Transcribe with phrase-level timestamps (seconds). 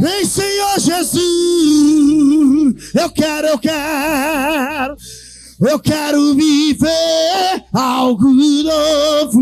[0.00, 1.24] Vem, Senhor Jesus.
[2.94, 4.96] Eu quero, eu quero.
[5.60, 9.40] Eu quero viver algo novo.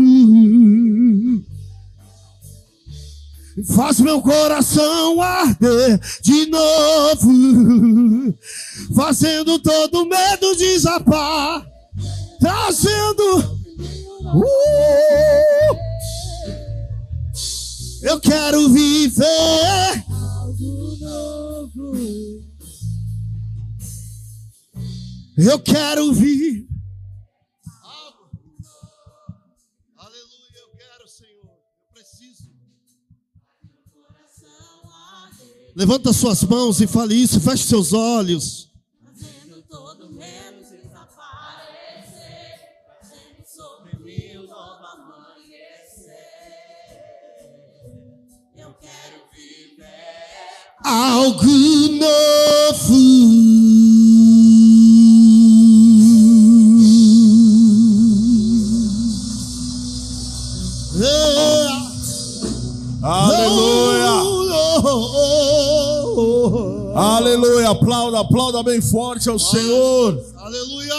[3.75, 8.37] Faz meu coração arder de novo,
[8.93, 11.65] fazendo todo medo desapar,
[12.39, 13.55] trazendo.
[14.25, 15.84] Uh,
[18.05, 22.45] eu quero viver algo novo.
[25.37, 26.67] Eu quero vir.
[29.97, 31.45] Aleluia, eu quero, Senhor.
[31.45, 32.51] Eu preciso.
[35.75, 38.64] Levanta suas mãos e fale isso, feche seus olhos.
[50.87, 51.43] Algo
[51.97, 53.25] novo.
[63.01, 64.11] Aleluia.
[66.95, 67.69] Aleluia.
[67.71, 70.23] Aplauda, aplauda bem forte ao Senhor.
[70.37, 70.93] Aleluia.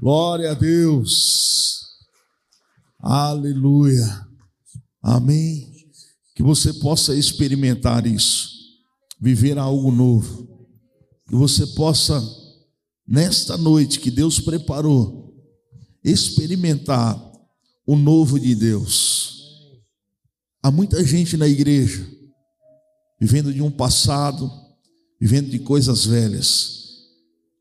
[0.00, 1.80] Glória a Deus.
[3.00, 4.26] Aleluia.
[5.00, 5.70] Amém.
[6.34, 8.48] Que você possa experimentar isso,
[9.20, 10.48] viver algo novo.
[11.26, 12.20] Que você possa,
[13.06, 15.34] nesta noite que Deus preparou,
[16.02, 17.20] experimentar
[17.86, 19.40] o novo de Deus.
[20.62, 22.06] Há muita gente na igreja
[23.20, 24.50] vivendo de um passado,
[25.20, 26.80] vivendo de coisas velhas.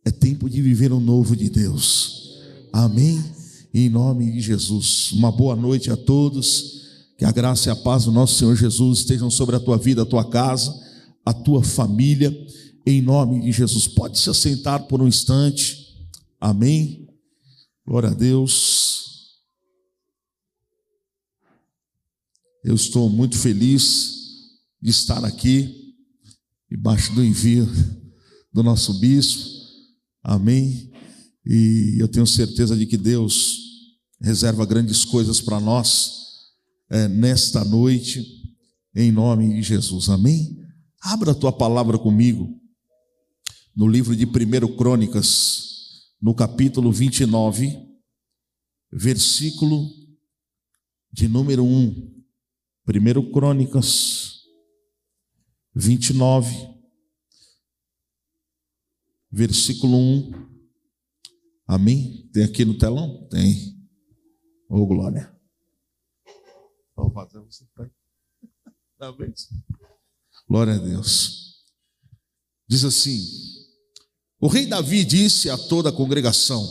[0.05, 2.39] É tempo de viver o novo de Deus.
[2.71, 3.21] Amém?
[3.73, 5.11] Em nome de Jesus.
[5.11, 6.79] Uma boa noite a todos.
[7.17, 10.03] Que a graça e a paz do nosso Senhor Jesus estejam sobre a tua vida,
[10.03, 10.73] a tua casa,
[11.25, 12.35] a tua família.
[12.85, 13.87] Em nome de Jesus.
[13.87, 16.09] Pode se assentar por um instante.
[16.39, 17.07] Amém.
[17.85, 18.99] Glória a Deus.
[22.63, 24.15] Eu estou muito feliz
[24.81, 25.95] de estar aqui,
[26.69, 27.67] debaixo do envio
[28.51, 29.43] do nosso bispo.
[30.23, 30.91] Amém.
[31.45, 33.57] E eu tenho certeza de que Deus
[34.21, 36.11] reserva grandes coisas para nós
[36.89, 38.25] é, nesta noite,
[38.95, 40.09] em nome de Jesus.
[40.09, 40.59] Amém.
[41.01, 42.59] Abra a tua palavra comigo
[43.75, 47.87] no livro de 1 Crônicas, no capítulo 29,
[48.91, 49.87] versículo
[51.11, 52.23] de número 1.
[52.85, 54.41] 1 Crônicas
[55.73, 56.53] 29,
[59.31, 60.31] versículo 1.
[61.65, 62.29] Amém?
[62.33, 63.27] Tem aqui no telão?
[63.29, 63.79] Tem.
[64.67, 65.33] Ô, oh, glória.
[66.95, 67.65] Vou fazer você
[68.99, 69.33] Amém.
[70.49, 71.59] Glória a Deus.
[72.67, 73.23] Diz assim:
[74.41, 76.67] O rei Davi disse a toda a congregação: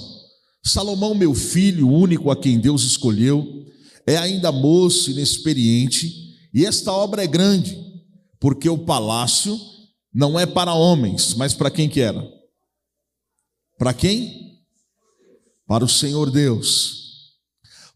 [0.65, 3.65] Salomão, meu filho, único a quem Deus escolheu,
[4.05, 6.12] é ainda moço, inexperiente,
[6.53, 7.78] e esta obra é grande,
[8.41, 9.59] porque o palácio
[10.12, 12.27] não é para homens, mas para quem que era?
[13.78, 14.59] Para quem?
[15.69, 17.37] Para o Senhor Deus.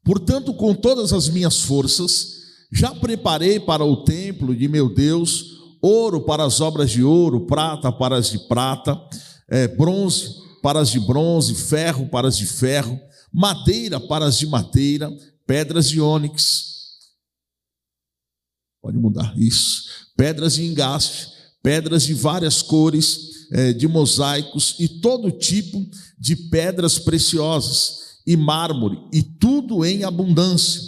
[0.04, 5.51] Portanto, com todas as minhas forças, já preparei para o templo de meu Deus
[5.82, 8.98] ouro para as obras de ouro, prata para as de prata,
[9.48, 12.98] é, bronze para as de bronze, ferro para as de ferro,
[13.32, 15.10] madeira para as de madeira,
[15.44, 16.70] pedras de ônix.
[18.80, 19.82] Pode mudar isso.
[20.16, 21.28] Pedras de engaste,
[21.62, 25.84] pedras de várias cores, é, de mosaicos e todo tipo
[26.16, 30.80] de pedras preciosas e mármore, e tudo em abundância.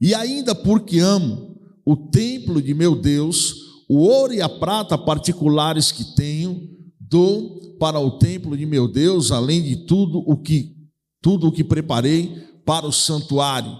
[0.00, 1.53] E ainda porque amo
[1.84, 3.54] o templo de meu Deus,
[3.88, 6.68] o ouro e a prata particulares que tenho,
[6.98, 10.74] dou para o templo de meu Deus, além de tudo o que
[11.20, 12.36] tudo o que preparei
[12.66, 13.74] para o santuário.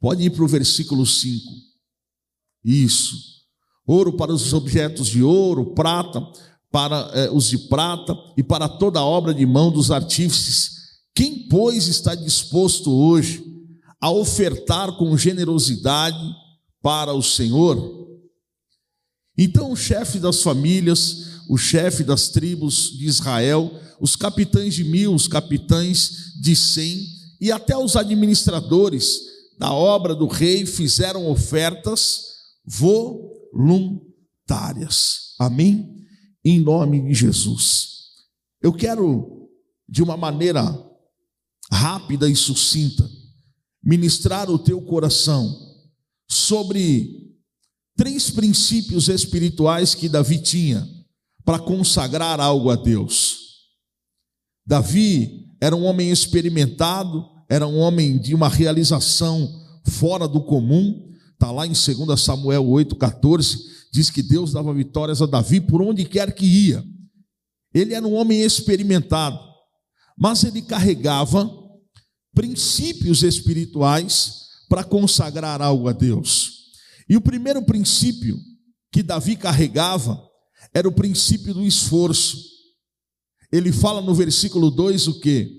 [0.00, 1.44] Pode ir para o versículo 5.
[2.64, 3.14] Isso.
[3.86, 6.20] Ouro para os objetos de ouro, prata
[6.70, 10.70] para eh, os de prata e para toda a obra de mão dos artífices.
[11.14, 13.44] Quem, pois, está disposto hoje
[14.00, 16.18] a ofertar com generosidade
[16.82, 18.08] para o Senhor?
[19.36, 25.14] Então, o chefe das famílias, o chefe das tribos de Israel, os capitães de mil,
[25.14, 27.06] os capitães de cem
[27.40, 29.18] e até os administradores
[29.58, 32.26] da obra do rei fizeram ofertas
[32.64, 34.00] voluntárias.
[35.38, 36.04] Amém?
[36.44, 37.88] Em nome de Jesus.
[38.62, 39.48] Eu quero,
[39.88, 40.62] de uma maneira
[41.72, 43.08] rápida e sucinta,
[43.82, 45.69] ministrar o teu coração
[46.30, 47.34] sobre
[47.96, 50.88] três princípios espirituais que Davi tinha
[51.44, 53.40] para consagrar algo a Deus.
[54.64, 59.52] Davi era um homem experimentado, era um homem de uma realização
[59.84, 61.10] fora do comum.
[61.32, 63.58] Está lá em 2 Samuel 8,14,
[63.92, 66.84] diz que Deus dava vitórias a Davi por onde quer que ia.
[67.74, 69.40] Ele era um homem experimentado,
[70.16, 71.50] mas ele carregava
[72.32, 76.70] princípios espirituais para consagrar algo a Deus.
[77.08, 78.38] E o primeiro princípio
[78.92, 80.22] que Davi carregava
[80.72, 82.38] era o princípio do esforço.
[83.50, 85.58] Ele fala no versículo 2 o que?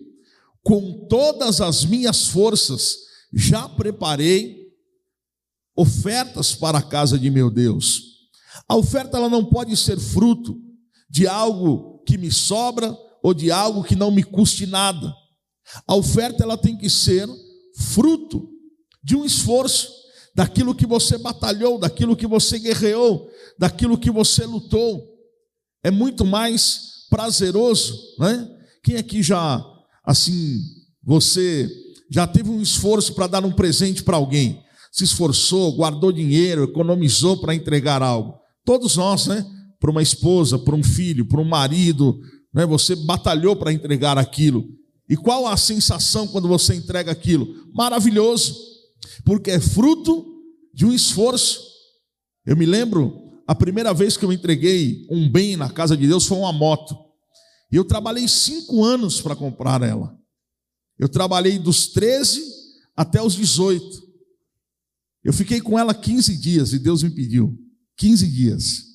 [0.63, 2.95] Com todas as minhas forças
[3.33, 4.61] já preparei
[5.75, 8.03] ofertas para a casa de meu Deus.
[8.65, 10.57] A oferta ela não pode ser fruto
[11.09, 15.13] de algo que me sobra ou de algo que não me custe nada.
[15.85, 17.27] A oferta ela tem que ser
[17.75, 18.50] fruto
[19.03, 19.89] de um esforço
[20.35, 25.09] daquilo que você batalhou, daquilo que você guerreou, daquilo que você lutou.
[25.83, 28.47] É muito mais prazeroso, né?
[28.83, 29.63] Quem aqui já,
[30.05, 30.59] assim,
[31.03, 31.69] você
[32.09, 34.61] já teve um esforço para dar um presente para alguém?
[34.91, 38.35] Se esforçou, guardou dinheiro, economizou para entregar algo.
[38.65, 39.45] Todos nós, né?
[39.79, 42.19] Para uma esposa, para um filho, para um marido,
[42.53, 42.65] né?
[42.65, 44.65] Você batalhou para entregar aquilo.
[45.09, 47.47] E qual a sensação quando você entrega aquilo?
[47.73, 48.71] Maravilhoso
[49.23, 50.25] porque é fruto
[50.73, 51.61] de um esforço.
[52.45, 56.25] Eu me lembro, a primeira vez que eu entreguei um bem na casa de Deus
[56.25, 56.95] foi uma moto.
[57.71, 60.17] E eu trabalhei cinco anos para comprar ela.
[60.97, 62.43] Eu trabalhei dos 13
[62.95, 64.11] até os 18.
[65.23, 67.57] Eu fiquei com ela 15 dias e Deus me pediu
[67.97, 68.91] 15 dias.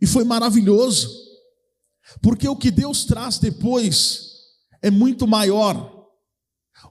[0.00, 1.10] E foi maravilhoso,
[2.22, 4.30] porque o que Deus traz depois
[4.80, 5.99] é muito maior.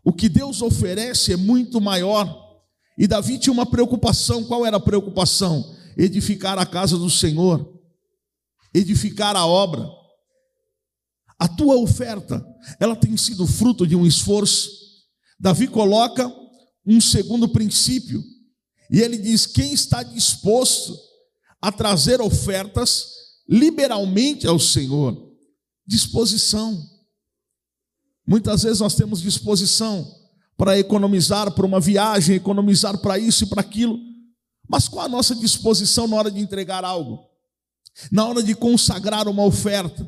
[0.03, 2.47] O que Deus oferece é muito maior.
[2.97, 5.75] E Davi tinha uma preocupação, qual era a preocupação?
[5.97, 7.79] Edificar a casa do Senhor,
[8.73, 9.89] edificar a obra.
[11.37, 12.45] A tua oferta,
[12.79, 14.69] ela tem sido fruto de um esforço.
[15.39, 16.29] Davi coloca
[16.85, 18.21] um segundo princípio,
[18.91, 20.97] e ele diz: quem está disposto
[21.61, 23.05] a trazer ofertas
[23.47, 25.31] liberalmente ao Senhor?
[25.87, 26.98] Disposição.
[28.29, 30.07] Muitas vezes nós temos disposição
[30.55, 33.97] para economizar para uma viagem, economizar para isso e para aquilo.
[34.69, 37.25] Mas qual a nossa disposição na hora de entregar algo?
[38.11, 40.07] Na hora de consagrar uma oferta?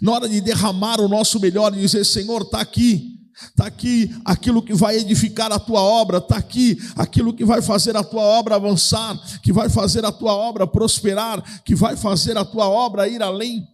[0.00, 3.20] Na hora de derramar o nosso melhor e dizer: Senhor, está aqui,
[3.50, 7.94] está aqui aquilo que vai edificar a tua obra, está aqui aquilo que vai fazer
[7.98, 12.46] a tua obra avançar, que vai fazer a tua obra prosperar, que vai fazer a
[12.46, 13.68] tua obra ir além.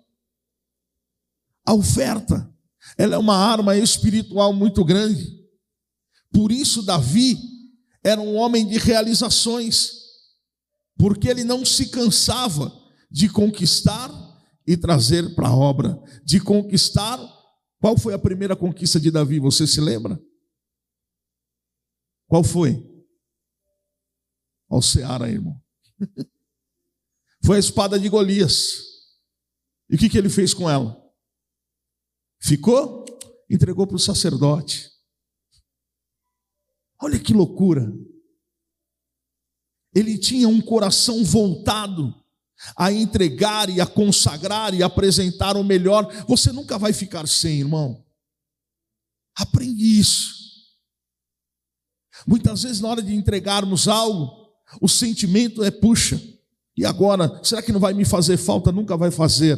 [1.64, 2.47] A oferta
[2.96, 5.38] ela é uma arma espiritual muito grande.
[6.32, 7.38] Por isso, Davi
[8.02, 9.90] era um homem de realizações,
[10.96, 12.72] porque ele não se cansava
[13.10, 14.10] de conquistar
[14.66, 17.18] e trazer para a obra, de conquistar.
[17.80, 19.40] Qual foi a primeira conquista de Davi?
[19.40, 20.20] Você se lembra?
[22.26, 22.84] Qual foi?
[24.68, 25.58] Ao Seara, irmão.
[27.44, 28.88] foi a espada de Golias.
[29.88, 31.07] E o que, que ele fez com ela?
[32.40, 33.04] Ficou,
[33.50, 34.90] entregou para o sacerdote.
[37.00, 37.92] Olha que loucura.
[39.94, 42.14] Ele tinha um coração voltado
[42.76, 46.12] a entregar e a consagrar e apresentar o melhor.
[46.26, 48.04] Você nunca vai ficar sem, irmão.
[49.36, 50.36] Aprende isso.
[52.26, 54.48] Muitas vezes, na hora de entregarmos algo,
[54.80, 56.20] o sentimento é: puxa,
[56.76, 57.40] e agora?
[57.44, 58.72] Será que não vai me fazer falta?
[58.72, 59.56] Nunca vai fazer.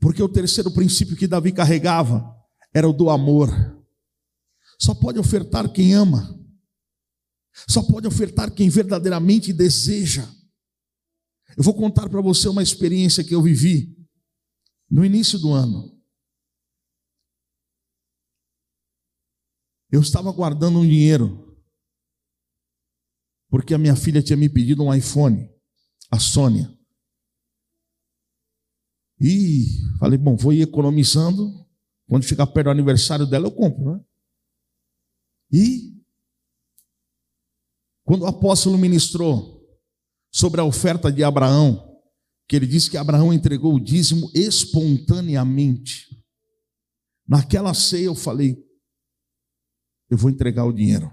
[0.00, 2.34] Porque o terceiro princípio que Davi carregava
[2.72, 3.48] era o do amor.
[4.78, 6.38] Só pode ofertar quem ama.
[7.68, 10.28] Só pode ofertar quem verdadeiramente deseja.
[11.56, 13.96] Eu vou contar para você uma experiência que eu vivi
[14.90, 15.96] no início do ano.
[19.90, 21.46] Eu estava guardando um dinheiro
[23.48, 25.48] porque a minha filha tinha me pedido um iPhone,
[26.10, 26.75] a Sônia.
[29.20, 29.66] E
[29.98, 31.66] falei, bom, vou ir economizando.
[32.08, 34.04] Quando chegar perto do aniversário dela, eu compro, né?
[35.52, 35.96] E
[38.04, 39.56] quando o apóstolo ministrou
[40.32, 42.00] sobre a oferta de Abraão,
[42.48, 46.06] que ele disse que Abraão entregou o dízimo espontaneamente.
[47.26, 48.56] Naquela ceia eu falei,
[50.08, 51.10] eu vou entregar o dinheiro.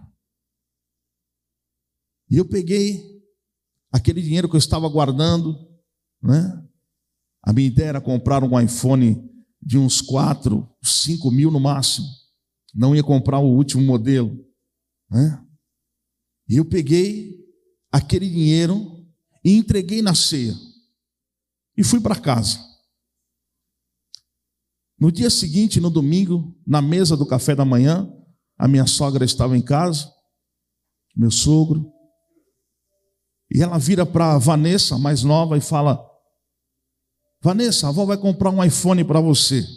[2.29, 3.23] E eu peguei
[3.91, 5.55] aquele dinheiro que eu estava guardando,
[6.21, 6.62] né?
[7.43, 9.29] A minha ideia era comprar um iPhone
[9.61, 12.07] de uns 4, 5 mil no máximo.
[12.73, 14.37] Não ia comprar o último modelo.
[15.09, 15.43] Né?
[16.47, 17.37] E eu peguei
[17.91, 19.05] aquele dinheiro
[19.43, 20.55] e entreguei na ceia.
[21.77, 22.59] E fui para casa.
[24.99, 28.09] No dia seguinte, no domingo, na mesa do café da manhã,
[28.57, 30.09] a minha sogra estava em casa,
[31.15, 31.91] meu sogro,
[33.51, 36.03] e ela vira para Vanessa, mais nova, e fala:
[37.43, 39.67] Vanessa, a avó vai comprar um iPhone para você.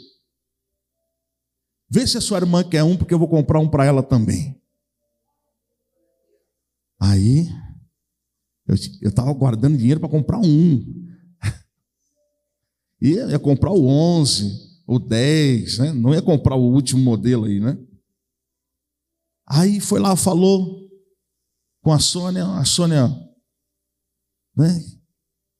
[1.90, 4.56] Vê se a sua irmã quer um, porque eu vou comprar um para ela também.
[7.00, 7.48] Aí,
[8.68, 11.06] eu estava guardando dinheiro para comprar um.
[13.00, 15.92] E ia comprar o 11, o 10, né?
[15.92, 17.76] não ia comprar o último modelo aí, né?
[19.44, 20.88] Aí foi lá, falou
[21.82, 23.08] com a Sônia, a Sônia
[24.56, 24.95] né,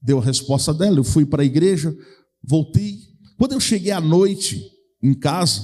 [0.01, 1.95] deu a resposta dela, eu fui para a igreja,
[2.43, 2.99] voltei.
[3.39, 4.63] Quando eu cheguei à noite
[5.03, 5.63] em casa,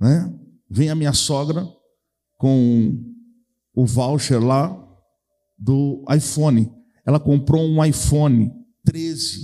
[0.00, 0.32] né,
[0.68, 1.66] vem a minha sogra
[2.38, 3.02] com
[3.74, 4.76] o voucher lá
[5.58, 6.70] do iPhone.
[7.04, 8.50] Ela comprou um iPhone
[8.84, 9.40] 13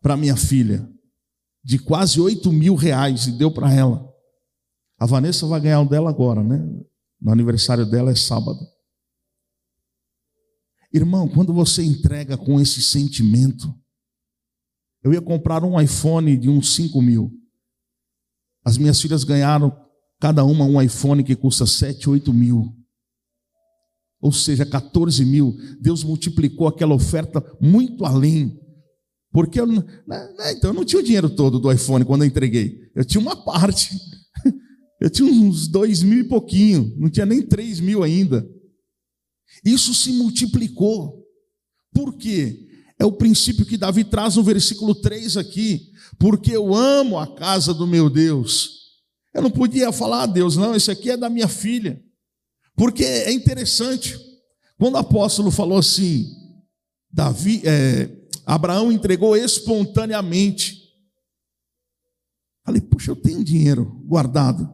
[0.00, 0.88] para minha filha,
[1.64, 4.06] de quase 8 mil reais, e deu para ela.
[4.98, 6.64] A Vanessa vai ganhar o dela agora, né?
[7.20, 8.58] No aniversário dela é sábado.
[10.92, 13.74] Irmão, quando você entrega com esse sentimento,
[15.02, 17.30] eu ia comprar um iPhone de uns 5 mil.
[18.64, 19.72] As minhas filhas ganharam
[20.20, 22.74] cada uma um iPhone que custa 7, 8 mil.
[24.20, 25.54] Ou seja, 14 mil.
[25.80, 28.58] Deus multiplicou aquela oferta muito além.
[29.30, 32.28] Porque eu, né, né, então eu não tinha o dinheiro todo do iPhone quando eu
[32.28, 32.76] entreguei.
[32.94, 33.96] Eu tinha uma parte.
[34.98, 36.96] Eu tinha uns dois mil e pouquinho.
[36.96, 38.48] Não tinha nem três mil ainda.
[39.64, 41.24] Isso se multiplicou.
[41.92, 42.66] Por quê?
[42.98, 45.92] É o princípio que Davi traz no versículo 3 aqui.
[46.18, 48.76] Porque eu amo a casa do meu Deus.
[49.34, 52.02] Eu não podia falar a ah, Deus, não, esse aqui é da minha filha.
[52.74, 54.18] Porque é interessante.
[54.78, 56.26] Quando o apóstolo falou assim,
[57.10, 58.10] Davi, é,
[58.46, 60.86] Abraão entregou espontaneamente.
[62.64, 64.72] Falei, puxa, eu tenho dinheiro guardado.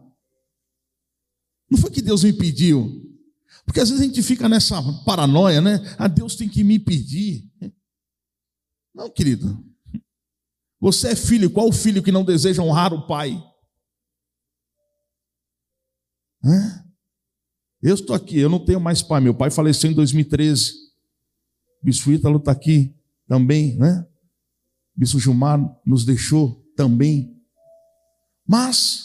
[1.70, 3.11] Não foi que Deus me pediu.
[3.64, 5.80] Porque às vezes a gente fica nessa paranoia, né?
[5.98, 7.50] Ah, Deus tem que me pedir.
[8.94, 9.64] Não, querido.
[10.80, 13.40] Você é filho, qual o filho que não deseja honrar o pai?
[16.44, 16.84] Hã?
[17.80, 19.20] Eu estou aqui, eu não tenho mais pai.
[19.20, 20.72] Meu pai faleceu em 2013.
[21.82, 22.94] Bispo Ítalo está aqui
[23.26, 24.06] também, né?
[24.94, 27.40] Bispo Gilmar nos deixou também.
[28.46, 29.04] Mas,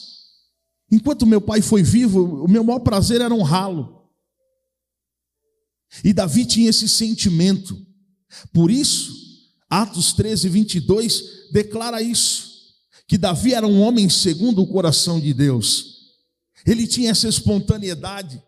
[0.92, 3.97] enquanto meu pai foi vivo, o meu maior prazer era honrá-lo.
[6.04, 7.78] E Davi tinha esse sentimento.
[8.54, 9.14] Por isso,
[9.70, 12.48] Atos 13, 22 declara isso:
[13.08, 15.98] que Davi era um homem segundo o coração de Deus.
[16.66, 18.42] Ele tinha essa espontaneidade.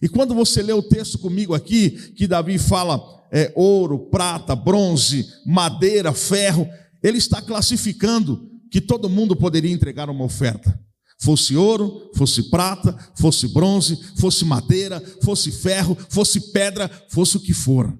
[0.00, 3.00] E quando você lê o texto comigo aqui, que Davi fala
[3.32, 6.68] é, ouro, prata, bronze, madeira, ferro,
[7.02, 10.78] ele está classificando que todo mundo poderia entregar uma oferta.
[11.18, 17.54] Fosse ouro, fosse prata, fosse bronze, fosse madeira, fosse ferro, fosse pedra, fosse o que
[17.54, 17.96] for.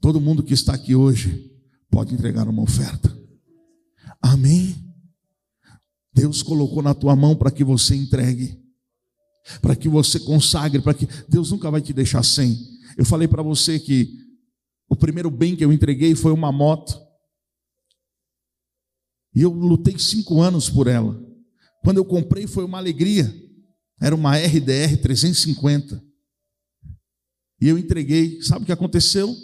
[0.00, 1.50] Todo mundo que está aqui hoje
[1.90, 3.16] pode entregar uma oferta.
[4.20, 4.76] Amém?
[6.12, 8.62] Deus colocou na tua mão para que você entregue,
[9.62, 12.56] para que você consagre, para que Deus nunca vai te deixar sem.
[12.96, 14.12] Eu falei para você que
[14.88, 17.00] o primeiro bem que eu entreguei foi uma moto.
[19.34, 21.23] E eu lutei cinco anos por ela.
[21.84, 23.32] Quando eu comprei foi uma alegria.
[24.00, 26.02] Era uma RDR 350.
[27.60, 28.40] E eu entreguei.
[28.40, 29.36] Sabe o que aconteceu?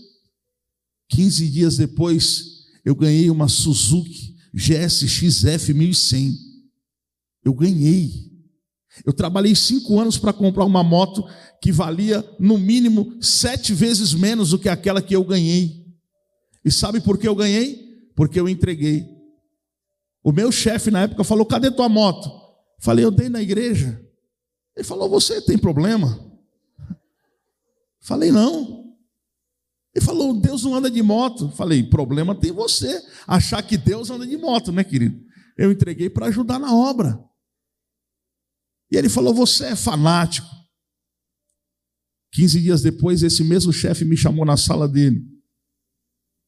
[1.11, 2.45] 15 dias depois,
[2.85, 6.35] eu ganhei uma Suzuki GSX-F 1100.
[7.45, 8.31] Eu ganhei.
[9.05, 11.23] Eu trabalhei cinco anos para comprar uma moto
[11.63, 15.85] que valia, no mínimo, sete vezes menos do que aquela que eu ganhei.
[16.65, 18.11] E sabe por que eu ganhei?
[18.17, 19.20] Porque eu entreguei.
[20.23, 22.31] O meu chefe na época falou: cadê tua moto?
[22.79, 24.05] Falei, eu dei na igreja.
[24.77, 26.19] Ele falou: você tem problema?
[28.01, 28.97] Falei, não.
[29.95, 31.51] Ele falou: Deus não anda de moto.
[31.51, 33.03] Falei: problema tem você.
[33.27, 35.21] Achar que Deus anda de moto, né, querido?
[35.57, 37.23] Eu entreguei para ajudar na obra.
[38.91, 40.49] E ele falou: você é fanático.
[42.33, 45.27] 15 dias depois, esse mesmo chefe me chamou na sala dele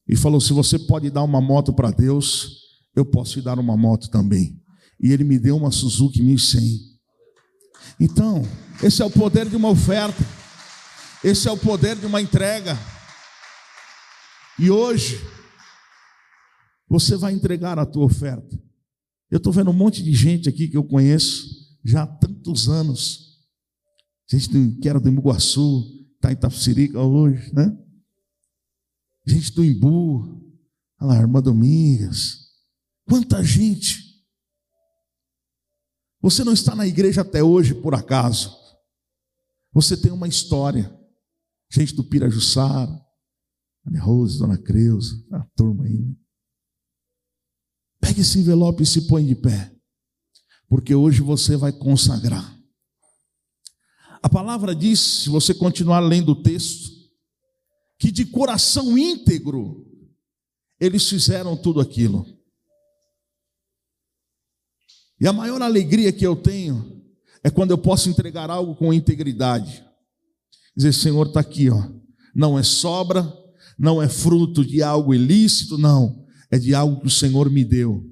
[0.07, 2.62] e falou: se você pode dar uma moto para Deus,
[2.95, 4.59] eu posso te dar uma moto também.
[4.99, 6.79] E ele me deu uma Suzuki 1100.
[7.99, 8.43] Então,
[8.81, 10.23] esse é o poder de uma oferta.
[11.23, 12.77] Esse é o poder de uma entrega.
[14.59, 15.19] E hoje,
[16.87, 18.61] você vai entregar a tua oferta.
[19.31, 21.47] Eu estou vendo um monte de gente aqui que eu conheço
[21.83, 23.39] já há tantos anos.
[24.29, 25.83] Gente que era do Iguaçu,
[26.15, 27.75] está em Itapsirica hoje, né?
[29.25, 30.41] Gente do Imbu,
[30.99, 32.42] olha lá, irmã Domingas.
[33.07, 34.01] Quanta gente.
[36.21, 38.57] Você não está na igreja até hoje por acaso.
[39.73, 40.97] Você tem uma história.
[41.69, 43.03] Gente do Pirajussara,
[43.85, 45.99] Ana Rose, Dona Creuza, a turma aí.
[45.99, 46.15] Né?
[47.99, 49.75] Pegue esse envelope e se põe de pé.
[50.69, 52.57] Porque hoje você vai consagrar.
[54.21, 56.91] A palavra diz, se você continuar lendo o texto,
[57.99, 59.85] que de coração íntegro
[60.79, 62.25] eles fizeram tudo aquilo.
[65.23, 67.01] E a maior alegria que eu tenho
[67.41, 69.81] é quando eu posso entregar algo com integridade.
[70.75, 71.81] Dizer, Senhor, está aqui, ó.
[72.35, 73.25] Não é sobra,
[73.79, 76.25] não é fruto de algo ilícito, não.
[76.51, 78.03] É de algo que o Senhor me deu.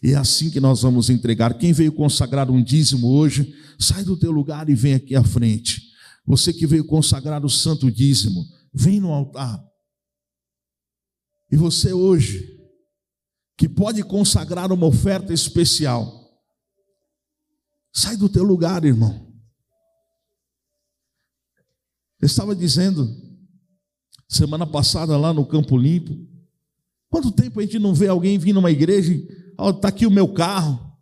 [0.00, 1.58] E é assim que nós vamos entregar.
[1.58, 5.82] Quem veio consagrar um dízimo hoje, sai do teu lugar e vem aqui à frente.
[6.24, 9.60] Você que veio consagrar o santo dízimo, vem no altar.
[11.50, 12.46] E você hoje,
[13.56, 16.17] que pode consagrar uma oferta especial,
[17.92, 19.26] Sai do teu lugar, irmão.
[22.20, 23.08] Eu estava dizendo,
[24.28, 26.18] semana passada lá no Campo Limpo,
[27.08, 30.10] quanto tempo a gente não vê alguém vir numa igreja e, ó, está aqui o
[30.10, 30.98] meu carro,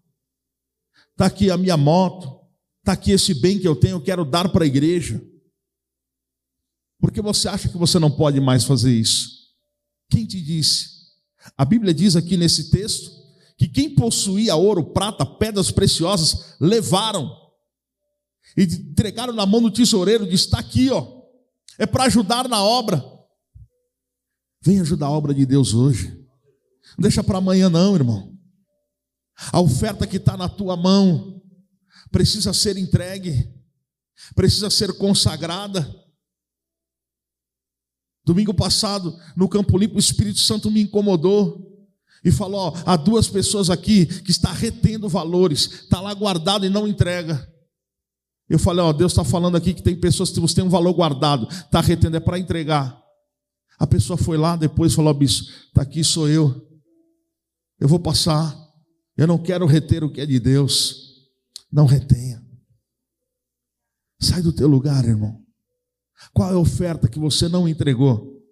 [1.13, 2.39] está aqui a minha moto,
[2.81, 5.23] está aqui esse bem que eu tenho, eu quero dar para a igreja.
[7.01, 9.55] Porque você acha que você não pode mais fazer isso?
[10.11, 10.97] Quem te disse?
[11.57, 13.16] A Bíblia diz aqui nesse texto
[13.57, 17.35] que quem possuía ouro, prata, pedras preciosas, levaram
[18.57, 21.23] e entregaram na mão do tesoureiro, disse: está aqui, ó,
[21.79, 23.03] é para ajudar na obra.
[24.63, 26.09] Vem ajudar a obra de Deus hoje.
[26.99, 28.37] Não deixa para amanhã, não, irmão.
[29.53, 31.43] A oferta que está na tua mão
[32.11, 33.53] precisa ser entregue,
[34.35, 35.95] precisa ser consagrada.
[38.25, 41.76] Domingo passado, no Campo Limpo, o Espírito Santo me incomodou
[42.27, 46.69] e falou: ó, há duas pessoas aqui que está retendo valores, está lá guardado e
[46.69, 47.49] não entrega.
[48.49, 50.93] Eu falei: ó, Deus está falando aqui que tem pessoas que você tem um valor
[50.93, 53.01] guardado, está retendo, é para entregar.
[53.79, 56.67] A pessoa foi lá depois falou: bispo, está aqui, sou eu.
[57.79, 58.61] Eu vou passar.
[59.17, 61.29] Eu não quero reter o que é de Deus.
[61.71, 62.45] Não retenha.
[64.21, 65.41] Sai do teu lugar, irmão.
[66.35, 68.43] Qual é a oferta que você não entregou?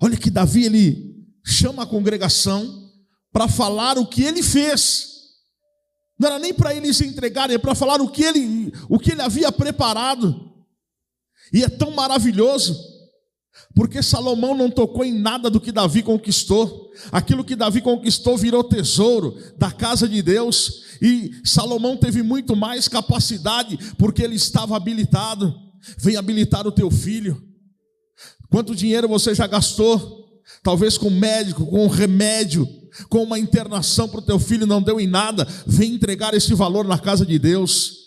[0.00, 2.89] Olha que Davi ele chama a congregação
[3.32, 5.08] para falar o que ele fez.
[6.18, 9.12] Não era nem para eles se entregarem, é para falar o que ele, o que
[9.12, 10.52] ele havia preparado.
[11.52, 12.78] E é tão maravilhoso,
[13.74, 16.90] porque Salomão não tocou em nada do que Davi conquistou.
[17.10, 22.86] Aquilo que Davi conquistou virou tesouro da casa de Deus, e Salomão teve muito mais
[22.86, 25.54] capacidade, porque ele estava habilitado.
[25.96, 27.42] Vem habilitar o teu filho.
[28.50, 30.42] Quanto dinheiro você já gastou?
[30.62, 32.68] Talvez com médico, com remédio,
[33.08, 36.86] com uma internação para o teu filho não deu em nada, vem entregar esse valor
[36.86, 38.00] na casa de Deus.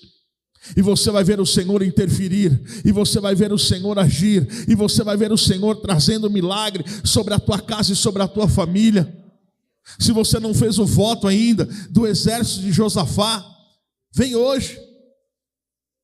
[0.78, 4.76] E você vai ver o Senhor interferir, e você vai ver o Senhor agir, e
[4.76, 8.48] você vai ver o Senhor trazendo milagre sobre a tua casa e sobre a tua
[8.48, 9.14] família.
[10.00, 13.46] Se você não fez o voto ainda do exército de Josafá,
[14.16, 14.80] vem hoje,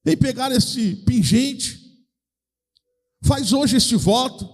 [0.04, 1.80] vem pegar esse pingente,
[3.24, 4.48] faz hoje este voto.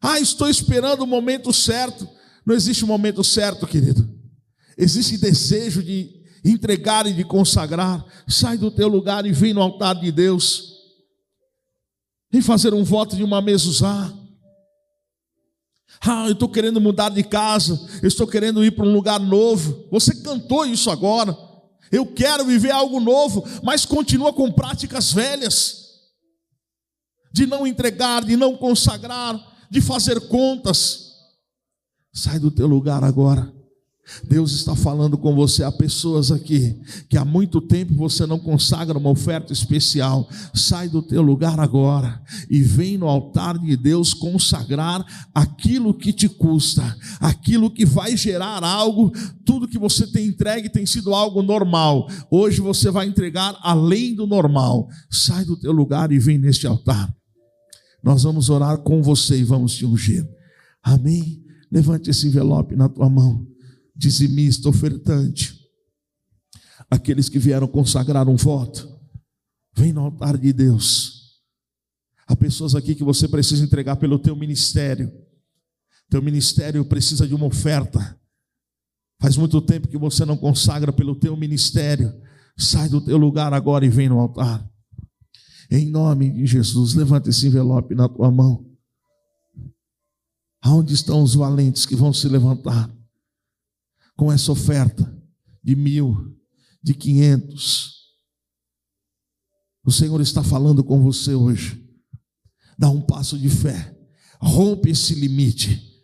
[0.00, 2.08] Ah, estou esperando o momento certo.
[2.44, 4.08] Não existe um momento certo, querido.
[4.76, 8.04] Existe desejo de entregar e de consagrar.
[8.26, 10.72] Sai do teu lugar e vem no altar de Deus.
[12.30, 14.12] Vem fazer um voto de uma mesuzá.
[16.00, 19.86] Ah, eu estou querendo mudar de casa, eu estou querendo ir para um lugar novo.
[19.90, 21.36] Você cantou isso agora.
[21.92, 25.82] Eu quero viver algo novo, mas continua com práticas velhas
[27.30, 29.38] de não entregar, de não consagrar,
[29.70, 31.11] de fazer contas.
[32.12, 33.52] Sai do teu lugar agora.
[34.24, 35.62] Deus está falando com você.
[35.62, 40.28] Há pessoas aqui que há muito tempo você não consagra uma oferta especial.
[40.52, 42.20] Sai do teu lugar agora
[42.50, 48.64] e vem no altar de Deus consagrar aquilo que te custa, aquilo que vai gerar
[48.64, 49.12] algo.
[49.44, 52.08] Tudo que você tem entregue tem sido algo normal.
[52.30, 54.88] Hoje você vai entregar além do normal.
[55.10, 57.12] Sai do teu lugar e vem neste altar.
[58.02, 60.28] Nós vamos orar com você e vamos te ungir.
[60.82, 61.41] Amém.
[61.72, 63.46] Levante esse envelope na tua mão,
[63.96, 65.58] dizimista, ofertante.
[66.90, 68.86] Aqueles que vieram consagrar um voto,
[69.74, 71.40] vem no altar de Deus.
[72.26, 75.10] Há pessoas aqui que você precisa entregar pelo teu ministério.
[76.10, 78.20] Teu ministério precisa de uma oferta.
[79.18, 82.12] Faz muito tempo que você não consagra pelo teu ministério.
[82.54, 84.62] Sai do teu lugar agora e vem no altar.
[85.70, 88.71] Em nome de Jesus, levanta esse envelope na tua mão.
[90.62, 92.88] Aonde estão os valentes que vão se levantar
[94.16, 95.12] com essa oferta
[95.62, 96.38] de mil,
[96.80, 98.12] de quinhentos?
[99.84, 101.84] O Senhor está falando com você hoje.
[102.78, 103.96] Dá um passo de fé,
[104.40, 106.00] rompe esse limite,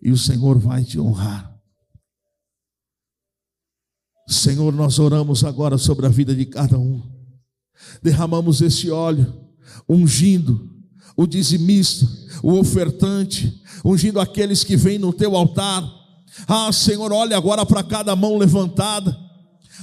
[0.00, 1.52] e o Senhor vai te honrar.
[4.28, 7.02] Senhor, nós oramos agora sobre a vida de cada um,
[8.02, 9.50] derramamos esse óleo,
[9.88, 10.75] ungindo
[11.16, 12.06] o dizimista,
[12.42, 15.82] o ofertante, ungindo aqueles que vêm no teu altar.
[16.46, 19.16] Ah, Senhor, olha agora para cada mão levantada,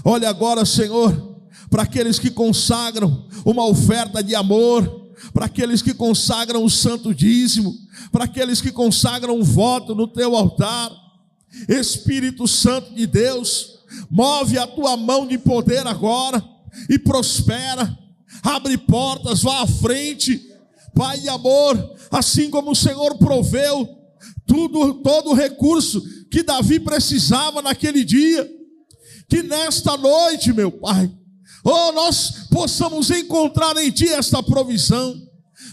[0.06, 6.63] olha agora, Senhor, para aqueles que consagram uma oferta de amor, para aqueles que consagram
[6.63, 7.74] o santo dízimo,
[8.12, 10.91] para aqueles que consagram um voto no teu altar.
[11.67, 16.43] Espírito Santo de Deus, move a tua mão de poder agora
[16.89, 17.98] e prospera,
[18.41, 20.53] abre portas, vá à frente,
[20.96, 23.88] Pai e amor, assim como o Senhor proveu
[24.46, 28.50] tudo, todo o recurso que Davi precisava naquele dia,
[29.30, 31.12] que nesta noite, meu Pai,
[31.64, 35.16] oh, nós possamos encontrar em Ti esta provisão.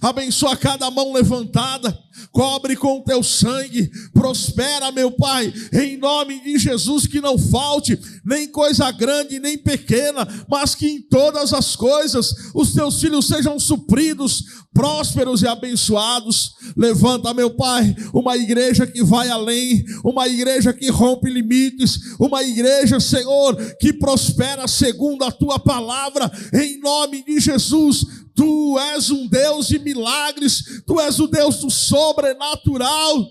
[0.01, 1.97] Abençoa cada mão levantada,
[2.33, 8.49] cobre com teu sangue, prospera, meu Pai, em nome de Jesus, que não falte nem
[8.49, 14.45] coisa grande, nem pequena, mas que em todas as coisas os teus filhos sejam supridos,
[14.73, 16.53] prósperos e abençoados.
[16.77, 23.01] Levanta, meu Pai, uma igreja que vai além, uma igreja que rompe limites, uma igreja,
[23.01, 28.07] Senhor, que prospera segundo a tua palavra, em nome de Jesus.
[28.41, 33.31] Tu és um Deus de milagres, tu és o Deus do sobrenatural.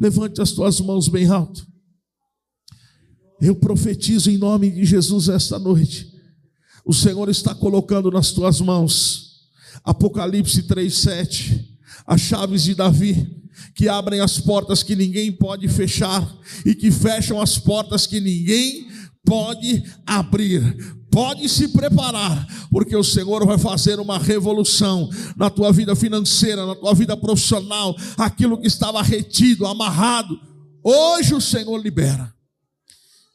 [0.00, 1.64] Levante as tuas mãos bem alto.
[3.40, 6.12] Eu profetizo em nome de Jesus esta noite.
[6.84, 9.46] O Senhor está colocando nas tuas mãos
[9.84, 11.68] Apocalipse 3:7,
[12.04, 13.44] as chaves de Davi,
[13.76, 18.92] que abrem as portas que ninguém pode fechar e que fecham as portas que ninguém
[19.24, 20.62] pode abrir.
[21.10, 26.74] Pode se preparar, porque o Senhor vai fazer uma revolução na tua vida financeira, na
[26.74, 30.36] tua vida profissional, aquilo que estava retido, amarrado.
[30.82, 32.34] Hoje o Senhor libera.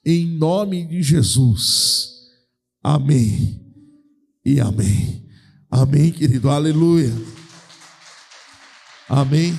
[0.06, 2.10] Em nome de Jesus.
[2.84, 3.62] Amém.
[4.44, 5.26] E amém.
[5.72, 6.50] Amém, querido.
[6.50, 7.14] Aleluia.
[9.08, 9.58] Amém.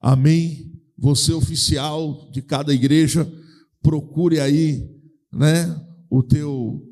[0.00, 0.67] Amém.
[0.98, 3.30] Você oficial de cada igreja
[3.82, 4.84] procure aí,
[5.32, 5.74] né,
[6.10, 6.84] o teu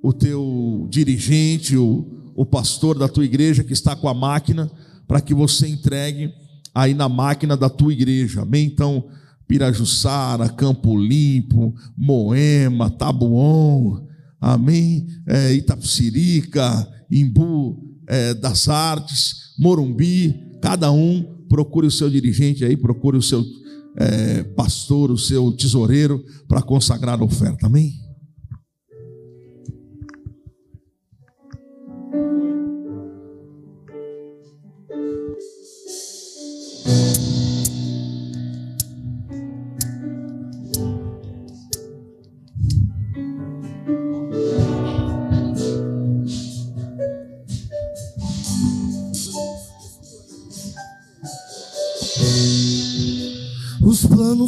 [0.00, 4.70] o teu dirigente, o, o pastor da tua igreja que está com a máquina,
[5.08, 6.30] para que você entregue
[6.72, 8.42] aí na máquina da tua igreja.
[8.42, 8.66] Amém?
[8.66, 9.08] Então,
[9.48, 14.06] Pirajussara, Campo Limpo, Moema, Tabuão,
[14.40, 15.06] amém?
[15.26, 23.16] É, Itapsirica, Imbu é, das Artes, Morumbi, cada um procure o seu dirigente aí, procure
[23.16, 23.44] o seu
[23.96, 27.66] é, pastor, o seu tesoureiro, para consagrar a oferta.
[27.66, 28.07] Amém?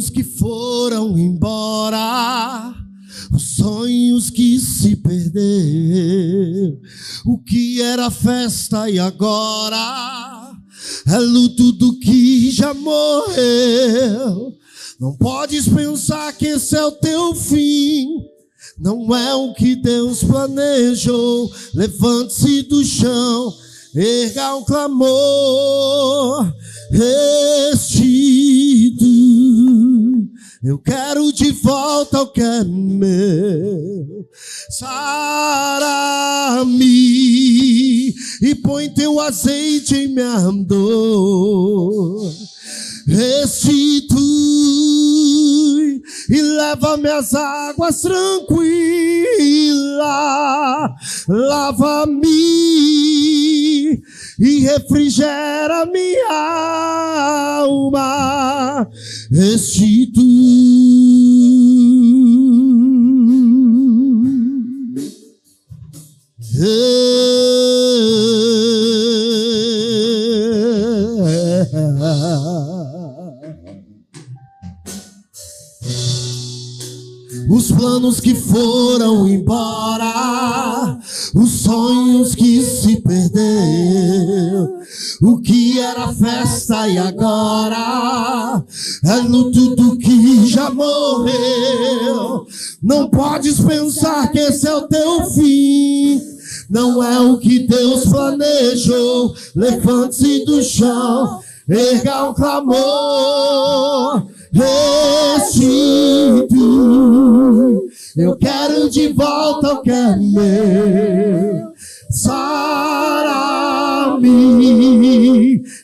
[0.01, 2.73] Planos que foram embora,
[3.31, 6.79] os sonhos que se perderam,
[7.25, 10.51] o que era festa e agora
[11.07, 14.53] é luto do que já morreu.
[14.99, 18.07] Não podes pensar que esse é o teu fim.
[18.79, 21.51] Não é o que Deus planejou.
[21.73, 23.53] Levante-se do chão,
[23.95, 26.51] erga um clamor.
[26.91, 28.51] Restitui.
[30.63, 34.27] Eu quero de volta o que é meu.
[34.69, 35.21] Sara-me
[38.41, 42.31] e põe teu azeite em minha dor.
[43.07, 44.21] Restitui
[46.29, 48.51] e leva minhas águas tranquilas.
[51.27, 52.60] Lava-me
[54.41, 56.33] e refrigera minha
[57.61, 58.89] alma
[59.31, 60.31] restitui.
[66.61, 67.40] os
[86.91, 88.63] e agora
[89.05, 92.45] é no tudo que já morreu.
[92.81, 96.21] Não podes pensar que esse é o teu fim.
[96.69, 99.33] Não é o que Deus planejou.
[99.55, 104.23] Levante-se do chão, erga um clamor
[104.53, 105.71] restitui.
[108.17, 111.70] Eu quero de volta o que é meu.
[112.21, 113.63] Sara-me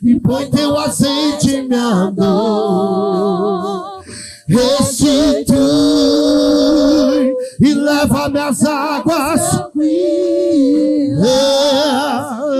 [0.04, 4.04] e põe teu azeite em minha dor.
[4.48, 5.58] Restitui
[7.60, 9.42] e leva minhas águas.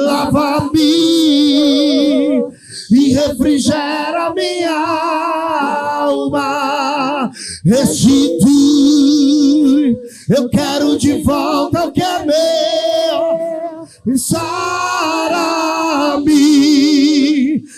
[0.06, 0.88] Lava-me
[2.92, 4.72] e refrigera minha
[6.02, 7.32] alma.
[7.64, 8.48] Restitui,
[10.30, 12.67] eu quero de volta o que é meu.
[14.16, 14.38] Sara-me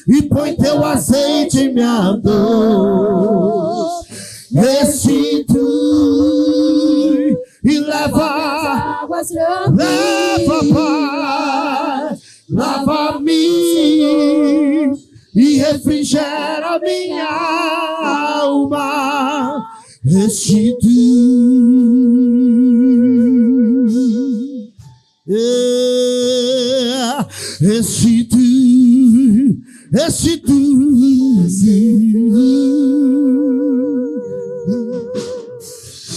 [0.08, 4.04] e põe teu azeite em minha dor.
[4.54, 5.60] Restitui
[7.64, 8.40] e leva
[9.76, 12.18] Leva, Pai,
[12.50, 13.32] lava-me
[15.36, 17.28] e refrigera minha
[18.42, 19.66] alma.
[20.04, 20.90] Restitui,
[27.62, 29.58] é, restitui,
[29.92, 30.70] restitui.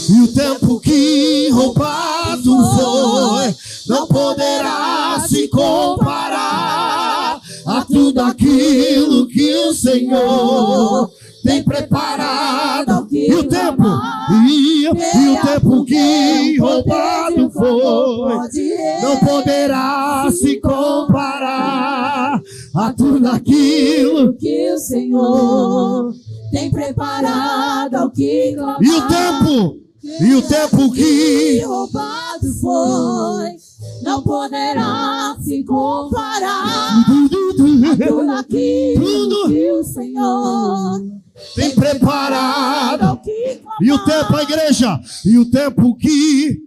[0.09, 3.55] E o tempo que roubado foi
[3.89, 11.11] não poderá se comparar a tudo aquilo que o Senhor
[11.43, 13.07] tem preparado.
[13.11, 13.85] E o tempo,
[14.49, 18.39] e, e o tempo que roubado foi
[19.03, 22.41] não poderá se comparar
[22.75, 24.35] a tudo aquilo.
[24.35, 26.13] que o Senhor
[26.51, 28.83] tem preparado ao que clamar.
[28.83, 29.77] E o tempo,
[30.21, 33.57] e o tempo que roubado foi,
[34.03, 41.22] não poderá se comparar tudo aquilo que o Senhor
[41.55, 43.21] tem preparado.
[43.81, 46.61] E o tempo, a igreja, e o tempo que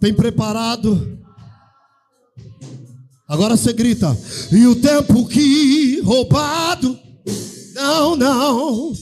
[0.00, 1.18] tem preparado.
[3.28, 4.16] Agora você grita.
[4.52, 6.96] E o tempo que roubado.
[7.74, 8.92] Não, não.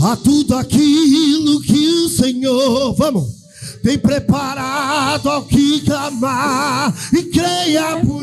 [0.00, 3.28] A tudo aquilo que o Senhor, vamos,
[3.82, 6.94] tem preparado ao que clamar.
[7.12, 8.15] E creia, porque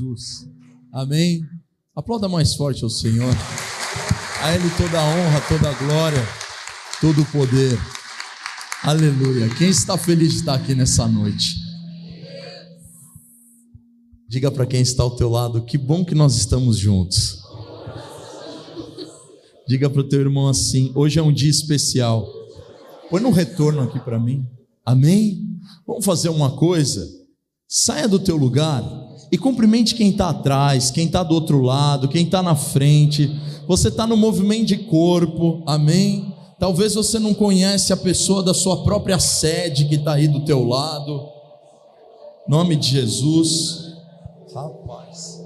[0.00, 0.48] Jesus.
[0.90, 1.44] Amém.
[1.94, 3.34] Aplauda mais forte ao Senhor.
[4.42, 6.28] A Ele toda a honra, toda a glória,
[7.00, 7.78] todo o poder.
[8.82, 9.48] Aleluia.
[9.56, 11.56] Quem está feliz de estar aqui nessa noite?
[14.26, 17.42] Diga para quem está ao teu lado, que bom que nós estamos juntos.
[19.68, 22.26] Diga para o teu irmão assim: hoje é um dia especial.
[23.10, 24.46] Põe no retorno aqui para mim.
[24.86, 25.46] Amém?
[25.86, 27.06] Vamos fazer uma coisa.
[27.68, 28.82] Saia do teu lugar
[29.32, 33.30] e cumprimente quem está atrás, quem está do outro lado, quem está na frente.
[33.66, 35.62] Você está no movimento de corpo.
[35.66, 36.34] Amém?
[36.58, 40.66] Talvez você não conhece a pessoa da sua própria sede que está aí do teu
[40.66, 41.28] lado.
[42.48, 43.94] Nome de Jesus.
[44.52, 45.40] Rapaz.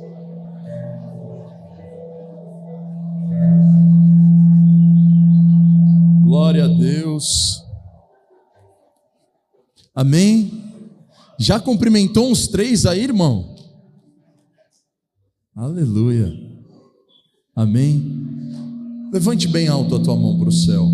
[6.25, 7.63] Glória a Deus.
[9.95, 10.65] Amém?
[11.39, 13.54] Já cumprimentou uns três aí, irmão?
[15.57, 16.33] Aleluia.
[17.55, 18.03] Amém?
[19.13, 20.85] Levante bem alto a tua mão para o céu.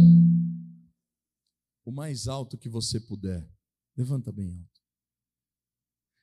[1.83, 3.49] O mais alto que você puder.
[3.97, 4.81] Levanta bem alto.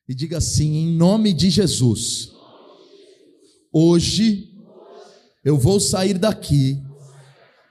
[0.08, 2.32] E diga assim: em nome de Jesus.
[3.74, 4.54] Hoje
[5.44, 6.80] eu vou sair daqui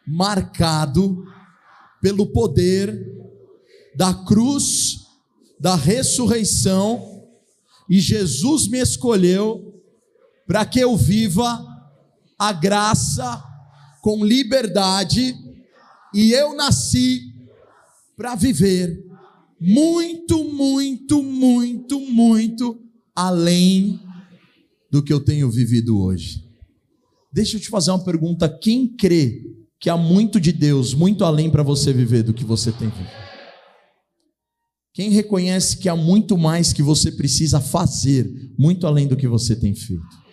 [0.04, 1.24] marcado
[2.00, 3.14] pelo poder
[3.94, 5.06] da cruz,
[5.60, 7.24] da ressurreição,
[7.88, 9.65] e Jesus me escolheu
[10.46, 11.64] para que eu viva
[12.38, 13.42] a graça
[14.02, 15.34] com liberdade,
[16.14, 17.34] e eu nasci
[18.16, 19.04] para viver
[19.60, 22.80] muito, muito, muito, muito
[23.14, 24.00] além
[24.90, 26.44] do que eu tenho vivido hoje.
[27.32, 29.42] Deixa eu te fazer uma pergunta: quem crê
[29.80, 33.26] que há muito de Deus, muito além para você viver do que você tem vivido?
[34.94, 39.54] Quem reconhece que há muito mais que você precisa fazer, muito além do que você
[39.54, 40.25] tem feito?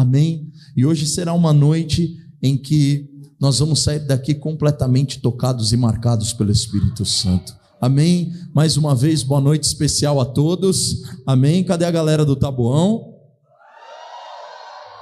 [0.00, 0.50] Amém?
[0.74, 3.06] E hoje será uma noite em que
[3.38, 7.54] nós vamos sair daqui completamente tocados e marcados pelo Espírito Santo.
[7.78, 8.32] Amém?
[8.54, 11.02] Mais uma vez, boa noite especial a todos.
[11.26, 11.62] Amém?
[11.62, 13.10] Cadê a galera do Taboão?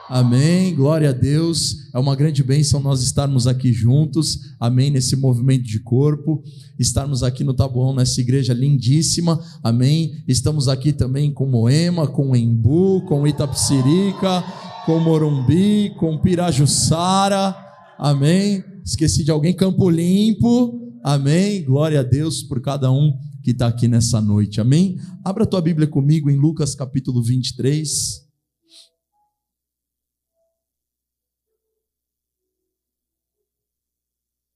[0.09, 1.77] Amém, glória a Deus.
[1.95, 6.43] É uma grande bênção nós estarmos aqui juntos, amém, nesse movimento de corpo,
[6.77, 10.25] estarmos aqui no Taboão, nessa igreja lindíssima, amém.
[10.27, 14.43] Estamos aqui também com Moema, com Embu, com Itapsirica,
[14.85, 17.57] com Morumbi, com Pirajussara,
[17.99, 18.63] amém.
[18.85, 21.65] Esqueci de alguém, Campo Limpo, amém.
[21.65, 23.13] Glória a Deus por cada um
[23.43, 24.97] que está aqui nessa noite, amém.
[25.25, 28.29] Abra tua Bíblia comigo em Lucas capítulo 23.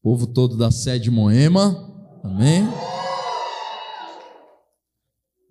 [0.03, 2.65] povo todo da sede Moema, amém?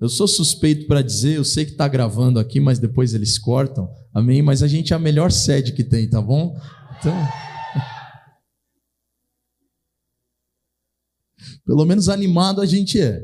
[0.02, 3.88] Eu sou suspeito para dizer, eu sei que está gravando aqui, mas depois eles cortam,
[4.12, 4.42] amém?
[4.42, 6.60] Mas a gente é a melhor sede que tem, tá bom?
[6.98, 7.14] Então.
[11.64, 13.24] Pelo menos animado a gente é.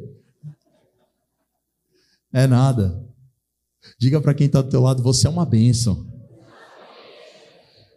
[2.32, 3.04] É nada.
[4.00, 6.06] Diga para quem está do teu lado, você é uma bênção.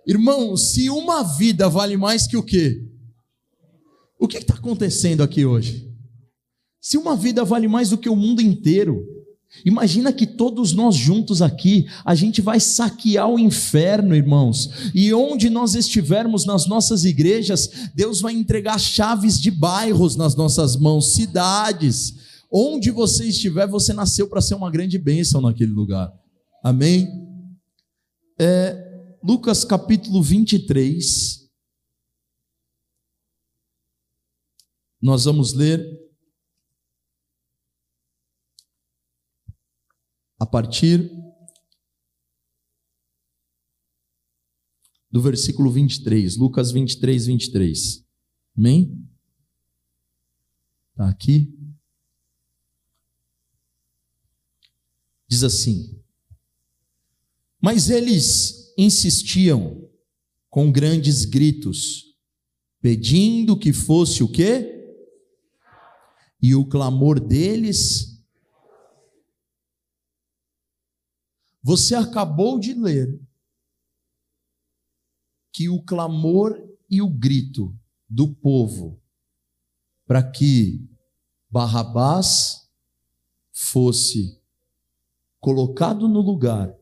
[0.07, 2.83] Irmão, se uma vida vale mais que o quê?
[4.19, 5.90] O que está acontecendo aqui hoje?
[6.81, 9.05] Se uma vida vale mais do que o mundo inteiro,
[9.65, 15.51] imagina que todos nós juntos aqui, a gente vai saquear o inferno, irmãos, e onde
[15.51, 22.15] nós estivermos nas nossas igrejas, Deus vai entregar chaves de bairros nas nossas mãos, cidades.
[22.51, 26.11] Onde você estiver, você nasceu para ser uma grande bênção naquele lugar.
[26.65, 27.09] Amém?
[28.39, 28.87] É,
[29.23, 31.41] Lucas capítulo 23.
[35.01, 36.00] Nós vamos ler
[40.41, 41.09] a partir
[45.11, 48.05] do versículo 23, Lucas 23, 23.
[48.57, 49.07] Amém?
[50.91, 51.55] Está aqui.
[55.29, 56.03] Diz assim:
[57.61, 59.89] Mas eles insistiam
[60.49, 62.17] com grandes gritos,
[62.81, 64.79] pedindo que fosse o quê?
[66.43, 68.10] e o clamor deles.
[71.63, 73.21] Você acabou de ler
[75.53, 76.57] que o clamor
[76.89, 77.77] e o grito
[78.09, 79.01] do povo
[80.07, 80.89] para que
[81.51, 82.69] Barrabás
[83.53, 84.41] fosse
[85.39, 86.75] colocado no lugar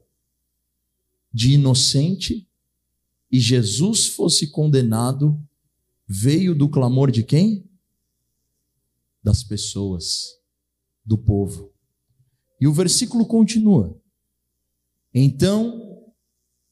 [1.32, 2.48] de inocente
[3.30, 5.40] e Jesus fosse condenado
[6.06, 7.68] veio do clamor de quem?
[9.28, 10.40] das pessoas,
[11.04, 11.70] do povo.
[12.58, 14.00] E o versículo continua.
[15.12, 16.12] Então,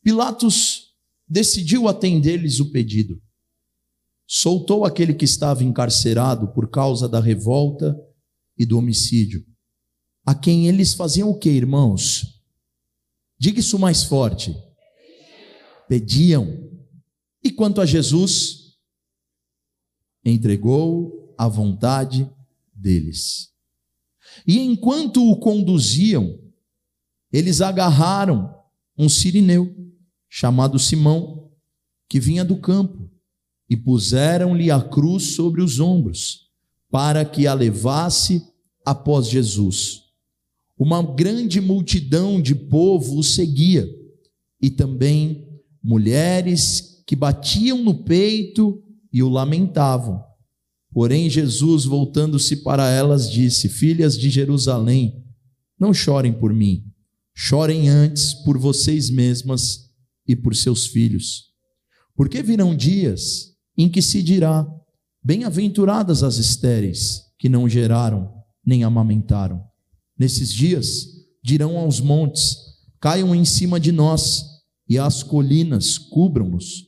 [0.03, 0.95] Pilatos
[1.29, 3.21] decidiu atender-lhes o pedido.
[4.27, 7.97] Soltou aquele que estava encarcerado por causa da revolta
[8.59, 9.45] e do homicídio,
[10.25, 12.43] a quem eles faziam o que, irmãos?
[13.39, 14.57] Diga isso mais forte.
[15.89, 16.47] Pediam.
[17.43, 18.77] E quanto a Jesus,
[20.25, 22.29] entregou à vontade
[22.75, 23.53] deles.
[24.47, 26.46] E enquanto o conduziam,
[27.37, 28.55] eles agarraram
[28.99, 29.75] um sirineu
[30.29, 31.51] chamado Simão,
[32.09, 33.11] que vinha do campo,
[33.69, 36.49] e puseram-lhe a cruz sobre os ombros,
[36.91, 38.43] para que a levasse
[38.85, 40.03] após Jesus.
[40.79, 43.89] Uma grande multidão de povo o seguia,
[44.61, 45.49] e também
[45.83, 48.83] mulheres que batiam no peito
[49.13, 50.27] e o lamentavam
[50.97, 55.23] Porém, Jesus, voltando-se para elas, disse: Filhas de Jerusalém,
[55.79, 56.91] não chorem por mim,
[57.39, 59.91] chorem antes por vocês mesmas
[60.27, 61.45] e por seus filhos.
[62.17, 64.67] Porque virão dias em que se dirá:
[65.23, 68.33] Bem-aventuradas as estéreis, que não geraram
[68.65, 69.63] nem amamentaram.
[70.19, 71.07] Nesses dias
[71.45, 72.57] dirão aos montes:
[72.99, 74.43] Caiam em cima de nós,
[74.89, 76.87] e às colinas cubram-nos.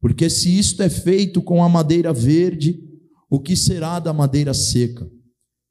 [0.00, 2.80] Porque se isto é feito com a madeira verde,
[3.28, 5.06] o que será da madeira seca?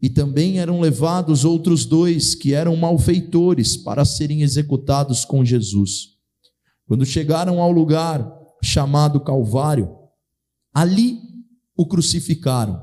[0.02, 6.18] E também eram levados outros dois que eram malfeitores para serem executados com Jesus.
[6.88, 8.28] Quando chegaram ao lugar
[8.64, 9.90] chamado Calvário,
[10.74, 11.20] ali
[11.76, 12.82] o crucificaram,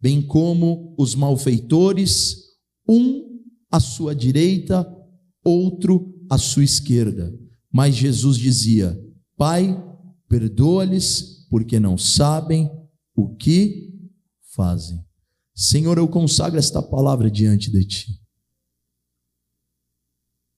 [0.00, 2.36] bem como os malfeitores,
[2.88, 3.40] um
[3.70, 4.86] à sua direita,
[5.44, 7.32] outro à sua esquerda.
[7.70, 8.98] Mas Jesus dizia:
[9.36, 9.82] Pai,
[10.28, 12.70] perdoa-lhes, porque não sabem
[13.14, 13.92] o que
[14.54, 15.04] fazem.
[15.54, 18.22] Senhor, eu consagro esta palavra diante de ti.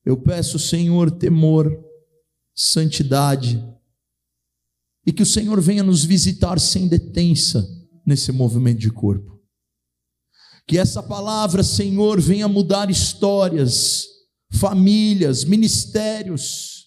[0.04, 1.70] Eu peço, Senhor, temor,
[2.54, 3.62] santidade,
[5.06, 7.66] e que o Senhor venha nos visitar sem detença
[8.06, 9.40] nesse movimento de corpo.
[10.66, 14.06] Que essa palavra, Senhor, venha mudar histórias,
[14.52, 16.86] famílias, ministérios.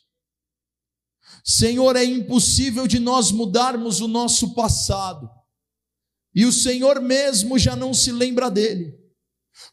[1.44, 5.30] Senhor, é impossível de nós mudarmos o nosso passado,
[6.38, 8.94] e o Senhor mesmo já não se lembra dele,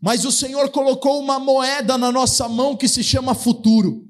[0.00, 4.08] mas o Senhor colocou uma moeda na nossa mão que se chama futuro.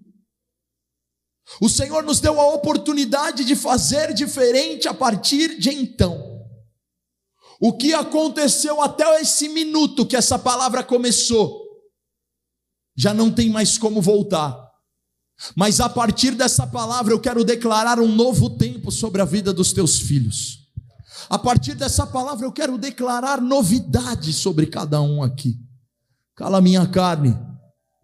[1.60, 6.46] O Senhor nos deu a oportunidade de fazer diferente a partir de então.
[7.58, 11.60] O que aconteceu até esse minuto que essa palavra começou,
[12.96, 14.56] já não tem mais como voltar.
[15.56, 19.72] Mas a partir dessa palavra eu quero declarar um novo tempo sobre a vida dos
[19.72, 20.63] teus filhos.
[21.28, 25.58] A partir dessa palavra eu quero declarar novidade sobre cada um aqui.
[26.34, 27.36] Cala minha carne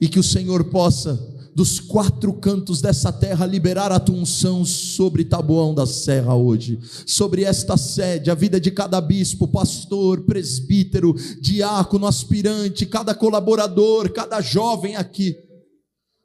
[0.01, 1.19] e que o Senhor possa
[1.55, 7.43] dos quatro cantos dessa terra liberar a tua unção sobre Taboão da Serra hoje, sobre
[7.43, 14.97] esta sede, a vida de cada bispo, pastor, presbítero, diácono, aspirante, cada colaborador, cada jovem
[14.97, 15.37] aqui.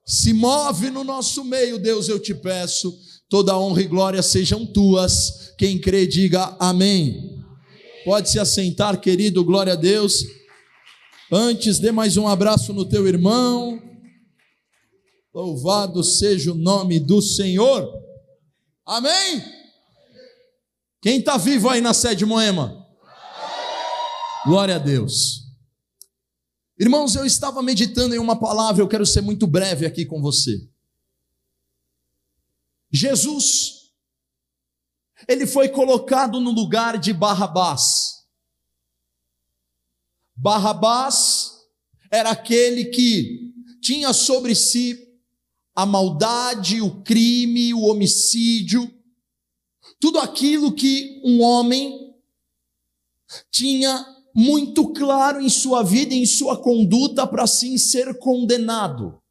[0.05, 2.95] Se move no nosso meio, Deus, eu te peço.
[3.29, 5.53] Toda honra e glória sejam tuas.
[5.57, 7.43] Quem crê, diga amém.
[8.03, 10.23] Pode se assentar, querido, glória a Deus.
[11.31, 13.81] Antes, dê mais um abraço no teu irmão.
[15.33, 17.91] Louvado seja o nome do Senhor.
[18.85, 19.43] Amém?
[21.01, 22.85] Quem está vivo aí na sede Moema?
[24.45, 25.45] Glória a Deus.
[26.79, 30.57] Irmãos, eu estava meditando em uma palavra, eu quero ser muito breve aqui com você.
[32.95, 33.91] Jesus,
[35.27, 38.25] ele foi colocado no lugar de Barrabás.
[40.35, 41.51] Barrabás
[42.11, 45.05] era aquele que tinha sobre si
[45.75, 48.89] a maldade, o crime, o homicídio,
[49.99, 52.15] tudo aquilo que um homem
[53.51, 59.21] tinha muito claro em sua vida, em sua conduta, para assim ser condenado,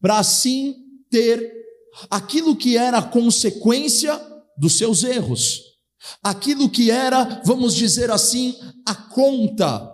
[0.00, 0.76] para assim
[1.08, 1.61] ter
[2.10, 4.20] aquilo que era consequência
[4.56, 5.62] dos seus erros,
[6.22, 9.90] aquilo que era, vamos dizer assim, a conta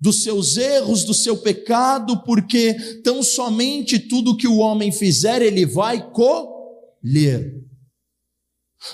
[0.00, 5.66] dos seus erros, do seu pecado, porque tão somente tudo que o homem fizer, ele
[5.66, 7.64] vai colher.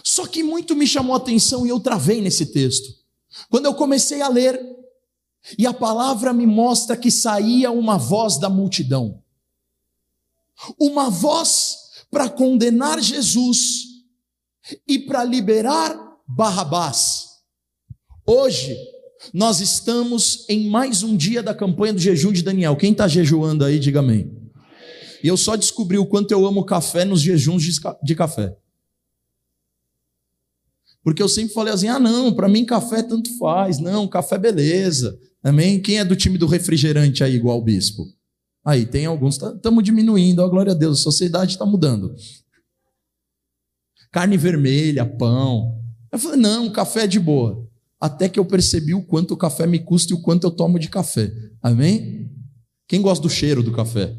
[0.02, 2.88] Só que muito me chamou a atenção e eu travei nesse texto.
[3.50, 4.58] Quando eu comecei a ler,
[5.58, 9.22] e a palavra me mostra que saía uma voz da multidão.
[10.78, 11.83] Uma voz
[12.14, 13.86] para condenar Jesus
[14.86, 15.98] e para liberar
[16.28, 17.24] Barrabás.
[18.24, 18.78] Hoje,
[19.32, 22.76] nós estamos em mais um dia da campanha do jejum de Daniel.
[22.76, 24.32] Quem está jejuando aí, diga amém.
[25.24, 27.64] E eu só descobri o quanto eu amo café nos jejuns
[28.00, 28.56] de café.
[31.02, 33.80] Porque eu sempre falei assim: ah, não, para mim café tanto faz.
[33.80, 35.18] Não, café beleza.
[35.42, 35.82] Amém?
[35.82, 38.06] Quem é do time do refrigerante aí, igual o bispo?
[38.64, 42.14] Aí, tem alguns, estamos tá, diminuindo, ó, glória a Deus, a sociedade está mudando.
[44.10, 45.82] Carne vermelha, pão.
[46.10, 47.64] Eu falei: não, café é de boa
[48.04, 50.78] até que eu percebi o quanto o café me custa e o quanto eu tomo
[50.78, 51.32] de café.
[51.62, 52.30] Amém?
[52.86, 54.14] Quem gosta do cheiro do café?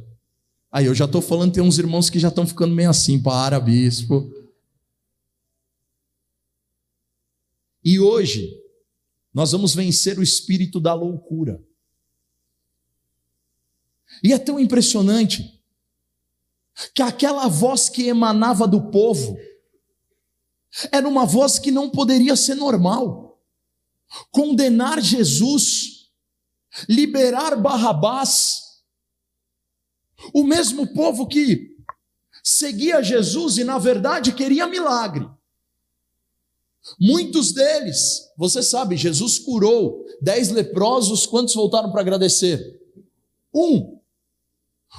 [0.72, 3.60] Aí eu já estou falando, tem uns irmãos que já estão ficando meio assim, para,
[3.60, 4.28] bispo.
[7.84, 8.60] E hoje,
[9.32, 11.64] nós vamos vencer o espírito da loucura.
[14.24, 15.62] E é tão impressionante
[16.94, 19.38] que aquela voz que emanava do povo
[20.92, 23.40] era uma voz que não poderia ser normal.
[24.32, 26.10] condenar Jesus,
[26.88, 28.82] liberar Barrabás,
[30.34, 31.76] o mesmo povo que
[32.44, 35.28] seguia Jesus e, na verdade, queria milagre.
[37.00, 42.80] Muitos deles, você sabe, Jesus curou dez leprosos, quantos voltaram para agradecer?
[43.54, 44.00] Um.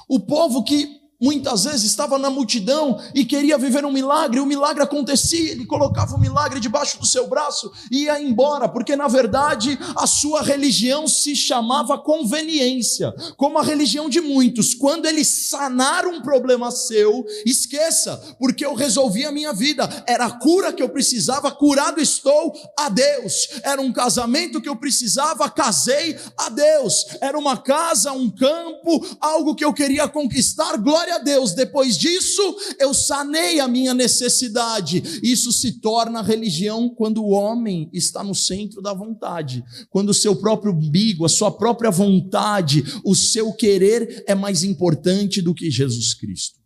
[0.09, 4.83] O povo que muitas vezes estava na multidão e queria viver um milagre, o milagre
[4.83, 9.79] acontecia, ele colocava o milagre debaixo do seu braço e ia embora, porque na verdade
[9.97, 14.75] a sua religião se chamava conveniência, como a religião de muitos.
[14.75, 20.39] Quando ele sanar um problema seu, esqueça, porque eu resolvi a minha vida, era a
[20.39, 23.49] cura que eu precisava, curado estou a Deus.
[23.63, 27.07] Era um casamento que eu precisava, casei a Deus.
[27.21, 31.97] Era uma casa, um campo, algo que eu queria conquistar, glória glória a Deus, depois
[31.97, 32.43] disso
[32.81, 35.03] eu sanei a minha necessidade.
[35.23, 40.35] Isso se torna religião quando o homem está no centro da vontade, quando o seu
[40.35, 46.13] próprio umbigo, a sua própria vontade, o seu querer é mais importante do que Jesus
[46.13, 46.59] Cristo.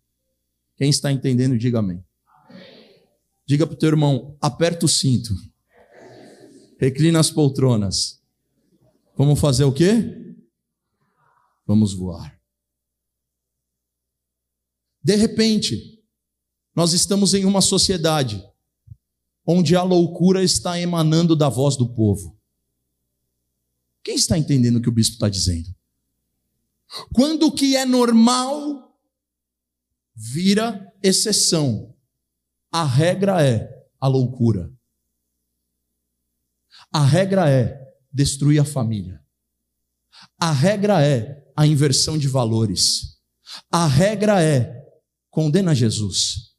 [0.76, 2.03] Quem está entendendo, diga amém.
[3.47, 5.34] Diga para o teu irmão, aperta o cinto,
[6.78, 8.20] reclina as poltronas.
[9.16, 10.34] Vamos fazer o quê?
[11.66, 12.39] Vamos voar.
[15.03, 16.03] De repente,
[16.74, 18.44] nós estamos em uma sociedade
[19.46, 22.38] onde a loucura está emanando da voz do povo.
[24.03, 25.74] Quem está entendendo o que o bispo está dizendo?
[27.12, 28.98] Quando o que é normal
[30.14, 31.94] vira exceção,
[32.70, 33.68] a regra é
[34.01, 34.72] a loucura.
[36.92, 37.80] A regra é
[38.12, 39.22] destruir a família.
[40.38, 43.20] A regra é a inversão de valores.
[43.70, 44.79] A regra é
[45.30, 46.54] condena Jesus,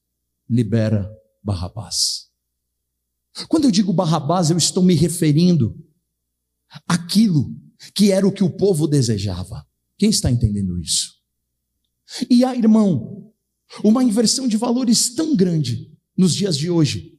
[0.49, 1.09] libera
[1.43, 2.29] Barrabás.
[3.47, 5.77] Quando eu digo Barrabás, eu estou me referindo
[6.87, 7.55] àquilo
[7.95, 9.65] que era o que o povo desejava.
[9.97, 11.21] Quem está entendendo isso?
[12.29, 13.31] E há, irmão,
[13.83, 17.17] uma inversão de valores tão grande nos dias de hoje,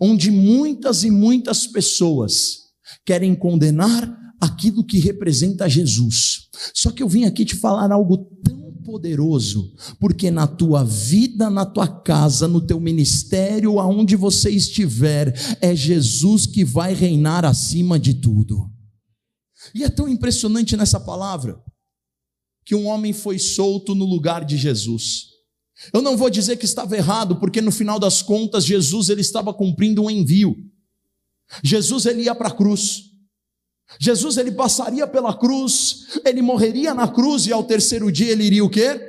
[0.00, 2.66] onde muitas e muitas pessoas
[3.04, 6.48] querem condenar aquilo que representa Jesus.
[6.74, 11.66] Só que eu vim aqui te falar algo tão poderoso, porque na tua vida, na
[11.66, 18.14] tua casa, no teu ministério, aonde você estiver, é Jesus que vai reinar acima de
[18.14, 18.70] tudo.
[19.74, 21.60] E é tão impressionante nessa palavra
[22.64, 25.30] que um homem foi solto no lugar de Jesus.
[25.92, 29.52] Eu não vou dizer que estava errado, porque no final das contas Jesus ele estava
[29.52, 30.56] cumprindo um envio.
[31.62, 33.15] Jesus ele ia para a cruz.
[33.98, 38.64] Jesus ele passaria pela cruz, ele morreria na cruz e ao terceiro dia ele iria
[38.64, 39.00] o quê?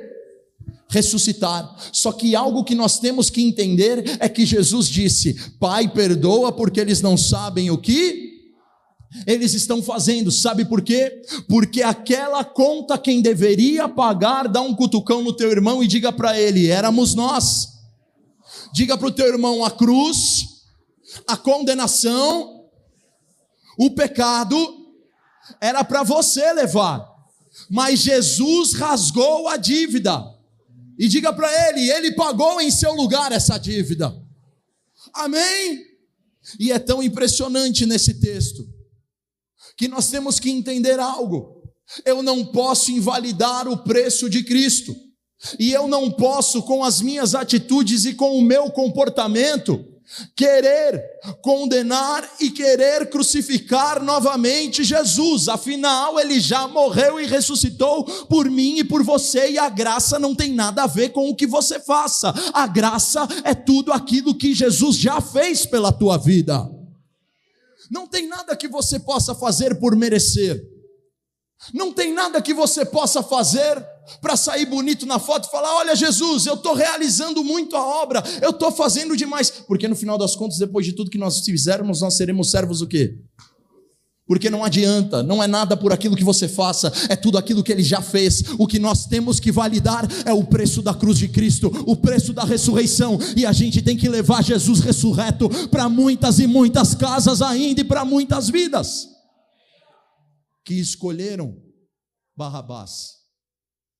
[0.88, 1.76] Ressuscitar.
[1.92, 6.80] Só que algo que nós temos que entender é que Jesus disse: Pai, perdoa porque
[6.80, 8.28] eles não sabem o que
[9.26, 10.30] eles estão fazendo.
[10.30, 11.22] Sabe por quê?
[11.48, 16.38] Porque aquela conta quem deveria pagar, dá um cutucão no teu irmão e diga para
[16.38, 17.68] ele: éramos nós.
[18.72, 20.62] Diga para o teu irmão: a cruz,
[21.26, 22.57] a condenação
[23.78, 24.56] o pecado
[25.60, 27.08] era para você levar,
[27.70, 30.20] mas Jesus rasgou a dívida.
[30.98, 34.12] E diga para ele, ele pagou em seu lugar essa dívida.
[35.14, 35.84] Amém?
[36.58, 38.66] E é tão impressionante nesse texto
[39.76, 41.62] que nós temos que entender algo.
[42.04, 44.94] Eu não posso invalidar o preço de Cristo.
[45.56, 49.84] E eu não posso, com as minhas atitudes e com o meu comportamento,
[50.34, 51.02] querer
[51.42, 55.48] condenar e querer crucificar novamente Jesus.
[55.48, 60.34] Afinal, ele já morreu e ressuscitou por mim e por você, e a graça não
[60.34, 62.32] tem nada a ver com o que você faça.
[62.52, 66.68] A graça é tudo aquilo que Jesus já fez pela tua vida.
[67.90, 70.62] Não tem nada que você possa fazer por merecer.
[71.72, 73.84] Não tem nada que você possa fazer
[74.20, 78.22] para sair bonito na foto e falar: Olha, Jesus, eu estou realizando muito a obra,
[78.42, 79.50] eu estou fazendo demais.
[79.50, 82.86] Porque no final das contas, depois de tudo que nós fizermos, nós seremos servos o
[82.86, 83.16] quê?
[84.26, 87.72] Porque não adianta, não é nada por aquilo que você faça, é tudo aquilo que
[87.72, 88.44] ele já fez.
[88.58, 92.34] O que nós temos que validar é o preço da cruz de Cristo, o preço
[92.34, 97.40] da ressurreição, e a gente tem que levar Jesus ressurreto para muitas e muitas casas
[97.40, 99.08] ainda e para muitas vidas
[100.68, 101.56] que escolheram
[102.36, 103.17] Barrabás.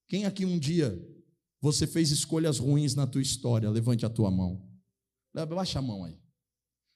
[0.09, 0.99] Quem aqui um dia
[1.61, 3.71] você fez escolhas ruins na tua história?
[3.71, 4.67] Levante a tua mão.
[5.33, 6.19] Baixa a mão aí.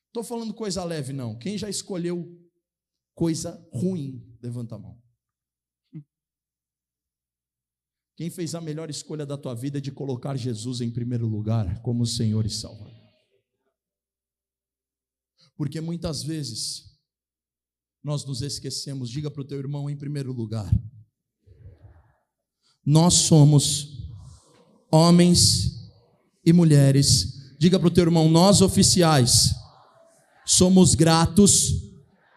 [0.08, 1.38] Estou falando coisa leve, não.
[1.38, 2.38] Quem já escolheu
[3.14, 4.36] coisa ruim?
[4.42, 5.00] Levanta a mão.
[8.16, 11.80] Quem fez a melhor escolha da tua vida é de colocar Jesus em primeiro lugar
[11.82, 12.92] como Senhor e Salvador?
[15.56, 16.98] Porque muitas vezes
[18.02, 19.10] nós nos esquecemos.
[19.10, 20.70] Diga para o teu irmão em primeiro lugar.
[22.84, 24.08] Nós somos
[24.90, 25.90] homens
[26.44, 27.54] e mulheres.
[27.58, 29.54] Diga para o teu irmão, nós oficiais
[30.44, 31.72] somos gratos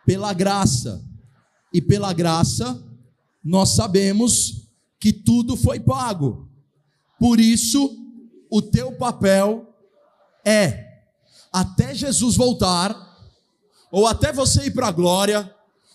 [0.05, 1.03] pela graça.
[1.73, 2.81] E pela graça
[3.43, 4.69] nós sabemos
[4.99, 6.49] que tudo foi pago.
[7.19, 7.95] Por isso,
[8.49, 9.67] o teu papel
[10.45, 10.85] é
[11.51, 12.95] até Jesus voltar,
[13.91, 15.53] ou até você ir para a glória,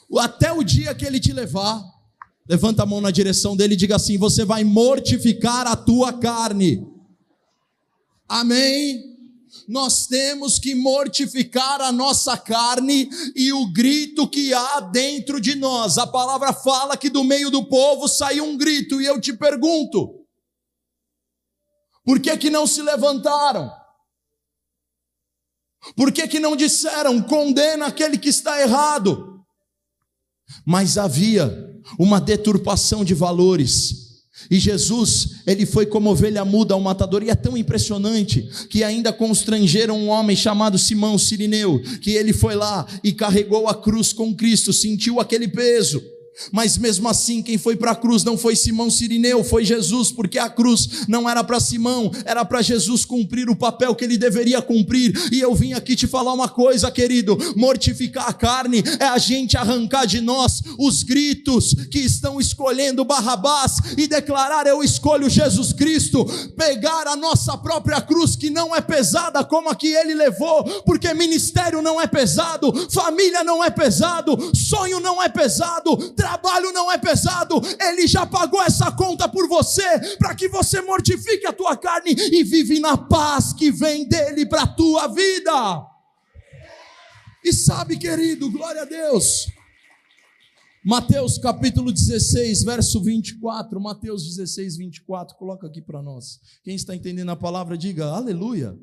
[0.09, 1.82] ou até o dia que ele te levar,
[2.51, 6.84] levanta a mão na direção dele e diga assim: você vai mortificar a tua carne.
[8.28, 9.09] Amém?
[9.68, 15.96] Nós temos que mortificar a nossa carne e o grito que há dentro de nós.
[15.96, 20.26] A palavra fala que do meio do povo saiu um grito, e eu te pergunto:
[22.05, 23.70] por que que não se levantaram?
[25.94, 29.40] Por que que não disseram condena aquele que está errado?
[30.66, 34.11] Mas havia uma deturpação de valores.
[34.51, 39.12] E Jesus, ele foi como ovelha muda ao matador, e é tão impressionante que ainda
[39.12, 44.35] constrangeram um homem chamado Simão Sirineu, que ele foi lá e carregou a cruz com
[44.35, 46.03] Cristo, sentiu aquele peso.
[46.53, 50.38] Mas mesmo assim, quem foi para a cruz não foi Simão Sirineu, foi Jesus, porque
[50.38, 54.62] a cruz não era para Simão, era para Jesus cumprir o papel que ele deveria
[54.62, 55.12] cumprir.
[55.32, 59.57] E eu vim aqui te falar uma coisa, querido: mortificar a carne é a gente
[59.57, 66.24] arrancar de nós os gritos que estão escolhendo Barrabás e declarar: Eu escolho Jesus Cristo,
[66.57, 71.12] pegar a nossa própria cruz, que não é pesada como a que ele levou, porque
[71.14, 75.97] ministério não é pesado, família não é pesado, sonho não é pesado
[76.31, 81.47] trabalho não é pesado, ele já pagou essa conta por você, para que você mortifique
[81.47, 85.87] a tua carne e vive na paz que vem dele para a tua vida.
[87.45, 89.49] E sabe, querido, glória a Deus.
[90.85, 93.81] Mateus capítulo 16, verso 24.
[93.81, 95.37] Mateus 16, 24.
[95.37, 96.39] Coloca aqui para nós.
[96.62, 98.78] Quem está entendendo a palavra, diga aleluia.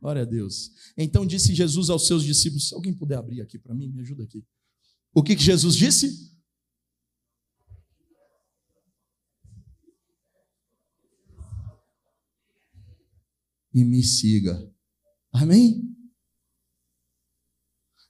[0.00, 0.70] Glória a Deus.
[0.96, 4.24] Então disse Jesus aos seus discípulos: se alguém puder abrir aqui para mim, me ajuda
[4.24, 4.44] aqui.
[5.12, 6.30] O que, que Jesus disse?
[13.72, 14.72] E me siga.
[15.32, 15.94] Amém?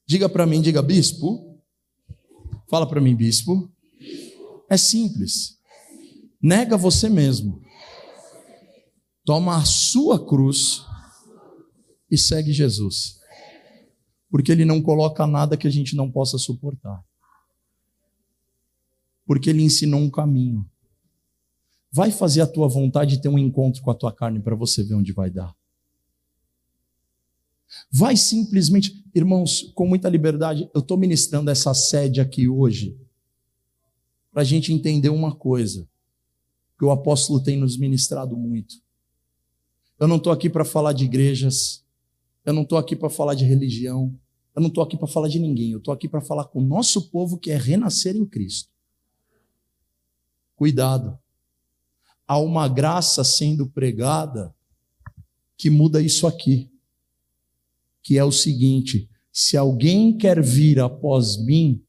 [0.06, 1.62] Diga para mim, diga bispo.
[2.68, 3.70] Fala para mim, bispo.
[4.68, 5.58] É simples.
[6.40, 7.62] Nega você mesmo.
[9.24, 10.82] Toma a sua cruz
[12.10, 13.19] e segue Jesus
[14.30, 17.04] porque ele não coloca nada que a gente não possa suportar.
[19.26, 20.68] Porque ele ensinou um caminho.
[21.92, 24.82] Vai fazer a tua vontade e ter um encontro com a tua carne para você
[24.84, 25.54] ver onde vai dar.
[27.90, 32.96] Vai simplesmente, irmãos, com muita liberdade, eu estou ministrando essa sede aqui hoje
[34.32, 35.88] para a gente entender uma coisa
[36.78, 38.76] que o apóstolo tem nos ministrado muito.
[39.98, 41.84] Eu não estou aqui para falar de igrejas,
[42.50, 44.12] eu não estou aqui para falar de religião.
[44.54, 45.70] Eu não estou aqui para falar de ninguém.
[45.70, 48.68] Eu estou aqui para falar com o nosso povo que é renascer em Cristo.
[50.56, 51.16] Cuidado.
[52.26, 54.52] Há uma graça sendo pregada
[55.56, 56.68] que muda isso aqui.
[58.02, 61.80] Que é o seguinte: se alguém quer vir após mim,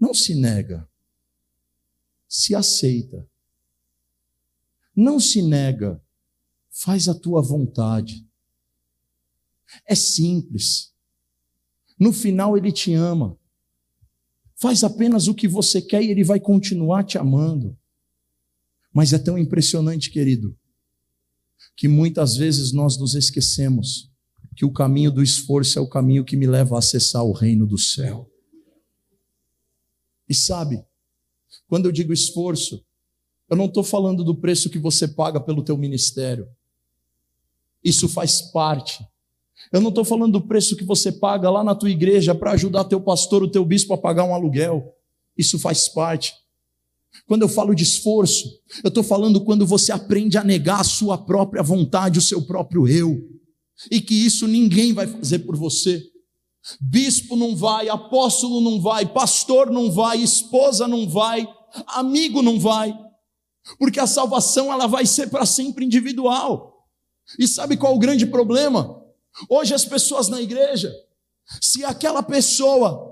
[0.00, 0.88] não se nega,
[2.26, 3.28] se aceita.
[4.96, 6.02] Não se nega,
[6.70, 8.26] faz a tua vontade.
[9.86, 10.92] É simples.
[11.98, 13.38] No final, Ele te ama.
[14.56, 17.76] Faz apenas o que você quer e Ele vai continuar te amando.
[18.92, 20.56] Mas é tão impressionante, querido,
[21.76, 24.10] que muitas vezes nós nos esquecemos
[24.54, 27.66] que o caminho do esforço é o caminho que me leva a acessar o reino
[27.66, 28.30] do céu.
[30.28, 30.84] E sabe,
[31.66, 32.84] quando eu digo esforço,
[33.48, 36.48] eu não estou falando do preço que você paga pelo teu ministério.
[37.82, 39.04] Isso faz parte
[39.70, 42.84] eu não estou falando do preço que você paga lá na tua igreja para ajudar
[42.84, 44.94] teu pastor, o teu bispo a pagar um aluguel.
[45.36, 46.32] Isso faz parte.
[47.26, 48.48] Quando eu falo de esforço,
[48.82, 52.88] eu estou falando quando você aprende a negar a sua própria vontade, o seu próprio
[52.88, 53.22] eu,
[53.90, 56.02] e que isso ninguém vai fazer por você.
[56.80, 61.46] Bispo não vai, apóstolo não vai, pastor não vai, esposa não vai,
[61.88, 62.96] amigo não vai,
[63.78, 66.86] porque a salvação ela vai ser para sempre individual.
[67.38, 69.01] E sabe qual é o grande problema?
[69.48, 70.92] Hoje as pessoas na igreja,
[71.60, 73.10] se aquela pessoa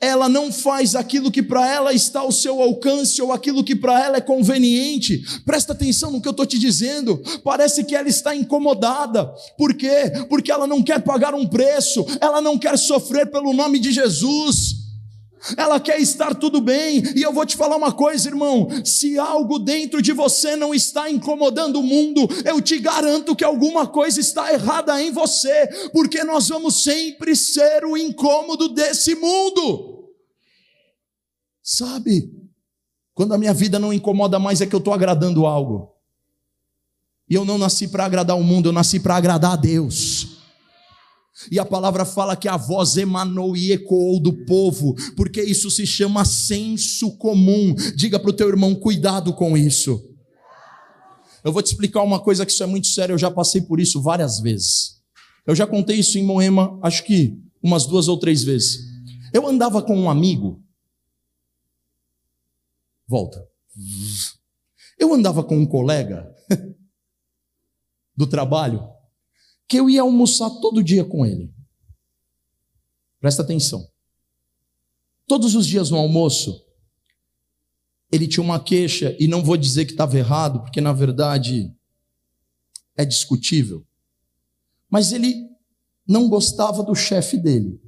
[0.00, 4.04] ela não faz aquilo que para ela está ao seu alcance ou aquilo que para
[4.04, 5.22] ela é conveniente.
[5.44, 7.20] Presta atenção no que eu estou te dizendo.
[7.42, 9.32] Parece que ela está incomodada.
[9.56, 10.12] Por quê?
[10.28, 14.81] Porque ela não quer pagar um preço, ela não quer sofrer pelo nome de Jesus
[15.56, 19.58] ela quer estar tudo bem, e eu vou te falar uma coisa, irmão: se algo
[19.58, 24.52] dentro de você não está incomodando o mundo, eu te garanto que alguma coisa está
[24.52, 30.10] errada em você, porque nós vamos sempre ser o incômodo desse mundo.
[31.62, 32.32] Sabe,
[33.14, 35.92] quando a minha vida não incomoda mais, é que eu estou agradando algo,
[37.28, 40.31] e eu não nasci para agradar o mundo, eu nasci para agradar a Deus.
[41.50, 45.86] E a palavra fala que a voz emanou e ecoou do povo, porque isso se
[45.86, 47.74] chama senso comum.
[47.96, 50.02] Diga para o teu irmão, cuidado com isso.
[51.44, 53.80] Eu vou te explicar uma coisa que isso é muito sério, eu já passei por
[53.80, 55.00] isso várias vezes.
[55.46, 58.78] Eu já contei isso em Moema, acho que umas duas ou três vezes.
[59.32, 60.62] Eu andava com um amigo.
[63.08, 63.44] Volta.
[64.98, 66.32] Eu andava com um colega
[68.16, 68.88] do trabalho
[69.72, 71.50] que eu ia almoçar todo dia com ele.
[73.18, 73.88] Presta atenção.
[75.26, 76.62] Todos os dias no almoço,
[78.12, 81.74] ele tinha uma queixa, e não vou dizer que estava errado, porque na verdade
[82.94, 83.82] é discutível.
[84.90, 85.48] Mas ele
[86.06, 87.80] não gostava do chefe dele.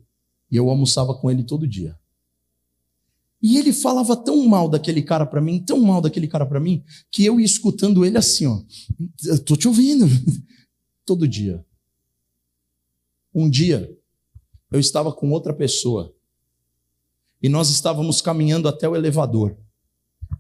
[0.51, 1.95] E eu almoçava com ele todo dia.
[3.43, 6.83] E ele falava tão mal daquele cara para mim, tão mal daquele cara para mim,
[7.11, 8.63] que eu ia escutando ele assim, ó,
[9.45, 10.07] tô te ouvindo,
[11.05, 11.63] todo dia.
[13.35, 13.93] Um dia,
[14.71, 16.15] eu estava com outra pessoa
[17.43, 19.57] e nós estávamos caminhando até o elevador.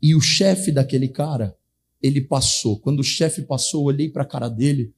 [0.00, 1.56] E o chefe daquele cara,
[2.00, 2.78] ele passou.
[2.78, 4.94] Quando o chefe passou, eu olhei para a cara dele.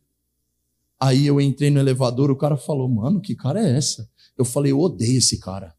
[1.01, 4.73] Aí eu entrei no elevador, o cara falou: "Mano, que cara é essa?" Eu falei:
[4.73, 5.75] "Eu odeio esse cara."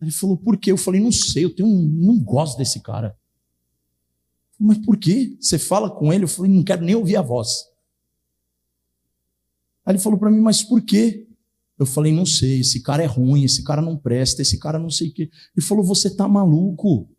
[0.00, 3.18] Ele falou: "Por quê?" Eu falei: "Não sei, eu tenho um, não gosto desse cara."
[4.58, 5.36] Mas por quê?
[5.40, 6.24] Você fala com ele?
[6.24, 7.69] Eu falei: "Não quero nem ouvir a voz."
[9.90, 11.26] Aí ele falou para mim, mas por quê?
[11.76, 14.88] Eu falei, não sei, esse cara é ruim, esse cara não presta, esse cara não
[14.88, 15.28] sei o quê.
[15.56, 17.10] Ele falou, você tá maluco.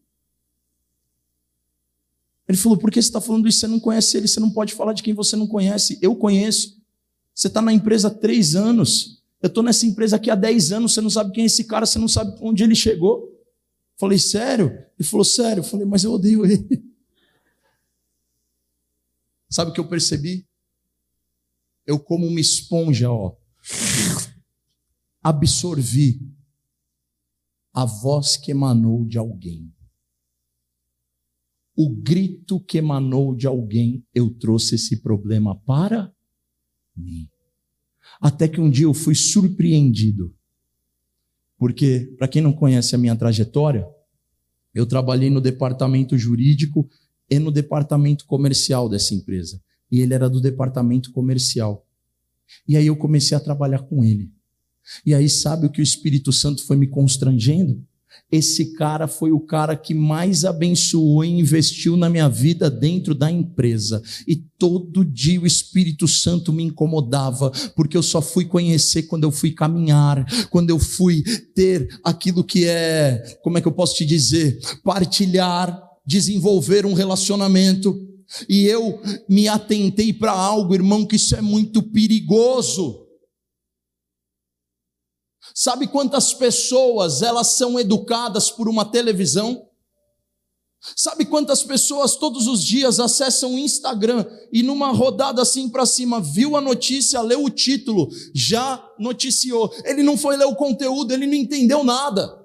[2.48, 3.60] Ele falou, por que você está falando isso?
[3.60, 6.00] Você não conhece ele, você não pode falar de quem você não conhece.
[6.02, 6.82] Eu conheço.
[7.36, 9.22] Você está na empresa há três anos.
[9.42, 11.86] Eu estou nessa empresa aqui há dez anos, você não sabe quem é esse cara,
[11.86, 13.24] você não sabe onde ele chegou.
[13.24, 14.68] Eu falei, sério?
[14.98, 15.60] Ele falou, sério.
[15.60, 16.66] Eu falei, mas eu odeio ele.
[19.50, 20.48] Sabe o que eu percebi?
[21.86, 23.36] Eu como uma esponja, ó,
[25.22, 26.22] absorvi
[27.74, 29.74] a voz que emanou de alguém.
[31.76, 36.14] O grito que emanou de alguém, eu trouxe esse problema para
[36.96, 37.30] mim.
[38.20, 40.36] Até que um dia eu fui surpreendido.
[41.58, 43.88] Porque, para quem não conhece a minha trajetória,
[44.74, 46.90] eu trabalhei no departamento jurídico
[47.30, 49.62] e no departamento comercial dessa empresa
[49.92, 51.86] e ele era do departamento comercial.
[52.68, 54.32] E aí eu comecei a trabalhar com ele.
[55.06, 57.84] E aí sabe o que o Espírito Santo foi me constrangendo?
[58.32, 63.30] Esse cara foi o cara que mais abençoou e investiu na minha vida dentro da
[63.30, 64.02] empresa.
[64.26, 69.32] E todo dia o Espírito Santo me incomodava, porque eu só fui conhecer quando eu
[69.32, 71.24] fui caminhar, quando eu fui
[71.54, 74.60] ter aquilo que é, como é que eu posso te dizer?
[74.84, 78.11] Partilhar, desenvolver um relacionamento.
[78.48, 83.08] E eu me atentei para algo, irmão, que isso é muito perigoso.
[85.54, 89.68] Sabe quantas pessoas elas são educadas por uma televisão?
[90.96, 96.20] Sabe quantas pessoas todos os dias acessam o Instagram e numa rodada assim para cima,
[96.20, 99.72] viu a notícia, leu o título, já noticiou.
[99.86, 102.36] Ele não foi ler o conteúdo, ele não entendeu nada.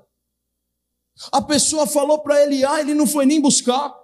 [1.32, 3.95] A pessoa falou para ele, ah, ele não foi nem buscar.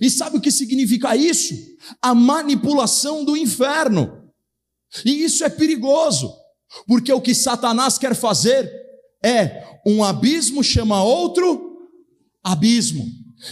[0.00, 1.54] E sabe o que significa isso?
[2.02, 4.30] A manipulação do inferno.
[5.04, 6.32] E isso é perigoso,
[6.86, 8.70] porque o que Satanás quer fazer
[9.24, 11.88] é um abismo chama outro
[12.42, 13.04] abismo.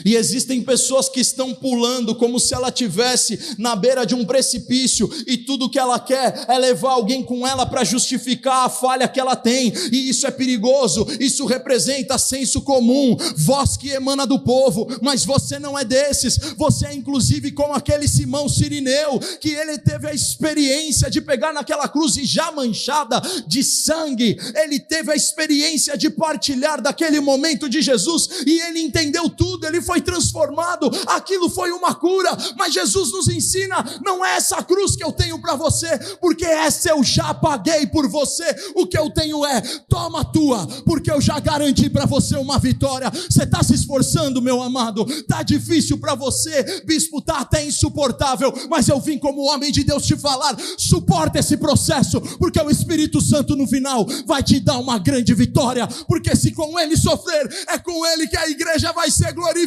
[0.04, 5.08] E existem pessoas que estão pulando como se ela tivesse na beira de um precipício
[5.26, 9.20] e tudo que ela quer é levar alguém com ela para justificar a falha que
[9.20, 9.72] ela tem.
[9.92, 11.06] E isso é perigoso.
[11.20, 16.36] Isso representa senso comum, voz que emana do povo, mas você não é desses.
[16.56, 21.88] Você é inclusive como aquele Simão Sirineu, que ele teve a experiência de pegar naquela
[21.88, 24.36] cruz já manchada de sangue.
[24.54, 29.66] Ele teve a experiência de partilhar daquele momento de Jesus e ele entendeu tudo.
[29.66, 34.62] Ele ele foi transformado, aquilo foi uma cura, mas Jesus nos ensina: não é essa
[34.62, 38.98] cruz que eu tenho para você, porque essa eu já paguei por você, o que
[38.98, 43.10] eu tenho é, toma a tua, porque eu já garanti para você uma vitória.
[43.10, 48.88] Você está se esforçando, meu amado, está difícil para você, bispo, está até insuportável, mas
[48.88, 53.54] eu vim como homem de Deus te falar: suporta esse processo, porque o Espírito Santo
[53.54, 58.06] no final vai te dar uma grande vitória, porque se com ele sofrer, é com
[58.06, 59.65] ele que a igreja vai ser glorificada,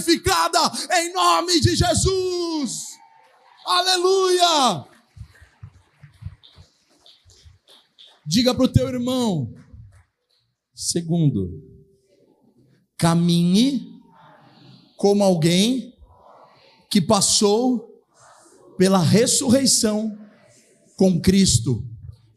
[0.92, 2.98] em nome de Jesus.
[3.66, 4.86] Aleluia!
[8.26, 9.54] Diga para o teu irmão.
[10.74, 11.50] Segundo,
[12.98, 14.00] caminhe
[14.96, 15.94] como alguém
[16.90, 17.90] que passou
[18.78, 20.18] pela ressurreição
[20.96, 21.84] com Cristo.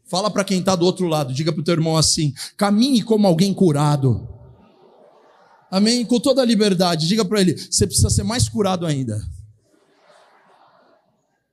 [0.09, 3.27] Fala para quem está do outro lado, diga para o teu irmão assim: caminhe como
[3.27, 4.32] alguém curado.
[5.73, 6.05] Amém?
[6.05, 9.19] Com toda a liberdade, diga para ele: você precisa ser mais curado ainda.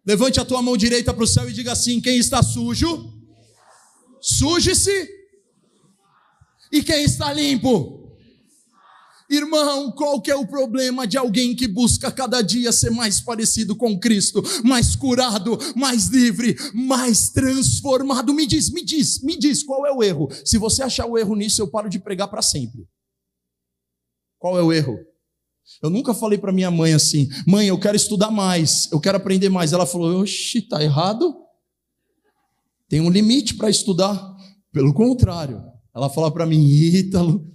[0.05, 3.11] Levante a tua mão direita para o céu e diga assim: quem está sujo,
[4.21, 5.09] suje-se.
[6.71, 8.15] E quem está limpo,
[9.31, 13.75] Irmão, qual que é o problema de alguém que busca cada dia ser mais parecido
[13.75, 18.35] com Cristo, mais curado, mais livre, mais transformado?
[18.35, 20.29] Me diz, me diz, me diz qual é o erro.
[20.45, 22.87] Se você achar o erro nisso, eu paro de pregar para sempre.
[24.41, 24.99] Qual é o erro?
[25.83, 29.51] Eu nunca falei para minha mãe assim: "Mãe, eu quero estudar mais, eu quero aprender
[29.51, 29.73] mais".
[29.73, 31.37] Ela falou: "Oxi, tá errado?
[32.89, 34.19] Tem um limite para estudar".
[34.73, 35.63] Pelo contrário,
[35.95, 37.47] ela fala para mim: "Ítalo,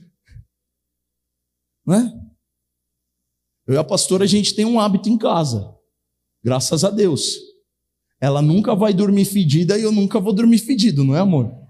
[1.85, 2.13] não é?
[3.67, 5.75] Eu e a pastora, a gente tem um hábito em casa.
[6.43, 7.37] Graças a Deus.
[8.21, 11.64] Ela nunca vai dormir fedida e eu nunca vou dormir fedido, não é, amor?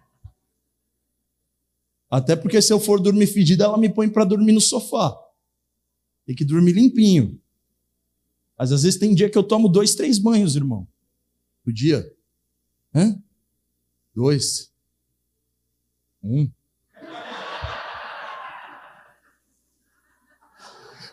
[2.09, 5.15] Até porque se eu for dormir fedida, ela me põe para dormir no sofá.
[6.25, 7.39] Tem que dormir limpinho.
[8.57, 10.87] Mas às vezes tem dia que eu tomo dois, três banhos, irmão.
[11.65, 12.09] No dia.
[12.93, 13.21] Hã?
[14.13, 14.71] Dois.
[16.23, 16.49] Um.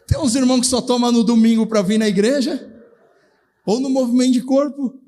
[0.06, 2.70] Tem uns irmãos que só tomam no domingo para vir na igreja,
[3.64, 5.00] ou no movimento de corpo.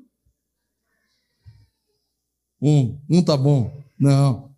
[2.61, 3.83] Um, um tá bom.
[3.99, 4.54] Não.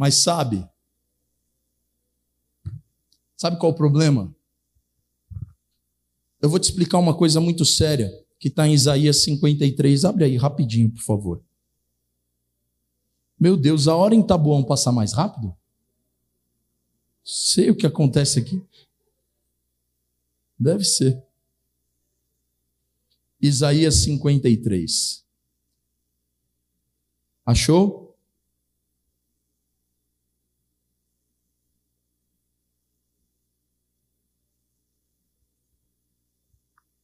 [0.00, 0.66] Mas sabe?
[3.36, 4.34] Sabe qual é o problema?
[6.40, 10.06] Eu vou te explicar uma coisa muito séria que está em Isaías 53.
[10.06, 11.44] Abre aí rapidinho, por favor.
[13.38, 15.54] Meu Deus, a hora em Taboão passar mais rápido?
[17.22, 18.64] Sei o que acontece aqui.
[20.58, 21.22] Deve ser.
[23.38, 25.22] Isaías 53.
[27.44, 28.09] Achou?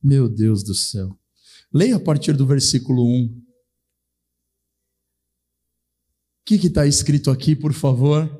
[0.06, 1.18] Meu Deus do céu.
[1.74, 3.24] Leia a partir do versículo 1.
[3.26, 3.42] O
[6.44, 8.30] que está escrito aqui, por favor?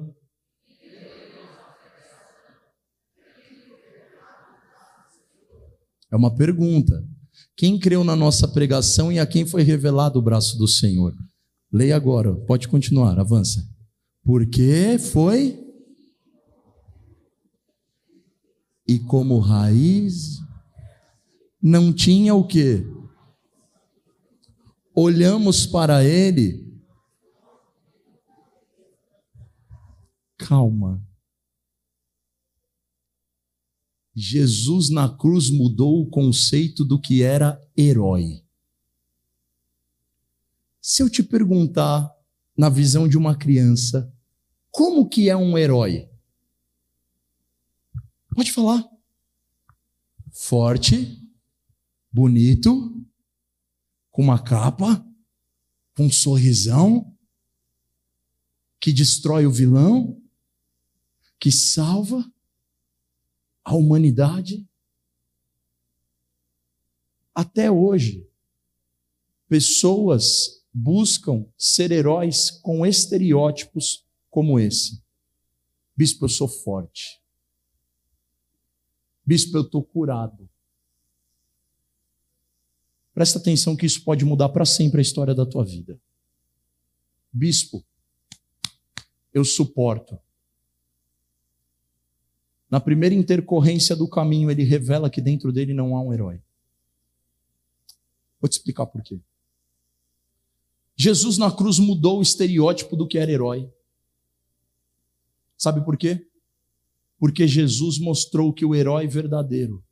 [6.08, 7.04] É uma pergunta.
[7.56, 11.12] Quem creu na nossa pregação e a quem foi revelado o braço do Senhor?
[11.72, 13.60] Leia agora, pode continuar, avança.
[14.22, 15.60] Porque foi
[18.86, 20.45] e como raiz
[21.62, 22.84] não tinha o que?
[24.94, 26.66] Olhamos para ele.
[30.38, 31.04] Calma.
[34.14, 38.42] Jesus na cruz mudou o conceito do que era herói.
[40.80, 42.14] Se eu te perguntar,
[42.56, 44.10] na visão de uma criança,
[44.70, 46.08] como que é um herói?
[48.34, 48.88] Pode falar.
[50.32, 51.25] Forte,
[52.16, 52.98] bonito,
[54.10, 55.06] com uma capa,
[55.94, 57.14] com um sorrisão,
[58.80, 60.18] que destrói o vilão,
[61.38, 62.24] que salva
[63.62, 64.66] a humanidade.
[67.34, 68.26] Até hoje,
[69.46, 75.02] pessoas buscam ser heróis com estereótipos como esse.
[75.94, 77.20] Bispo, eu sou forte.
[79.22, 80.48] Bispo, eu estou curado.
[83.16, 85.98] Presta atenção que isso pode mudar para sempre a história da tua vida.
[87.32, 87.82] Bispo,
[89.32, 90.18] eu suporto.
[92.68, 96.42] Na primeira intercorrência do caminho, ele revela que dentro dele não há um herói.
[98.38, 99.18] Vou te explicar por quê.
[100.94, 103.72] Jesus na cruz mudou o estereótipo do que era herói.
[105.56, 106.28] Sabe por quê?
[107.18, 109.82] Porque Jesus mostrou que o herói verdadeiro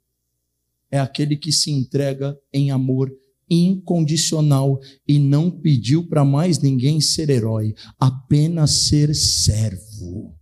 [0.95, 3.13] é aquele que se entrega em amor
[3.51, 10.39] incondicional e não pediu para mais ninguém ser herói, apenas ser servo.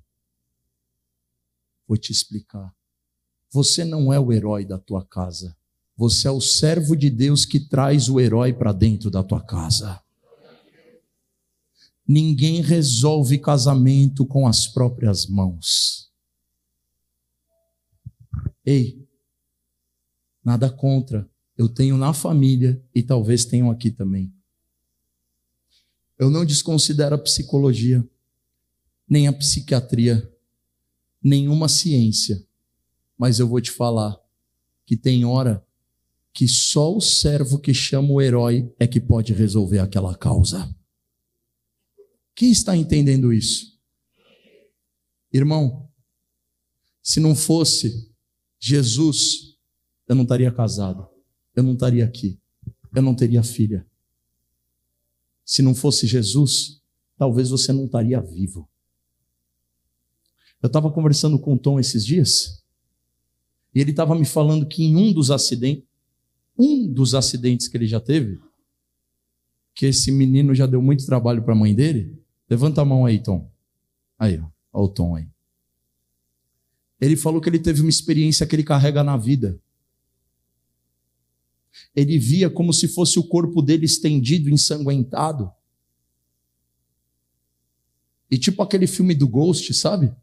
[1.88, 2.70] Vou te explicar.
[3.50, 5.56] Você não é o herói da tua casa.
[5.96, 10.02] Você é o servo de Deus que traz o herói para dentro da tua casa.
[12.06, 16.12] Ninguém resolve casamento com as próprias mãos.
[18.66, 19.01] Ei,
[20.44, 21.28] nada contra.
[21.56, 24.32] Eu tenho na família e talvez tenham aqui também.
[26.18, 28.06] Eu não desconsidero a psicologia,
[29.08, 30.30] nem a psiquiatria,
[31.22, 32.44] nenhuma ciência,
[33.16, 34.18] mas eu vou te falar
[34.86, 35.64] que tem hora
[36.32, 40.74] que só o servo que chama o herói é que pode resolver aquela causa.
[42.34, 43.78] Quem está entendendo isso?
[45.32, 45.88] Irmão,
[47.02, 48.10] se não fosse
[48.58, 49.51] Jesus,
[50.08, 51.08] eu não estaria casado,
[51.54, 52.38] eu não estaria aqui,
[52.94, 53.86] eu não teria filha.
[55.44, 56.82] Se não fosse Jesus,
[57.16, 58.68] talvez você não estaria vivo.
[60.62, 62.62] Eu estava conversando com o Tom esses dias,
[63.74, 65.84] e ele estava me falando que em um dos acidentes,
[66.58, 68.38] um dos acidentes que ele já teve,
[69.74, 72.18] que esse menino já deu muito trabalho para a mãe dele.
[72.48, 73.50] Levanta a mão aí, Tom.
[74.18, 75.26] Aí, ó, ó o Tom aí.
[77.00, 79.58] Ele falou que ele teve uma experiência que ele carrega na vida.
[81.94, 85.50] Ele via como se fosse o corpo dele estendido, ensanguentado.
[88.30, 90.14] E tipo aquele filme do Ghost, sabe?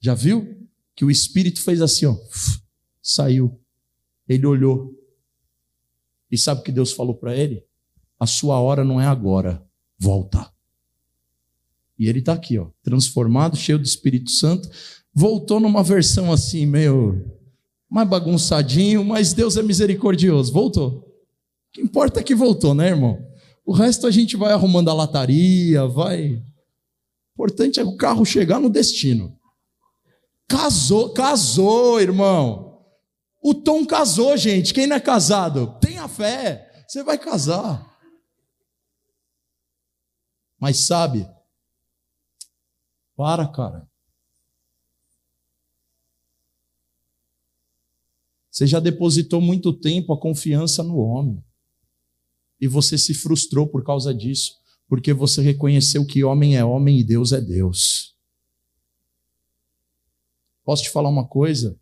[0.00, 0.68] Já viu?
[0.96, 2.16] Que o espírito fez assim, ó,
[3.00, 3.60] saiu.
[4.28, 4.92] Ele olhou.
[6.30, 7.64] E sabe o que Deus falou para ele?
[8.18, 9.64] A sua hora não é agora,
[9.98, 10.52] volta.
[11.98, 14.68] E ele está aqui, ó, transformado, cheio do Espírito Santo.
[15.14, 17.24] Voltou numa versão assim, meio
[17.92, 20.50] mais bagunçadinho, mas Deus é misericordioso.
[20.50, 20.88] Voltou.
[20.88, 23.18] O que importa é que voltou, né, irmão?
[23.66, 26.36] O resto a gente vai arrumando a lataria, vai.
[26.36, 26.42] O
[27.34, 29.38] importante é o carro chegar no destino.
[30.48, 32.82] Casou, casou, irmão.
[33.42, 34.72] O Tom casou, gente.
[34.72, 35.78] Quem não é casado?
[35.78, 36.70] Tenha fé.
[36.88, 37.86] Você vai casar.
[40.58, 41.28] Mas sabe,
[43.14, 43.86] para, cara.
[48.52, 51.42] Você já depositou muito tempo a confiança no homem.
[52.60, 57.02] E você se frustrou por causa disso, porque você reconheceu que homem é homem e
[57.02, 58.14] Deus é Deus.
[60.62, 61.80] Posso te falar uma coisa?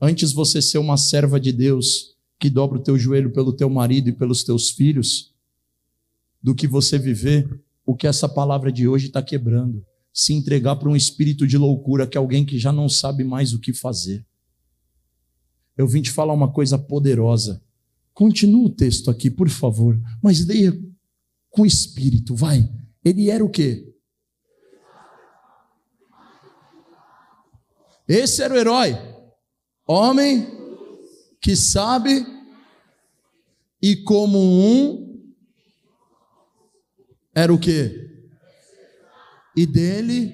[0.00, 4.08] Antes você ser uma serva de Deus que dobra o teu joelho pelo teu marido
[4.08, 5.34] e pelos teus filhos,
[6.40, 9.84] do que você viver o que essa palavra de hoje está quebrando.
[10.12, 13.52] Se entregar para um espírito de loucura, que é alguém que já não sabe mais
[13.52, 14.24] o que fazer.
[15.76, 17.62] Eu vim te falar uma coisa poderosa.
[18.12, 20.72] Continua o texto aqui, por favor, mas leia
[21.50, 22.68] com espírito, vai.
[23.04, 23.92] Ele era o quê?
[28.06, 28.96] Esse era o herói.
[29.86, 30.46] Homem
[31.40, 32.24] que sabe
[33.82, 35.04] e como um
[37.34, 38.10] era o quê?
[39.56, 40.32] E dele,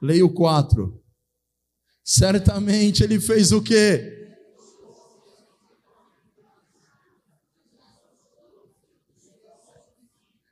[0.00, 1.03] leio 4.
[2.04, 4.20] Certamente ele fez o quê?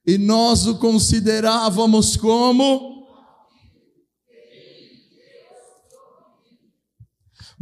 [0.07, 2.93] E nós o considerávamos como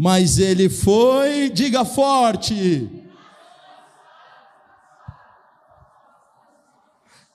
[0.03, 2.89] Mas ele foi, diga forte,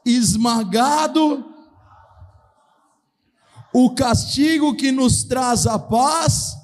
[0.04, 1.55] esmagado,
[3.78, 6.56] o castigo que nos traz a paz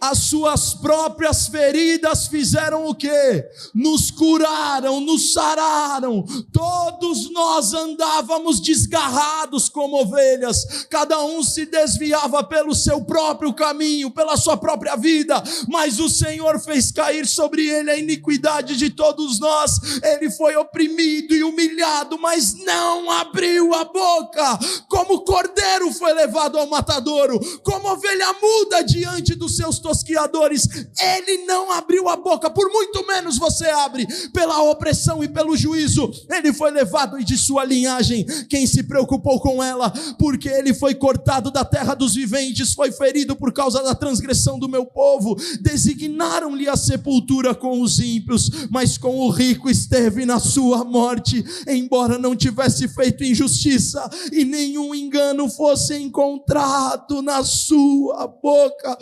[0.00, 3.44] as suas próprias feridas fizeram o que?
[3.74, 6.24] Nos curaram, nos sararam.
[6.52, 14.36] Todos nós andávamos desgarrados como ovelhas, cada um se desviava pelo seu próprio caminho, pela
[14.36, 19.72] sua própria vida, mas o Senhor fez cair sobre ele a iniquidade de todos nós.
[20.02, 24.58] Ele foi oprimido e humilhado, mas não abriu a boca.
[24.88, 30.68] Como cordeiro foi levado ao matadouro, como ovelha muda diante do seu seus tosquiadores.
[31.00, 36.10] Ele não abriu a boca, por muito menos você abre, pela opressão e pelo juízo.
[36.30, 40.94] Ele foi levado e de sua linhagem, quem se preocupou com ela, porque ele foi
[40.94, 45.36] cortado da terra dos viventes, foi ferido por causa da transgressão do meu povo.
[45.60, 52.18] Designaram-lhe a sepultura com os ímpios, mas com o rico esteve na sua morte, embora
[52.18, 58.98] não tivesse feito injustiça e nenhum engano fosse encontrado na sua boca.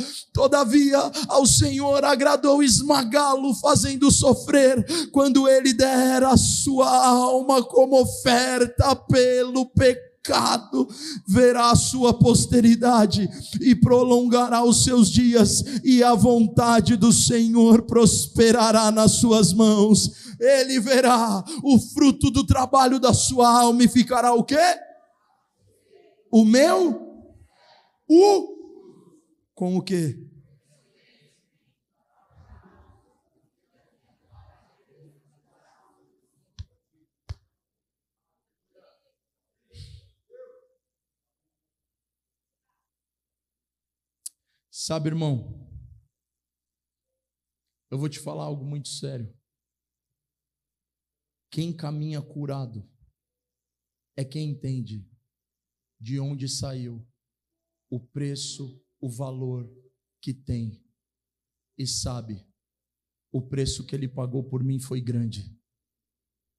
[0.60, 8.94] Todavia, ao Senhor agradou esmagá-lo, fazendo sofrer, quando ele dera a sua alma como oferta
[8.94, 10.86] pelo pecado pecado,
[11.26, 13.26] verá a sua posteridade
[13.58, 20.36] e prolongará os seus dias, e a vontade do Senhor prosperará nas suas mãos.
[20.38, 24.76] Ele verá o fruto do trabalho da sua alma e ficará o quê?
[26.30, 27.00] O meu?
[28.06, 28.60] O?
[29.54, 30.19] Com o quê?
[44.82, 45.68] Sabe, irmão,
[47.90, 49.30] eu vou te falar algo muito sério.
[51.50, 52.90] Quem caminha curado
[54.16, 55.06] é quem entende
[56.00, 57.06] de onde saiu,
[57.90, 59.70] o preço, o valor
[60.18, 60.82] que tem,
[61.76, 62.42] e sabe,
[63.30, 65.54] o preço que ele pagou por mim foi grande,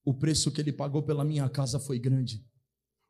[0.06, 2.48] o preço que ele pagou pela minha casa foi grande,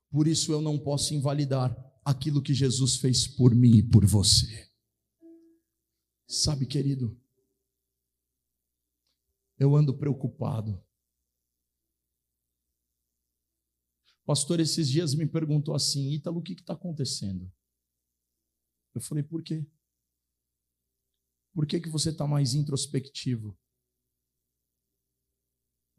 [0.10, 4.71] por isso eu não posso invalidar aquilo que Jesus fez por mim e por você.
[6.32, 7.22] Sabe, querido,
[9.60, 10.82] eu ando preocupado.
[14.26, 17.52] Pastor, esses dias me perguntou assim: Ítalo, o que está acontecendo?
[18.96, 19.68] Eu falei: por quê?
[21.54, 23.60] Por que, que você está mais introspectivo?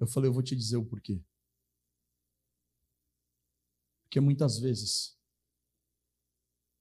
[0.00, 1.22] Eu falei: eu vou te dizer o porquê.
[4.04, 5.14] Porque muitas vezes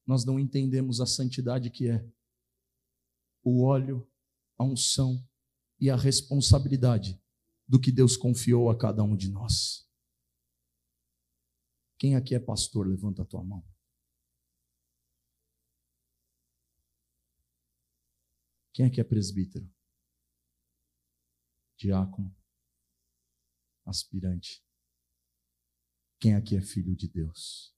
[0.06, 2.10] nós não entendemos a santidade que é
[3.42, 4.08] o óleo,
[4.58, 5.26] a unção
[5.80, 7.20] e a responsabilidade
[7.66, 9.88] do que Deus confiou a cada um de nós.
[11.98, 13.64] Quem aqui é pastor, levanta a tua mão.
[18.72, 19.70] Quem aqui é presbítero?
[21.76, 22.34] Diácono?
[23.84, 24.64] Aspirante?
[26.18, 27.74] Quem aqui é filho de Deus?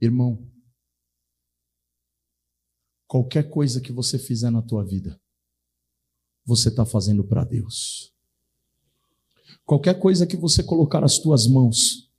[0.00, 0.46] Irmão,
[3.06, 5.20] qualquer coisa que você fizer na tua vida,
[6.44, 8.12] você está fazendo para Deus.
[9.64, 12.10] Qualquer coisa que você colocar as tuas mãos,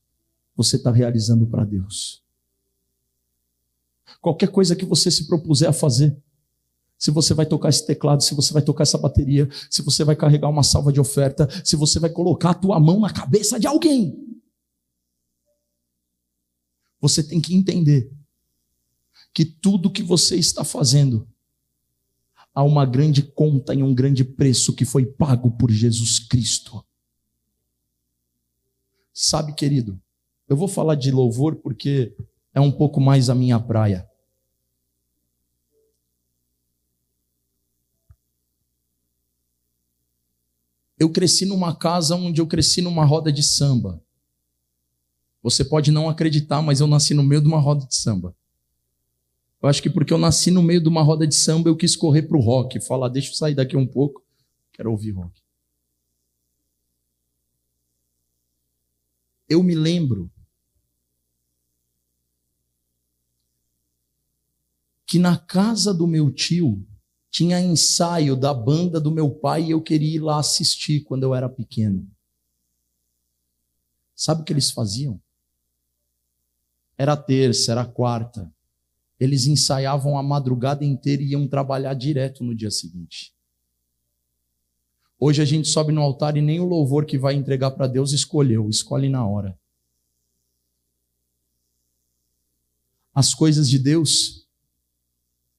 [0.56, 2.24] você está realizando para Deus.
[4.20, 6.18] Qualquer coisa que você se propuser a fazer,
[6.98, 10.16] se você vai tocar esse teclado, se você vai tocar essa bateria, se você vai
[10.16, 13.68] carregar uma salva de oferta, se você vai colocar a tua mão na cabeça de
[13.68, 14.37] alguém,
[17.00, 18.12] você tem que entender
[19.34, 21.28] que tudo que você está fazendo
[22.54, 26.84] há uma grande conta e um grande preço que foi pago por Jesus Cristo.
[29.14, 30.02] Sabe, querido,
[30.48, 32.16] eu vou falar de louvor porque
[32.54, 34.10] é um pouco mais a minha praia.
[40.98, 44.04] Eu cresci numa casa onde eu cresci numa roda de samba.
[45.50, 48.36] Você pode não acreditar, mas eu nasci no meio de uma roda de samba.
[49.62, 51.96] Eu acho que porque eu nasci no meio de uma roda de samba, eu quis
[51.96, 54.22] correr para o rock, falar, deixa eu sair daqui um pouco,
[54.74, 55.42] quero ouvir rock.
[59.48, 60.30] Eu me lembro
[65.06, 66.86] que na casa do meu tio
[67.32, 71.34] tinha ensaio da banda do meu pai e eu queria ir lá assistir quando eu
[71.34, 72.06] era pequeno.
[74.14, 75.22] Sabe o que eles faziam?
[76.98, 78.52] Era terça, era quarta.
[79.20, 83.34] Eles ensaiavam a madrugada inteira e iam trabalhar direto no dia seguinte.
[85.20, 88.12] Hoje a gente sobe no altar e nem o louvor que vai entregar para Deus
[88.14, 89.58] escolheu, escolhe na hora.
[93.14, 94.48] As coisas de Deus,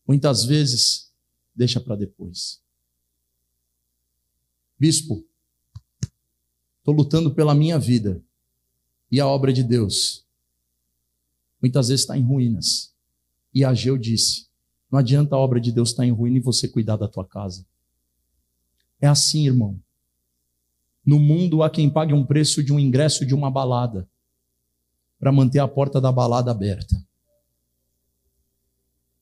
[0.07, 1.13] muitas vezes,
[1.55, 2.63] deixa para depois.
[4.79, 5.27] Bispo,
[6.79, 8.23] estou lutando pela minha vida
[9.11, 10.28] e a obra de Deus
[11.61, 12.95] muitas vezes está em ruínas.
[13.55, 14.49] E Ageu disse:
[14.91, 17.67] não adianta a obra de Deus estar em ruína e você cuidar da tua casa.
[19.01, 19.81] É assim, irmão.
[21.05, 24.09] No mundo há quem pague um preço de um ingresso de uma balada
[25.19, 26.97] para manter a porta da balada aberta.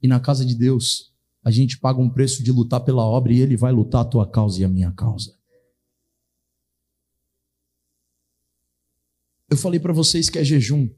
[0.02, 3.40] E na casa de Deus, a gente paga um preço de lutar pela obra e
[3.40, 5.34] Ele vai lutar a tua causa e a minha causa.
[9.48, 10.90] Eu falei para vocês que é jejum.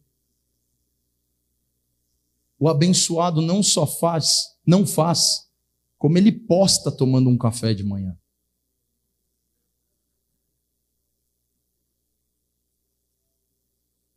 [2.59, 5.49] O abençoado não só faz, não faz,
[5.97, 8.19] como ele posta tomando um café de manhã.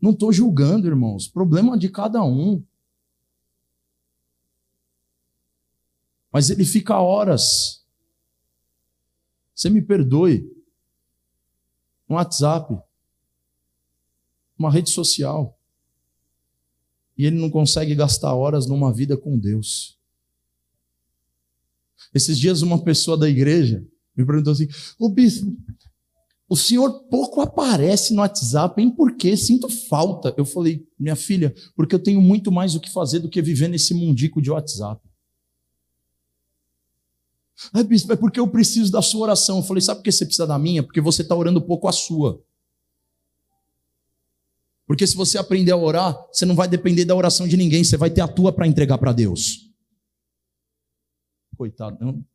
[0.02, 1.28] Não estou julgando, irmãos.
[1.28, 2.66] Problema de cada um.
[6.32, 7.86] Mas ele fica horas.
[9.54, 10.52] Você me perdoe.
[12.10, 12.82] No WhatsApp.
[14.58, 15.56] Uma rede social.
[17.22, 19.96] E ele não consegue gastar horas numa vida com Deus.
[22.12, 23.86] Esses dias, uma pessoa da igreja
[24.18, 24.68] me perguntou assim:
[24.98, 25.56] Ô bispo,
[26.50, 28.90] o senhor pouco aparece no WhatsApp, hein?
[28.90, 29.38] Por quê?
[29.38, 30.34] Sinto falta.
[30.36, 33.68] Eu falei, minha filha, porque eu tenho muito mais o que fazer do que viver
[33.68, 35.00] nesse mundico de WhatsApp.
[37.72, 39.58] Ah, bispo, é porque eu preciso da sua oração.
[39.58, 40.82] Eu falei, sabe por que você precisa da minha?
[40.82, 42.44] Porque você está orando pouco a sua.
[44.92, 47.96] Porque se você aprender a orar, você não vai depender da oração de ninguém, você
[47.96, 49.72] vai ter a tua para entregar para Deus.
[51.56, 52.26] Coitado, não.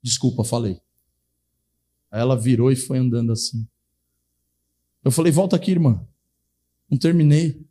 [0.00, 0.80] Desculpa, falei.
[2.08, 3.66] Aí ela virou e foi andando assim.
[5.02, 6.06] Eu falei: volta aqui, irmã.
[6.88, 7.66] Não terminei.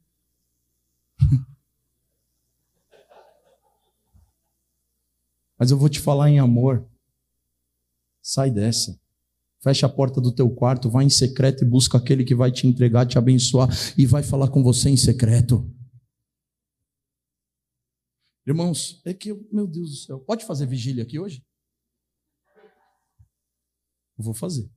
[5.58, 6.86] Mas eu vou te falar em amor.
[8.22, 9.00] Sai dessa.
[9.62, 12.66] Fecha a porta do teu quarto, vai em secreto e busca aquele que vai te
[12.66, 13.68] entregar, te abençoar
[13.98, 15.70] e vai falar com você em secreto.
[18.48, 21.46] Irmãos, é que, meu Deus do céu, pode fazer vigília aqui hoje?
[24.18, 24.70] Eu vou fazer.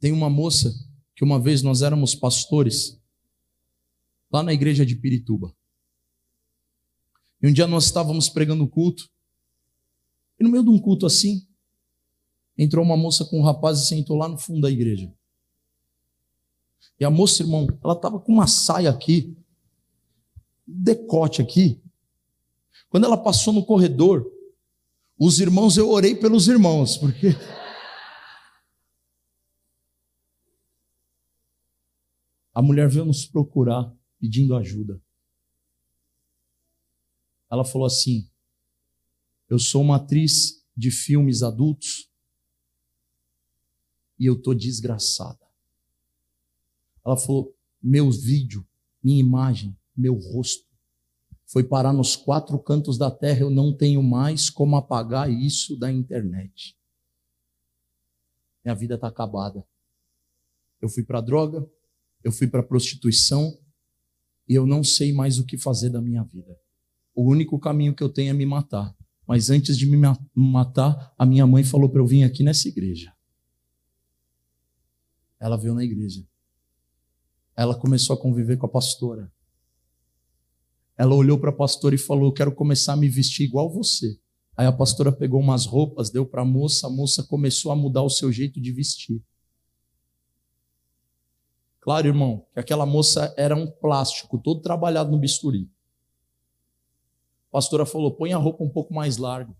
[0.00, 0.72] Tem uma moça
[1.14, 3.00] que uma vez nós éramos pastores
[4.30, 5.56] lá na igreja de Pirituba.
[7.42, 9.13] E um dia nós estávamos pregando culto.
[10.38, 11.46] E no meio de um culto assim,
[12.56, 15.12] entrou uma moça com um rapaz e sentou lá no fundo da igreja.
[16.98, 19.36] E a moça, irmão, ela estava com uma saia aqui,
[20.66, 21.80] decote aqui.
[22.88, 24.30] Quando ela passou no corredor,
[25.18, 27.28] os irmãos, eu orei pelos irmãos, porque.
[32.54, 35.02] A mulher veio nos procurar pedindo ajuda.
[37.50, 38.30] Ela falou assim:
[39.54, 42.10] Eu sou uma atriz de filmes adultos
[44.18, 45.46] e eu tô desgraçada.
[47.06, 48.66] Ela falou: Meu vídeo,
[49.00, 50.66] minha imagem, meu rosto
[51.46, 55.88] foi parar nos quatro cantos da terra, eu não tenho mais como apagar isso da
[55.88, 56.76] internet.
[58.64, 59.64] Minha vida está acabada.
[60.82, 61.64] Eu fui para droga,
[62.24, 63.56] eu fui para prostituição
[64.48, 66.58] e eu não sei mais o que fazer da minha vida.
[67.14, 68.92] O único caminho que eu tenho é me matar.
[69.26, 69.96] Mas antes de me
[70.34, 73.12] matar, a minha mãe falou para eu vir aqui nessa igreja.
[75.40, 76.26] Ela veio na igreja.
[77.56, 79.32] Ela começou a conviver com a pastora.
[80.96, 84.18] Ela olhou para a pastora e falou: Eu quero começar a me vestir igual você.
[84.56, 88.02] Aí a pastora pegou umas roupas, deu para a moça, a moça começou a mudar
[88.02, 89.20] o seu jeito de vestir.
[91.80, 95.68] Claro, irmão, que aquela moça era um plástico, todo trabalhado no bisturi.
[97.54, 99.54] Pastora falou: põe a roupa um pouco mais larga.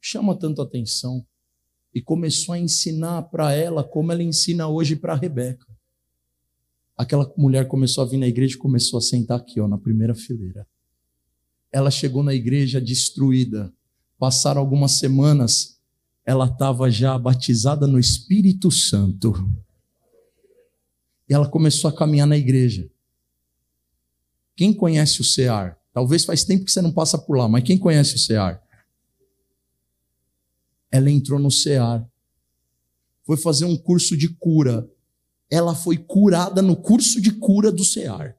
[0.00, 1.26] Chama tanto atenção.
[1.92, 5.66] E começou a ensinar para ela como ela ensina hoje para Rebeca
[7.00, 10.14] aquela mulher começou a vir na igreja e começou a sentar aqui, ó, na primeira
[10.14, 10.68] fileira.
[11.72, 13.72] Ela chegou na igreja destruída.
[14.18, 15.80] Passaram algumas semanas,
[16.26, 19.32] ela estava já batizada no Espírito Santo.
[21.26, 22.90] E ela começou a caminhar na igreja.
[24.54, 25.79] Quem conhece o CEAR?
[25.92, 28.62] Talvez faz tempo que você não passa por lá, mas quem conhece o CEAR?
[30.90, 32.06] Ela entrou no CEAR.
[33.24, 34.88] Foi fazer um curso de cura
[35.50, 38.36] ela foi curada no curso de cura do CEAR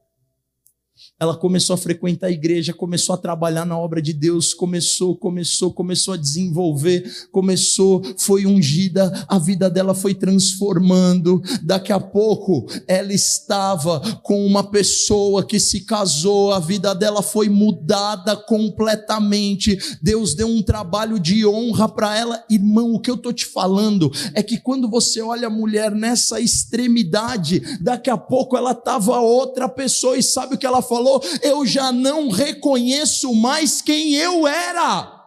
[1.22, 5.72] ela começou a frequentar a igreja, começou a trabalhar na obra de Deus, começou, começou,
[5.72, 11.40] começou a desenvolver, começou, foi ungida, a vida dela foi transformando.
[11.62, 17.48] Daqui a pouco ela estava com uma pessoa que se casou, a vida dela foi
[17.48, 19.78] mudada completamente.
[20.02, 22.44] Deus deu um trabalho de honra para ela.
[22.50, 26.40] Irmão, o que eu estou te falando é que quando você olha a mulher nessa
[26.40, 31.11] extremidade, daqui a pouco ela estava outra pessoa e sabe o que ela falou?
[31.20, 35.20] Falou: Eu já não reconheço mais quem eu era.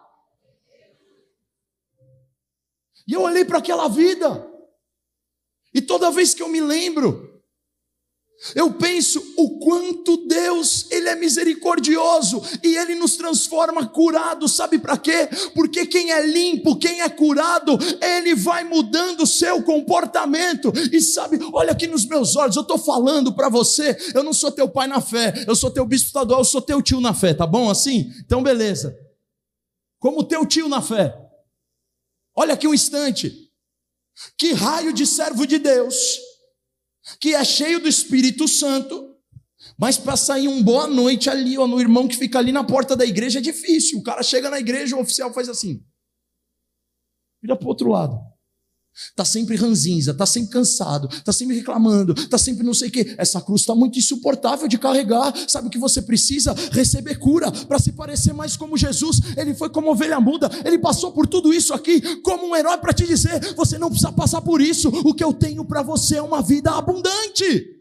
[3.06, 4.50] E eu olhei para aquela vida,
[5.72, 7.35] e toda vez que eu me lembro,
[8.54, 14.98] Eu penso o quanto Deus, ele é misericordioso e ele nos transforma curados, sabe para
[14.98, 15.28] quê?
[15.54, 20.70] Porque quem é limpo, quem é curado, ele vai mudando o seu comportamento.
[20.92, 24.52] E sabe, olha aqui nos meus olhos, eu estou falando para você, eu não sou
[24.52, 27.32] teu pai na fé, eu sou teu bispo estadual, eu sou teu tio na fé,
[27.32, 28.12] tá bom assim?
[28.24, 28.96] Então beleza.
[29.98, 31.16] Como teu tio na fé.
[32.34, 33.50] Olha aqui um instante.
[34.38, 36.25] Que raio de servo de Deus
[37.20, 39.16] que é cheio do Espírito Santo,
[39.78, 42.96] mas para sair um boa noite ali, ó, no irmão que fica ali na porta
[42.96, 43.98] da igreja é difícil.
[43.98, 45.84] O cara chega na igreja, o oficial faz assim.
[47.42, 48.18] Vira para o outro lado.
[48.96, 53.14] Está sempre ranzinza, está sempre cansado, está sempre reclamando, está sempre não sei o quê.
[53.18, 55.34] Essa cruz está muito insuportável de carregar.
[55.46, 56.54] Sabe o que você precisa?
[56.72, 59.20] Receber cura para se parecer mais como Jesus.
[59.36, 62.94] Ele foi como ovelha muda, ele passou por tudo isso aqui como um herói para
[62.94, 64.88] te dizer: você não precisa passar por isso.
[64.88, 67.76] O que eu tenho para você é uma vida abundante.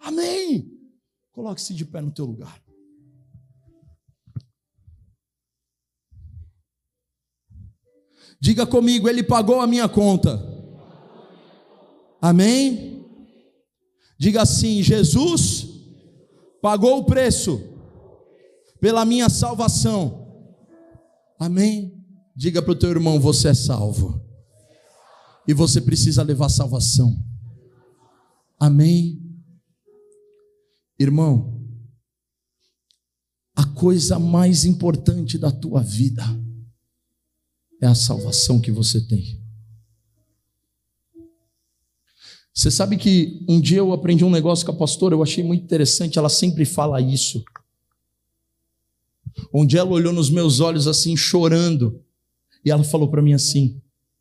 [0.00, 0.68] Amém.
[1.30, 2.60] Coloque-se de pé no teu lugar.
[8.42, 10.36] Diga comigo, Ele pagou a minha conta.
[12.20, 13.06] Amém?
[14.18, 15.68] Diga assim: Jesus
[16.60, 17.62] pagou o preço
[18.80, 20.26] pela minha salvação.
[21.38, 22.04] Amém?
[22.34, 24.20] Diga para o teu irmão: você é salvo.
[25.46, 27.16] E você precisa levar salvação.
[28.58, 29.22] Amém?
[30.98, 31.64] Irmão,
[33.54, 36.24] a coisa mais importante da tua vida
[37.82, 39.40] é a salvação que você tem.
[42.54, 45.64] Você sabe que um dia eu aprendi um negócio com a pastora, eu achei muito
[45.64, 47.42] interessante, ela sempre fala isso.
[49.52, 52.04] Um dia ela olhou nos meus olhos assim, chorando,
[52.64, 53.80] e ela falou para mim assim: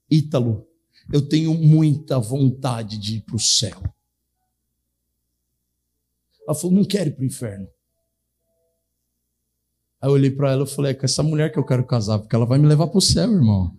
[0.10, 0.66] Ítalo,
[1.12, 3.82] eu tenho muita vontade de ir para o céu.
[6.48, 7.68] Ela falou: não quero ir para o inferno.
[10.02, 12.20] Aí eu olhei para ela e falei: é com essa mulher que eu quero casar,
[12.20, 13.72] porque ela vai me levar para o céu, irmão.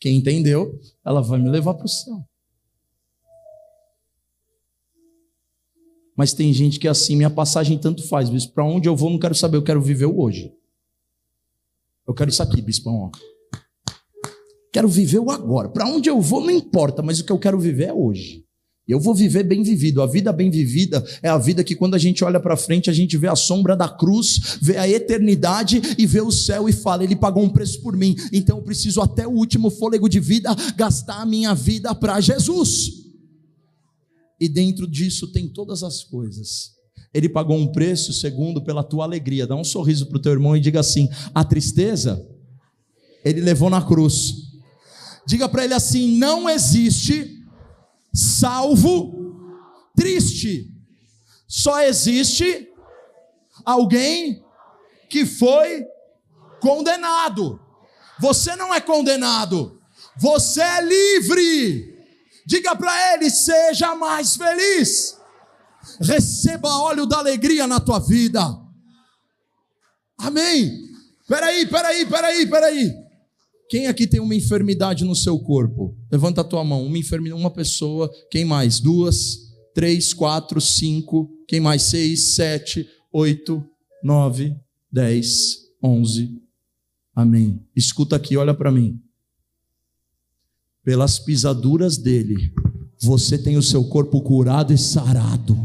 [0.00, 2.24] Quem entendeu, ela vai me levar para o céu.
[6.16, 8.52] Mas tem gente que é assim, minha passagem tanto faz, bispo.
[8.54, 10.52] Para onde eu vou, não quero saber, eu quero viver o hoje.
[12.06, 12.94] Eu quero isso aqui, bispão.
[12.94, 13.58] Ó.
[14.72, 15.68] Quero viver o agora.
[15.68, 18.44] Para onde eu vou, não importa, mas o que eu quero viver é hoje.
[18.86, 20.02] Eu vou viver bem vivido.
[20.02, 22.92] A vida bem vivida é a vida que, quando a gente olha para frente, a
[22.92, 27.04] gente vê a sombra da cruz, vê a eternidade e vê o céu e fala:
[27.04, 30.54] Ele pagou um preço por mim, então eu preciso, até o último fôlego de vida,
[30.76, 33.02] gastar a minha vida para Jesus.
[34.40, 36.72] E dentro disso tem todas as coisas.
[37.14, 39.46] Ele pagou um preço, segundo, pela tua alegria.
[39.46, 42.26] Dá um sorriso para o teu irmão e diga assim: a tristeza,
[43.24, 44.34] ele levou na cruz.
[45.24, 47.41] Diga para ele assim: não existe
[48.12, 49.12] salvo
[49.96, 50.70] triste.
[51.46, 52.68] Só existe
[53.64, 54.44] alguém
[55.08, 55.84] que foi
[56.60, 57.60] condenado.
[58.20, 59.80] Você não é condenado,
[60.16, 61.92] você é livre.
[62.46, 65.16] Diga para ele: seja mais feliz.
[66.00, 68.40] Receba óleo da alegria na tua vida.
[70.18, 70.70] Amém.
[71.26, 73.01] Peraí, peraí, peraí, peraí.
[73.72, 75.96] Quem aqui tem uma enfermidade no seu corpo?
[76.10, 76.84] Levanta a tua mão.
[76.84, 78.12] Uma enfermidade, uma pessoa.
[78.30, 78.78] Quem mais?
[78.78, 81.30] Duas, três, quatro, cinco.
[81.48, 81.84] Quem mais?
[81.84, 83.64] Seis, sete, oito,
[84.04, 84.54] nove,
[84.92, 86.38] dez, onze.
[87.16, 87.66] Amém.
[87.74, 89.00] Escuta aqui, olha para mim.
[90.84, 92.52] Pelas pisaduras dele,
[93.00, 95.56] você tem o seu corpo curado e sarado.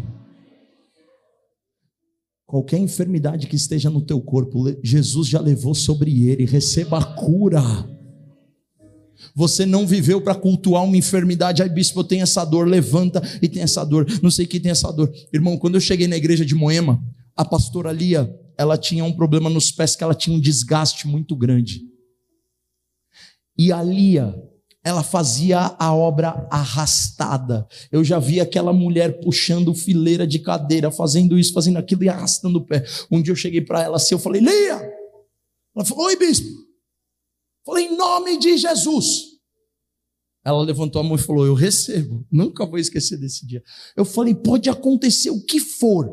[2.45, 6.45] Qualquer enfermidade que esteja no teu corpo, Jesus já levou sobre ele.
[6.45, 7.96] Receba a cura.
[9.35, 11.61] Você não viveu para cultuar uma enfermidade.
[11.61, 12.67] Ai, bispo, eu tenho essa dor.
[12.67, 14.05] Levanta e tem essa dor.
[14.21, 15.11] Não sei que tem essa dor.
[15.33, 17.01] Irmão, quando eu cheguei na igreja de Moema,
[17.35, 21.35] a pastora Lia, ela tinha um problema nos pés que ela tinha um desgaste muito
[21.35, 21.81] grande.
[23.57, 24.35] E a Lia,
[24.83, 27.67] ela fazia a obra arrastada.
[27.91, 32.59] Eu já vi aquela mulher puxando fileira de cadeira, fazendo isso, fazendo aquilo e arrastando
[32.59, 32.85] o pé.
[33.11, 34.97] Um dia eu cheguei para ela assim, eu falei, Lia!
[35.75, 36.66] Ela falou, oi, bispo.
[37.67, 39.23] Falei, em nome de Jesus.
[40.45, 42.25] Ela levantou a mão e falou: Eu recebo.
[42.31, 43.61] Nunca vou esquecer desse dia.
[43.97, 46.09] Eu falei: Pode acontecer o que for.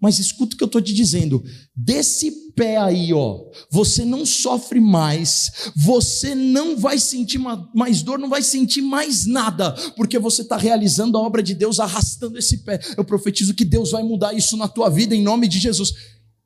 [0.00, 1.44] Mas escuta o que eu estou te dizendo.
[1.76, 7.38] Desse pé aí, ó, você não sofre mais, você não vai sentir
[7.74, 11.80] mais dor, não vai sentir mais nada, porque você está realizando a obra de Deus
[11.80, 12.80] arrastando esse pé.
[12.96, 15.92] Eu profetizo que Deus vai mudar isso na tua vida em nome de Jesus.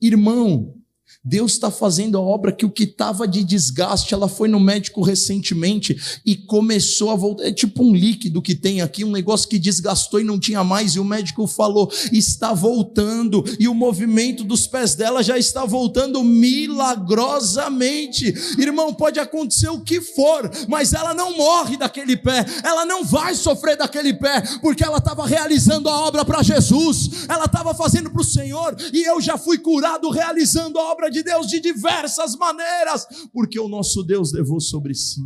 [0.00, 0.81] Irmão,
[1.24, 5.02] Deus está fazendo a obra que o que estava de desgaste, ela foi no médico
[5.02, 5.96] recentemente
[6.26, 7.44] e começou a voltar.
[7.44, 10.96] É tipo um líquido que tem aqui, um negócio que desgastou e não tinha mais,
[10.96, 16.24] e o médico falou: está voltando, e o movimento dos pés dela já está voltando
[16.24, 18.34] milagrosamente.
[18.58, 23.36] Irmão, pode acontecer o que for, mas ela não morre daquele pé, ela não vai
[23.36, 28.22] sofrer daquele pé, porque ela estava realizando a obra para Jesus, ela estava fazendo para
[28.22, 33.06] o Senhor, e eu já fui curado realizando a obra de Deus de diversas maneiras,
[33.32, 35.20] porque o nosso Deus levou sobre si.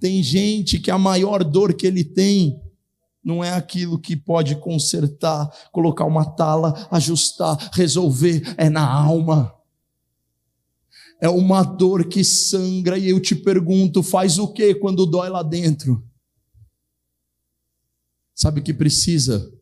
[0.00, 2.58] Tem gente que a maior dor que ele tem
[3.22, 9.54] não é aquilo que pode consertar, colocar uma tala, ajustar, resolver, é na alma.
[11.20, 15.42] É uma dor que sangra e eu te pergunto, faz o que quando dói lá
[15.42, 16.02] dentro?
[18.34, 19.52] Sabe o que precisa?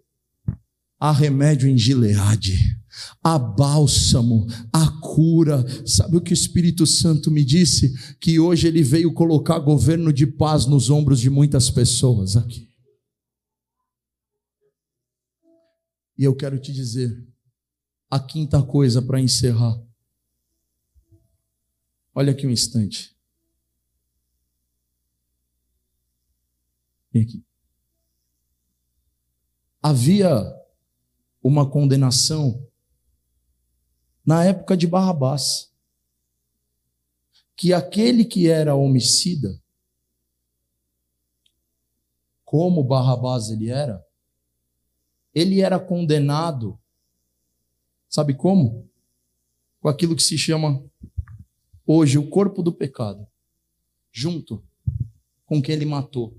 [1.00, 2.77] Há remédio em Gileade
[3.22, 5.64] a bálsamo, a cura.
[5.86, 7.92] Sabe o que o Espírito Santo me disse?
[8.18, 12.68] Que hoje ele veio colocar governo de paz nos ombros de muitas pessoas aqui.
[16.16, 17.24] E eu quero te dizer
[18.10, 19.80] a quinta coisa para encerrar.
[22.14, 23.16] Olha aqui um instante.
[27.12, 27.44] Vem aqui.
[29.80, 30.44] Havia
[31.40, 32.67] uma condenação
[34.28, 35.72] na época de Barrabás,
[37.56, 39.58] que aquele que era homicida,
[42.44, 44.06] como Barrabás ele era,
[45.34, 46.78] ele era condenado,
[48.06, 48.86] sabe como?
[49.80, 50.84] Com aquilo que se chama
[51.86, 53.26] hoje o corpo do pecado,
[54.12, 54.62] junto
[55.46, 56.36] com quem ele matou.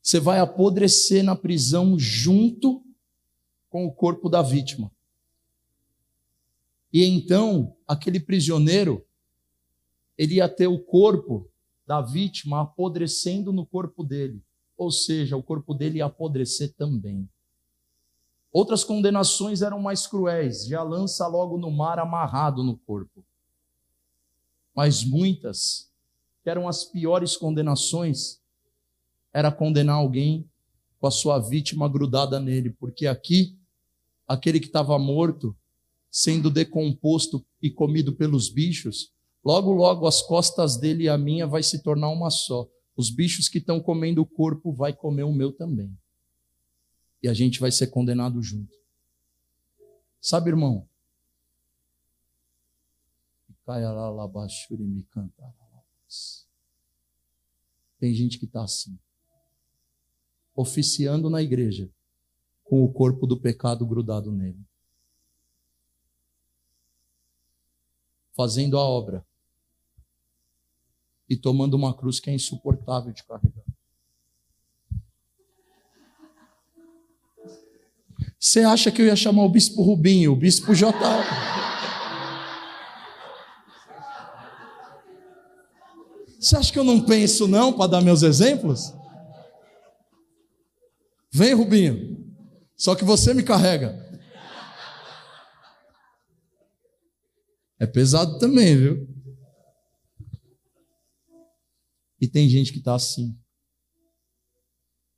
[0.00, 2.82] Você vai apodrecer na prisão junto
[3.68, 4.90] com o corpo da vítima.
[6.92, 9.04] E então, aquele prisioneiro,
[10.16, 11.50] ele ia ter o corpo
[11.86, 14.42] da vítima apodrecendo no corpo dele.
[14.76, 17.28] Ou seja, o corpo dele ia apodrecer também.
[18.52, 23.22] Outras condenações eram mais cruéis, já lança logo no mar amarrado no corpo.
[24.74, 25.90] Mas muitas,
[26.42, 28.40] que eram as piores condenações,
[29.32, 30.48] era condenar alguém
[30.98, 33.58] com a sua vítima grudada nele, porque aqui,
[34.26, 35.54] aquele que estava morto,
[36.16, 39.12] sendo decomposto e comido pelos bichos,
[39.44, 42.66] logo, logo as costas dele e a minha vai se tornar uma só.
[42.96, 45.94] Os bichos que estão comendo o corpo vai comer o meu também.
[47.22, 48.74] E a gente vai ser condenado junto.
[50.18, 50.88] Sabe, irmão?
[58.00, 58.98] Tem gente que está assim,
[60.54, 61.90] oficiando na igreja,
[62.64, 64.64] com o corpo do pecado grudado nele.
[68.36, 69.24] Fazendo a obra
[71.28, 73.64] e tomando uma cruz que é insuportável de carregar.
[78.38, 80.92] Você acha que eu ia chamar o bispo Rubinho, o bispo J.
[86.38, 88.94] Você acha que eu não penso não para dar meus exemplos?
[91.32, 92.24] Vem, Rubinho.
[92.76, 94.05] Só que você me carrega.
[97.78, 99.16] É pesado também, viu?
[102.20, 103.38] E tem gente que está assim.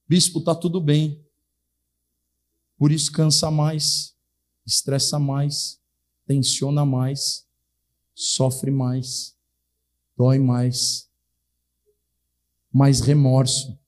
[0.08, 1.24] Bispo, está tudo bem.
[2.76, 4.16] Por isso cansa mais,
[4.64, 5.80] estressa mais,
[6.26, 7.46] tensiona mais,
[8.14, 9.36] sofre mais,
[10.16, 11.08] dói mais.
[12.72, 13.78] Mais remorso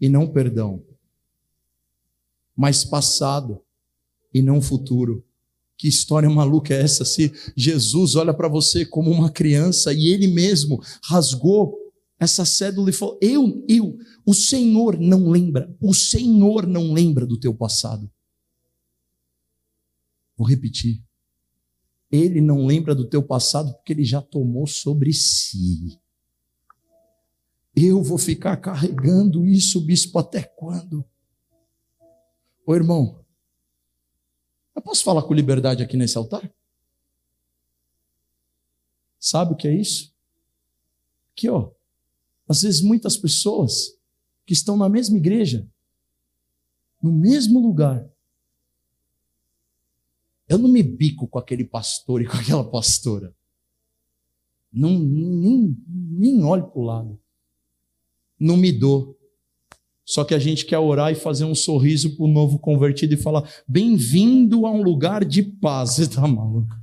[0.00, 0.84] e não perdão.
[2.56, 3.62] Mais passado
[4.32, 5.24] e não futuro.
[5.80, 7.06] Que história maluca é essa?
[7.06, 11.74] Se Jesus olha para você como uma criança e ele mesmo rasgou
[12.18, 13.96] essa cédula e falou: Eu, eu,
[14.26, 18.10] o Senhor não lembra, o Senhor não lembra do teu passado.
[20.36, 21.02] Vou repetir.
[22.12, 25.98] Ele não lembra do teu passado porque ele já tomou sobre si.
[27.74, 31.02] Eu vou ficar carregando isso, bispo, até quando?
[32.66, 33.19] Ô irmão,
[34.80, 36.50] eu posso falar com liberdade aqui nesse altar?
[39.18, 40.12] Sabe o que é isso?
[41.32, 41.70] Aqui, ó.
[42.48, 43.94] Às vezes muitas pessoas
[44.46, 45.68] que estão na mesma igreja,
[47.00, 48.10] no mesmo lugar,
[50.48, 53.34] eu não me bico com aquele pastor e com aquela pastora.
[54.72, 57.20] Não, nem, nem olho para o lado.
[58.38, 59.19] Não me dou.
[60.10, 63.16] Só que a gente quer orar e fazer um sorriso para o novo convertido e
[63.16, 65.90] falar: bem-vindo a um lugar de paz.
[65.94, 66.74] Você está maluco?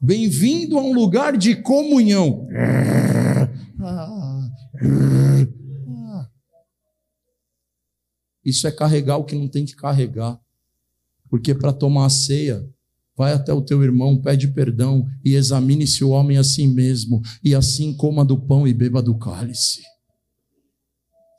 [0.00, 2.46] Bem-vindo a um lugar de comunhão.
[8.44, 10.38] Isso é carregar o que não tem que carregar.
[11.28, 12.64] Porque para tomar a ceia,
[13.16, 17.56] vai até o teu irmão, pede perdão e examine-se o homem a si mesmo, e
[17.56, 19.82] assim coma do pão e beba do cálice.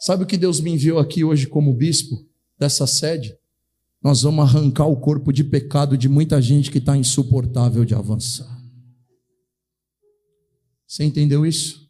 [0.03, 2.27] Sabe o que Deus me enviou aqui hoje como bispo
[2.59, 3.37] dessa sede?
[4.01, 8.61] Nós vamos arrancar o corpo de pecado de muita gente que está insuportável de avançar.
[10.85, 11.89] Você entendeu isso?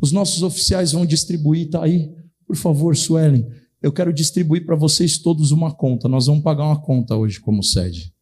[0.00, 2.16] Os nossos oficiais vão distribuir, está aí.
[2.46, 3.46] Por favor, Suelen,
[3.82, 6.08] eu quero distribuir para vocês todos uma conta.
[6.08, 8.14] Nós vamos pagar uma conta hoje como sede.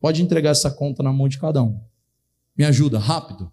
[0.00, 1.80] Pode entregar essa conta na mão de cada um.
[2.58, 3.52] Me ajuda, rápido.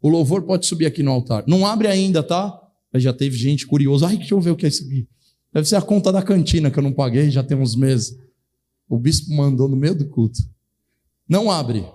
[0.00, 1.42] O louvor pode subir aqui no altar.
[1.44, 2.66] Não abre ainda, tá?
[2.94, 4.06] Já teve gente curiosa.
[4.06, 5.06] Ai, deixa eu ver o que é isso aqui.
[5.52, 8.18] Deve ser a conta da cantina que eu não paguei, já tem uns meses.
[8.88, 10.38] O bispo mandou no meio do culto.
[11.28, 11.86] Não abre.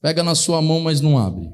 [0.00, 1.52] Pega na sua mão, mas não abre.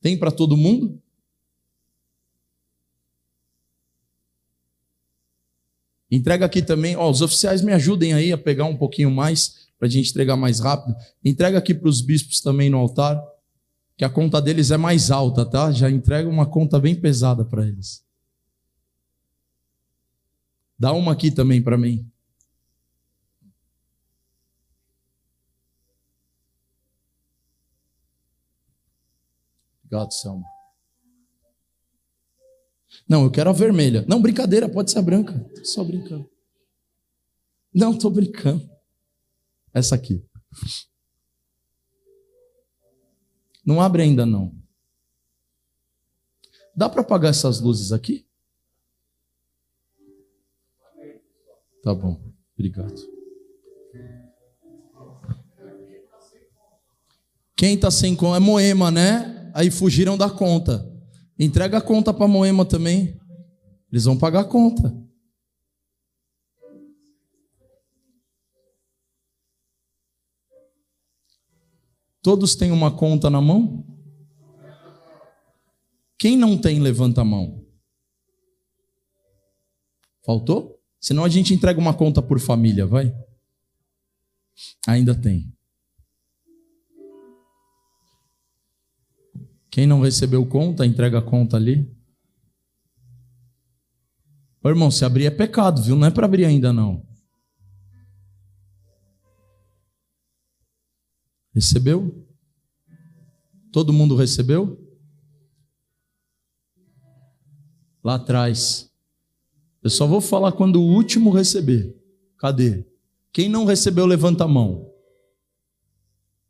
[0.00, 1.00] Tem para todo mundo?
[6.10, 9.86] Entrega aqui também, ó, os oficiais me ajudem aí a pegar um pouquinho mais, para
[9.86, 10.96] a gente entregar mais rápido.
[11.24, 13.22] Entrega aqui para os bispos também no altar,
[13.96, 15.70] que a conta deles é mais alta, tá?
[15.70, 18.04] Já entrega uma conta bem pesada para eles.
[20.78, 22.10] Dá uma aqui também para mim.
[29.84, 30.44] Obrigado, Selma.
[33.08, 34.04] Não, eu quero a vermelha.
[34.06, 35.32] Não, brincadeira, pode ser a branca.
[35.54, 36.28] Tô só brincando.
[37.74, 38.77] Não, tô brincando.
[39.78, 40.24] Essa aqui.
[43.64, 44.52] Não abre ainda não.
[46.74, 48.26] Dá para apagar essas luzes aqui?
[51.82, 52.20] Tá bom.
[52.54, 53.18] Obrigado.
[57.56, 59.50] Quem está sem conta é Moema, né?
[59.54, 60.88] Aí fugiram da conta.
[61.38, 63.20] Entrega a conta para Moema também.
[63.90, 65.07] Eles vão pagar a conta.
[72.22, 73.84] Todos têm uma conta na mão?
[76.18, 77.64] Quem não tem, levanta a mão.
[80.24, 80.78] Faltou?
[81.00, 83.14] Senão a gente entrega uma conta por família, vai?
[84.86, 85.52] Ainda tem.
[89.70, 91.88] Quem não recebeu conta, entrega a conta ali.
[94.62, 95.94] Ô, irmão, se abrir é pecado, viu?
[95.94, 97.07] Não é para abrir ainda não.
[101.58, 102.24] Recebeu?
[103.72, 104.78] Todo mundo recebeu?
[108.02, 108.88] Lá atrás.
[109.82, 112.00] Eu só vou falar quando o último receber.
[112.38, 112.86] Cadê?
[113.32, 114.88] Quem não recebeu, levanta a mão.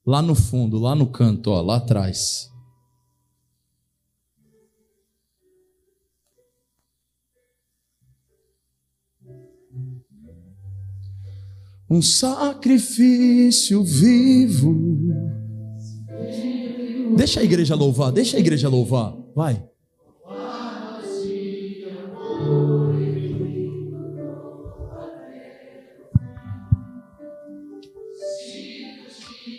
[0.05, 2.52] Lá no fundo, lá no canto, ó, lá atrás.
[11.90, 14.77] Um sacrifício vivo.
[17.16, 19.62] Deixa a igreja louvar, deixa a igreja louvar, vai.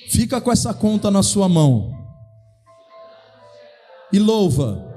[0.09, 1.91] Fica com essa conta na sua mão
[4.11, 4.88] e louva.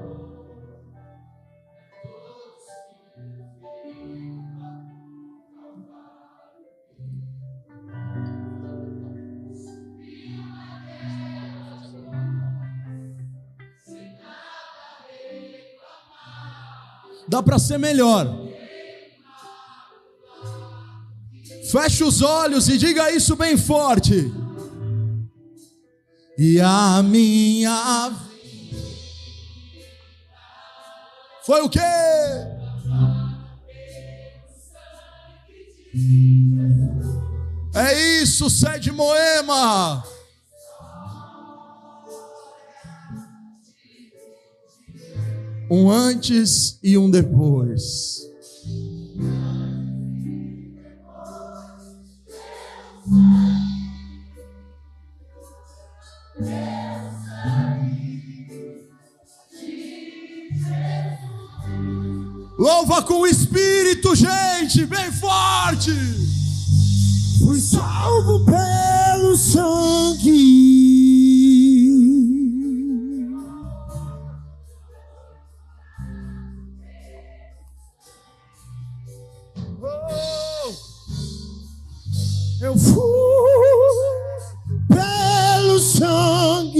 [17.33, 18.27] Dá para ser melhor.
[21.71, 24.31] Feche os olhos e diga isso bem forte.
[26.37, 28.13] E a minha
[31.43, 31.79] foi o quê?
[37.73, 40.03] É isso, sede Moema.
[45.73, 48.21] Um antes e um depois.
[62.59, 65.91] Louva com o Espírito, gente, bem forte.
[67.39, 71.22] Fui salvo pelo sangue.
[82.63, 83.03] Eu fui
[84.87, 86.79] pelo sangue.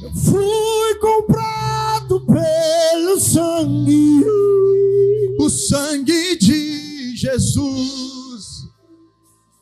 [0.00, 4.24] Eu fui comprado pelo sangue.
[5.40, 8.68] O sangue de Jesus.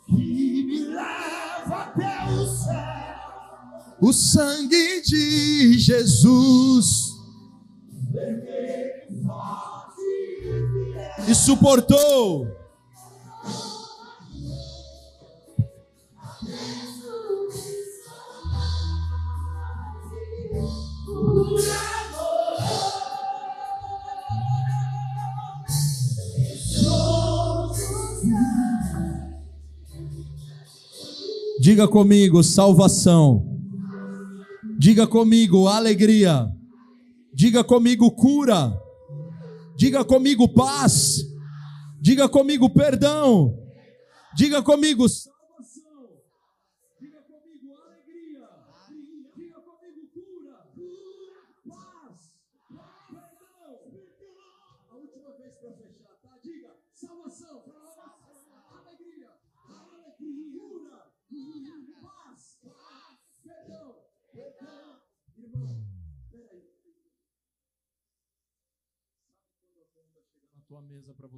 [0.06, 3.98] que me leva até o céu.
[4.02, 6.99] O sangue de Jesus.
[11.50, 12.46] Suportou.
[31.60, 33.44] Diga comigo, salvação.
[34.78, 36.48] Diga comigo, alegria.
[37.34, 38.72] Diga comigo, cura.
[39.76, 41.29] Diga comigo, paz.
[42.10, 43.56] Diga comigo, perdão.
[44.34, 45.39] Diga comigo, salvação.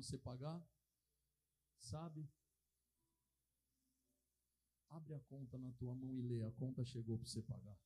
[0.00, 0.60] Você pagar?
[1.78, 2.28] Sabe?
[4.88, 6.44] Abre a conta na tua mão e lê.
[6.44, 7.76] A conta chegou para você pagar.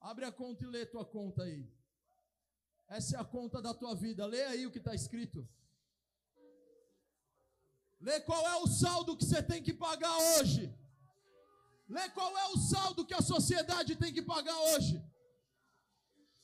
[0.00, 1.72] Abre a conta e lê tua conta aí.
[2.88, 4.26] Essa é a conta da tua vida.
[4.26, 5.48] Lê aí o que está escrito.
[8.00, 10.74] Lê qual é o saldo que você tem que pagar hoje.
[11.88, 15.00] Lê qual é o saldo que a sociedade tem que pagar hoje.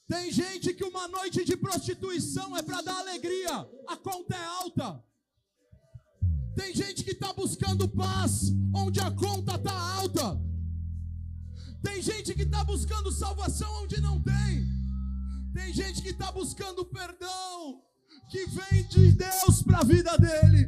[0.09, 5.05] Tem gente que uma noite de prostituição é para dar alegria, a conta é alta.
[6.57, 10.41] Tem gente que está buscando paz, onde a conta está alta.
[11.83, 14.67] Tem gente que está buscando salvação onde não tem.
[15.53, 17.83] Tem gente que está buscando perdão,
[18.31, 20.67] que vem de Deus para a vida dele.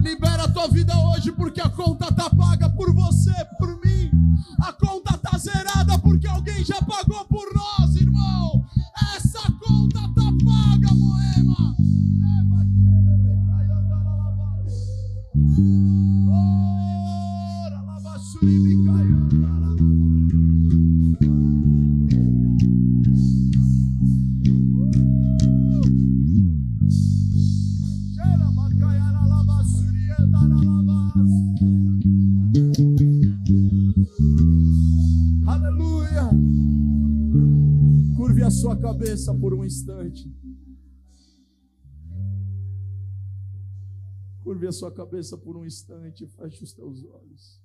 [0.00, 4.10] Libera a tua vida hoje, porque a conta está paga por você, por mim.
[4.60, 8.57] A conta zerada porque alguém já pagou por nós, irmão.
[39.08, 40.30] Cabeça por um instante.
[44.42, 47.62] Curve a sua cabeça por um instante feche os teus olhos.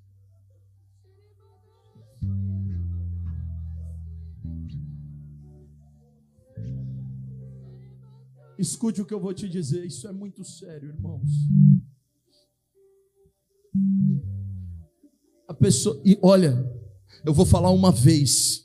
[8.58, 11.30] Escute o que eu vou te dizer, isso é muito sério, irmãos.
[15.48, 16.54] A pessoa, e olha,
[17.26, 18.63] eu vou falar uma vez.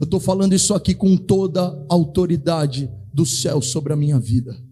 [0.00, 4.62] Eu estou falando isso aqui com toda a autoridade do céu sobre a minha vida.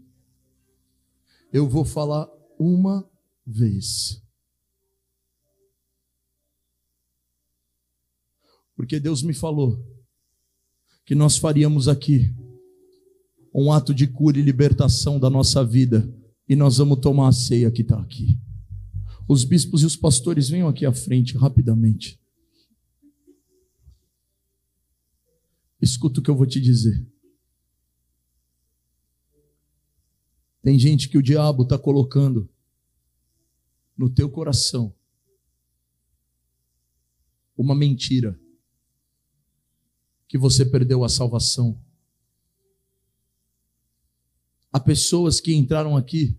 [1.52, 2.28] Eu vou falar
[2.58, 3.08] uma
[3.46, 4.22] vez.
[8.74, 9.78] Porque Deus me falou
[11.04, 12.32] que nós faríamos aqui
[13.54, 16.08] um ato de cura e libertação da nossa vida.
[16.48, 18.38] E nós vamos tomar a ceia que está aqui.
[19.28, 22.18] Os bispos e os pastores venham aqui à frente rapidamente.
[25.80, 27.06] Escuta o que eu vou te dizer.
[30.62, 32.48] Tem gente que o diabo está colocando
[33.96, 34.94] no teu coração
[37.56, 38.40] uma mentira
[40.26, 41.78] que você perdeu a salvação.
[44.72, 46.38] Há pessoas que entraram aqui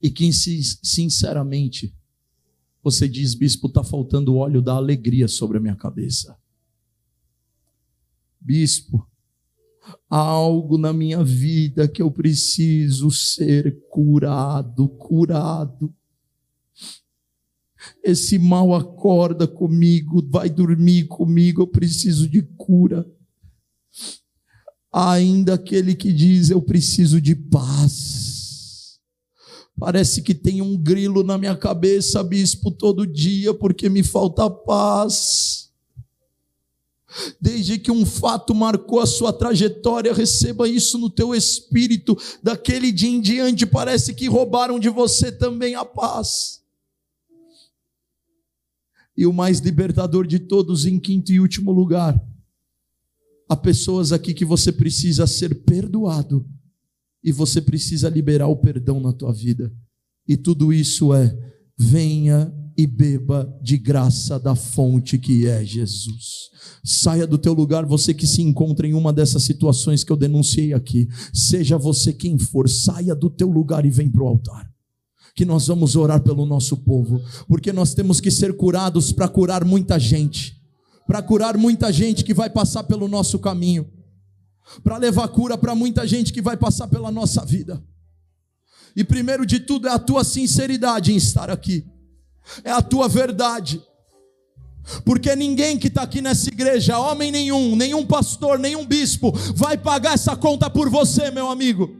[0.00, 1.94] e que, sinceramente,
[2.82, 6.38] você diz, bispo, está faltando óleo da alegria sobre a minha cabeça.
[8.44, 9.08] Bispo,
[10.10, 15.90] há algo na minha vida que eu preciso ser curado, curado.
[18.02, 23.10] Esse mal acorda comigo, vai dormir comigo, eu preciso de cura.
[24.92, 29.00] ainda aquele que diz: Eu preciso de paz.
[29.78, 35.63] Parece que tem um grilo na minha cabeça, bispo, todo dia, porque me falta paz.
[37.40, 42.16] Desde que um fato marcou a sua trajetória, receba isso no teu espírito.
[42.42, 46.62] Daquele dia em diante, parece que roubaram de você também a paz.
[49.16, 52.20] E o mais libertador de todos, em quinto e último lugar,
[53.48, 56.44] há pessoas aqui que você precisa ser perdoado
[57.22, 59.72] e você precisa liberar o perdão na tua vida.
[60.26, 61.36] E tudo isso é:
[61.78, 66.50] venha e beba de graça da fonte que é Jesus.
[66.82, 70.74] Saia do teu lugar, você que se encontra em uma dessas situações que eu denunciei
[70.74, 71.08] aqui.
[71.32, 74.68] Seja você quem for, saia do teu lugar e vem para o altar.
[75.34, 79.64] Que nós vamos orar pelo nosso povo, porque nós temos que ser curados para curar
[79.64, 80.56] muita gente,
[81.06, 83.88] para curar muita gente que vai passar pelo nosso caminho,
[84.82, 87.82] para levar cura para muita gente que vai passar pela nossa vida.
[88.96, 91.84] E primeiro de tudo é a tua sinceridade em estar aqui
[92.62, 93.82] é a tua verdade.
[95.04, 100.14] Porque ninguém que está aqui nessa igreja, homem nenhum, nenhum pastor, nenhum bispo, vai pagar
[100.14, 101.96] essa conta por você, meu amigo.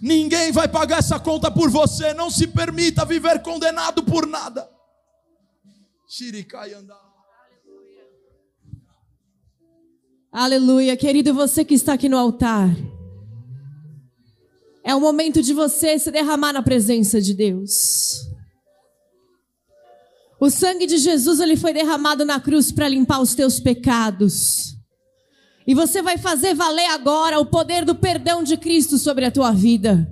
[0.00, 2.14] Ninguém vai pagar essa conta por você.
[2.14, 4.68] Não se permita viver condenado por nada.
[10.30, 12.74] Aleluia, querido, você que está aqui no altar.
[14.84, 18.31] É o momento de você se derramar na presença de Deus.
[20.42, 24.76] O sangue de Jesus ele foi derramado na cruz para limpar os teus pecados.
[25.64, 29.52] E você vai fazer valer agora o poder do perdão de Cristo sobre a tua
[29.52, 30.04] vida.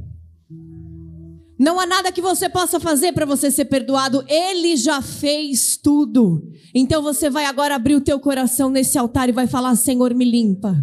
[1.59, 6.49] Não há nada que você possa fazer para você ser perdoado, ele já fez tudo.
[6.73, 10.25] Então você vai agora abrir o teu coração nesse altar e vai falar: Senhor, me
[10.25, 10.77] limpa.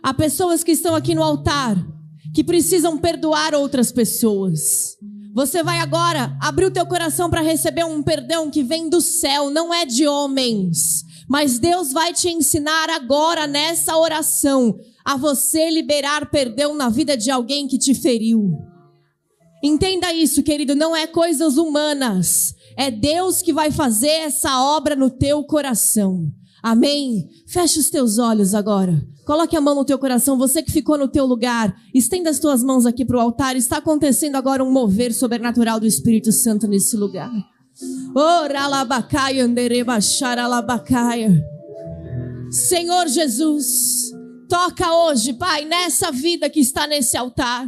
[0.00, 1.76] Há pessoas que estão aqui no altar
[2.32, 4.96] que precisam perdoar outras pessoas.
[5.36, 9.50] Você vai agora abrir o teu coração para receber um perdão que vem do céu,
[9.50, 11.04] não é de homens.
[11.28, 17.30] Mas Deus vai te ensinar agora nessa oração a você liberar perdão na vida de
[17.30, 18.50] alguém que te feriu.
[19.62, 22.54] Entenda isso, querido, não é coisas humanas.
[22.74, 26.32] É Deus que vai fazer essa obra no teu coração.
[26.66, 27.28] Amém?
[27.46, 29.00] Feche os teus olhos agora.
[29.24, 32.60] Coloque a mão no teu coração, você que ficou no teu lugar, estenda as tuas
[32.60, 33.54] mãos aqui para o altar.
[33.54, 37.30] Está acontecendo agora um mover sobrenatural do Espírito Santo nesse lugar.
[42.50, 44.10] Senhor Jesus,
[44.48, 47.64] toca hoje, Pai, nessa vida que está nesse altar.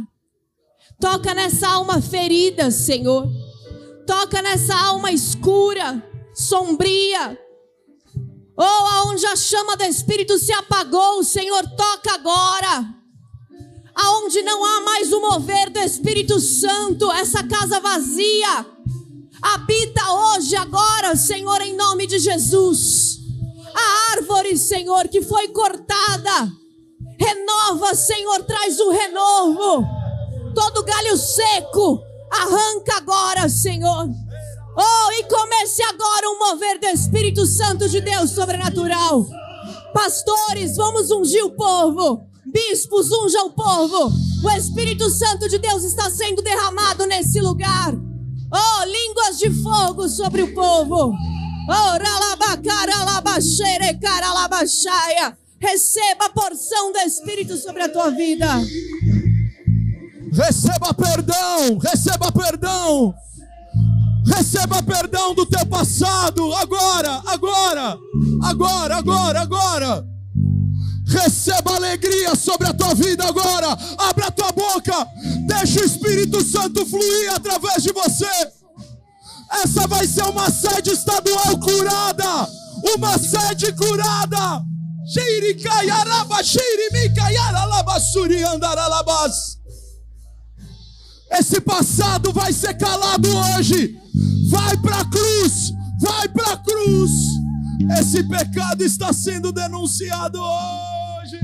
[0.99, 3.29] Toca nessa alma ferida, Senhor.
[4.05, 6.03] Toca nessa alma escura,
[6.33, 7.39] sombria
[8.59, 12.93] ou aonde a chama do Espírito se apagou, o Senhor toca agora.
[13.95, 18.65] Aonde não há mais o mover do Espírito Santo, essa casa vazia,
[19.41, 23.19] habita hoje, agora, Senhor, em nome de Jesus.
[23.73, 26.51] A árvore, Senhor, que foi cortada,
[27.17, 29.85] renova, Senhor, traz o renovo.
[30.53, 34.09] Todo galho seco, arranca agora, Senhor.
[34.81, 39.27] Oh, e comece agora um mover do Espírito Santo de Deus sobrenatural.
[39.93, 42.25] Pastores, vamos ungir o povo.
[42.45, 44.09] Bispos, unja o povo.
[44.41, 47.93] O Espírito Santo de Deus está sendo derramado nesse lugar.
[47.93, 51.13] Oh, línguas de fogo sobre o povo.
[51.13, 51.99] Oh.
[55.59, 58.47] Receba a porção do Espírito sobre a tua vida.
[60.31, 63.13] Receba perdão, receba perdão.
[64.25, 67.97] Receba perdão do teu passado, agora, agora,
[68.43, 70.05] agora, agora, agora.
[71.07, 73.67] Receba alegria sobre a tua vida agora.
[73.97, 75.07] Abra a tua boca.
[75.47, 78.27] Deixa o Espírito Santo fluir através de você.
[79.63, 82.47] Essa vai ser uma sede estadual curada.
[82.95, 84.63] Uma sede curada.
[91.31, 93.97] Esse passado vai ser calado hoje.
[94.49, 97.11] Vai para a cruz, vai para a cruz.
[97.99, 101.39] Esse pecado está sendo denunciado hoje.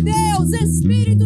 [0.00, 1.17] de Deus, Espírito.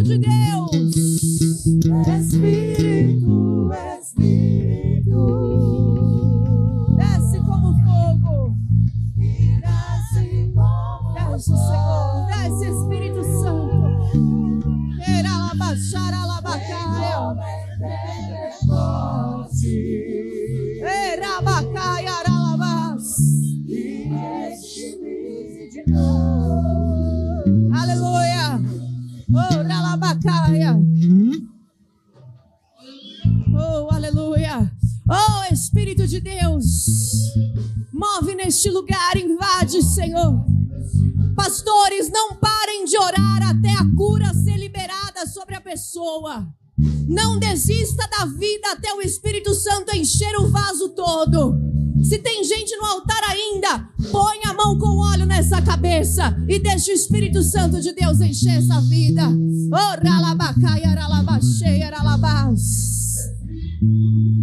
[57.13, 59.29] Espírito Santo de Deus encher essa vida.
[59.29, 60.01] Oh,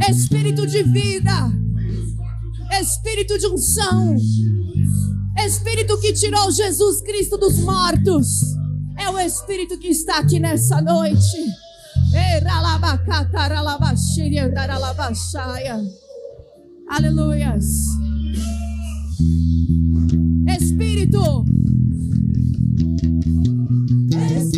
[0.08, 1.52] Espírito de vida,
[2.80, 4.16] Espírito de unção,
[5.44, 8.28] Espírito que tirou Jesus Cristo dos mortos,
[9.00, 11.38] é o Espírito que está aqui nessa noite.
[16.88, 17.66] Aleluias.
[20.48, 21.46] Espírito,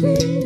[0.02, 0.41] Thank you.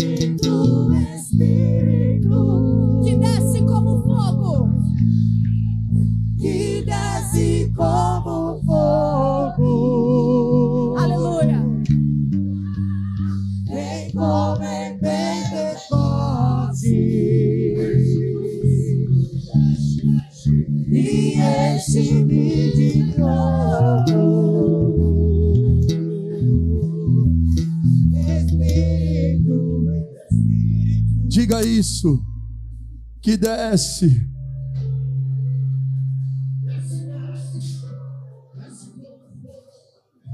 [33.35, 34.29] e desce.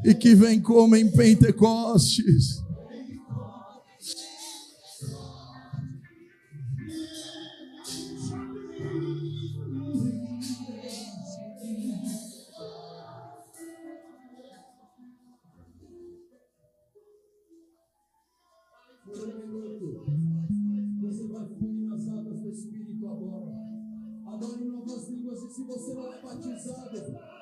[0.04, 2.64] E que vem como em Pentecostes.
[26.92, 27.41] this.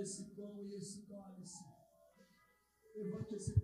[0.00, 1.64] esse pão e esse cálice.
[2.96, 3.59] Levante esse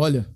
[0.00, 0.32] Olha,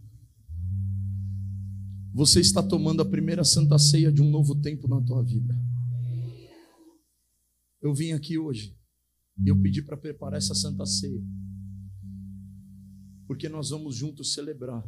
[2.12, 5.56] você está tomando a primeira santa ceia de um novo tempo na tua vida.
[7.80, 8.76] Eu vim aqui hoje,
[9.39, 11.22] e eu pedi para preparar essa santa ceia,
[13.28, 14.84] porque nós vamos juntos celebrar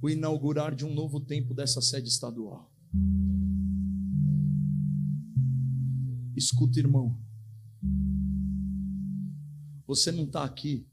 [0.00, 2.74] o inaugurar de um novo tempo dessa sede estadual.
[6.34, 7.14] Escuta, irmão,
[9.86, 10.88] você não está aqui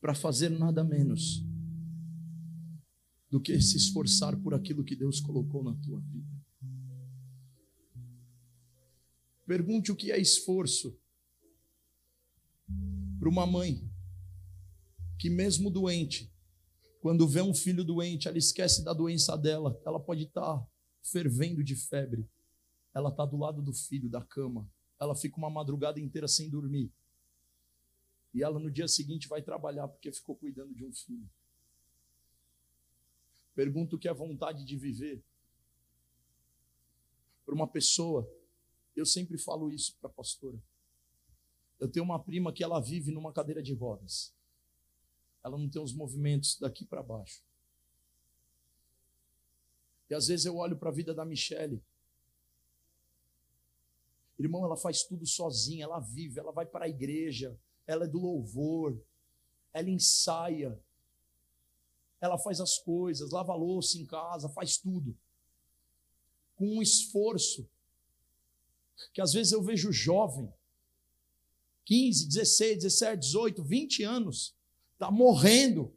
[0.00, 1.44] para fazer nada menos
[3.30, 6.40] do que se esforçar por aquilo que Deus colocou na tua vida.
[9.46, 10.98] Pergunte o que é esforço
[13.18, 13.88] para uma mãe
[15.18, 16.32] que, mesmo doente,
[17.00, 20.66] quando vê um filho doente, ela esquece da doença dela, ela pode estar
[21.02, 22.28] fervendo de febre,
[22.94, 24.68] ela está do lado do filho, da cama,
[25.00, 26.92] ela fica uma madrugada inteira sem dormir,
[28.32, 31.28] e ela no dia seguinte vai trabalhar porque ficou cuidando de um filho.
[33.54, 35.22] Pergunto o que é vontade de viver
[37.44, 38.30] para uma pessoa.
[38.94, 40.62] Eu sempre falo isso para a pastora.
[41.78, 44.32] Eu tenho uma prima que ela vive numa cadeira de rodas.
[45.42, 47.42] Ela não tem os movimentos daqui para baixo.
[50.08, 51.82] E às vezes eu olho para a vida da Michelle.
[54.38, 57.58] Irmão, ela faz tudo sozinha, ela vive, ela vai para a igreja,
[57.90, 59.02] ela é do louvor,
[59.72, 60.80] ela ensaia,
[62.20, 65.16] ela faz as coisas, lava louça em casa, faz tudo.
[66.54, 67.68] Com um esforço
[69.12, 70.52] que às vezes eu vejo jovem,
[71.84, 74.54] 15, 16, 17, 18, 20 anos,
[74.92, 75.92] está morrendo,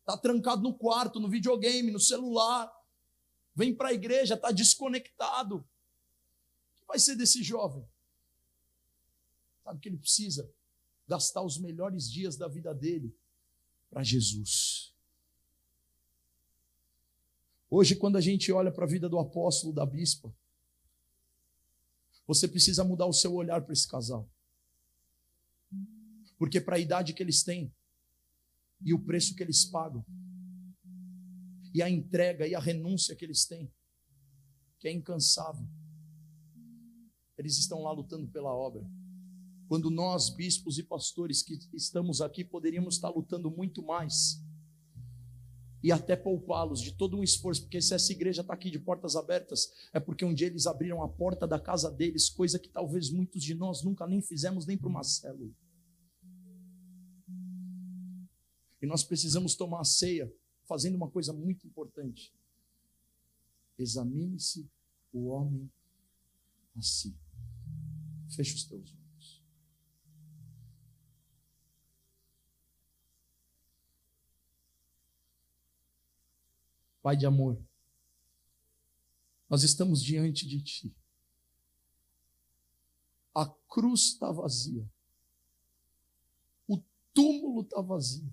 [0.00, 2.72] está trancado no quarto, no videogame, no celular,
[3.54, 5.58] vem para a igreja, está desconectado.
[5.58, 7.86] O que vai ser desse jovem?
[9.68, 10.50] Sabe que ele precisa
[11.06, 13.14] gastar os melhores dias da vida dele
[13.90, 14.94] para Jesus.
[17.68, 20.34] Hoje, quando a gente olha para a vida do apóstolo, da bispa,
[22.26, 24.26] você precisa mudar o seu olhar para esse casal.
[26.38, 27.70] Porque para a idade que eles têm,
[28.80, 30.02] e o preço que eles pagam,
[31.74, 33.70] e a entrega e a renúncia que eles têm,
[34.78, 35.68] que é incansável,
[37.36, 38.82] eles estão lá lutando pela obra.
[39.68, 44.42] Quando nós, bispos e pastores que estamos aqui, poderíamos estar lutando muito mais
[45.82, 49.14] e até poupá-los de todo um esforço, porque se essa igreja está aqui de portas
[49.14, 53.10] abertas, é porque um dia eles abriram a porta da casa deles, coisa que talvez
[53.10, 55.52] muitos de nós nunca nem fizemos, nem para uma célula.
[58.80, 60.32] E nós precisamos tomar a ceia
[60.64, 62.32] fazendo uma coisa muito importante.
[63.78, 64.68] Examine-se
[65.12, 65.70] o homem
[66.74, 67.16] a si.
[68.34, 68.97] Feche os teus olhos.
[77.08, 77.58] Pai de amor,
[79.48, 80.94] nós estamos diante de Ti.
[83.34, 84.86] A cruz está vazia,
[86.68, 86.78] o
[87.14, 88.30] túmulo está vazio.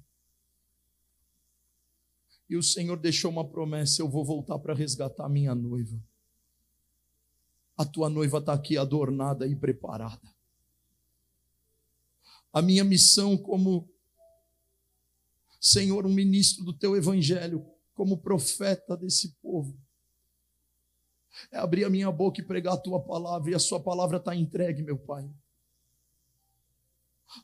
[2.50, 5.98] E o Senhor deixou uma promessa: eu vou voltar para resgatar minha noiva.
[7.78, 10.36] A tua noiva está aqui adornada e preparada.
[12.52, 13.90] A minha missão como
[15.62, 19.76] Senhor, um ministro do teu evangelho, como profeta desse povo.
[21.52, 24.36] É abrir a minha boca e pregar a tua palavra, e a sua palavra está
[24.36, 25.28] entregue, meu Pai.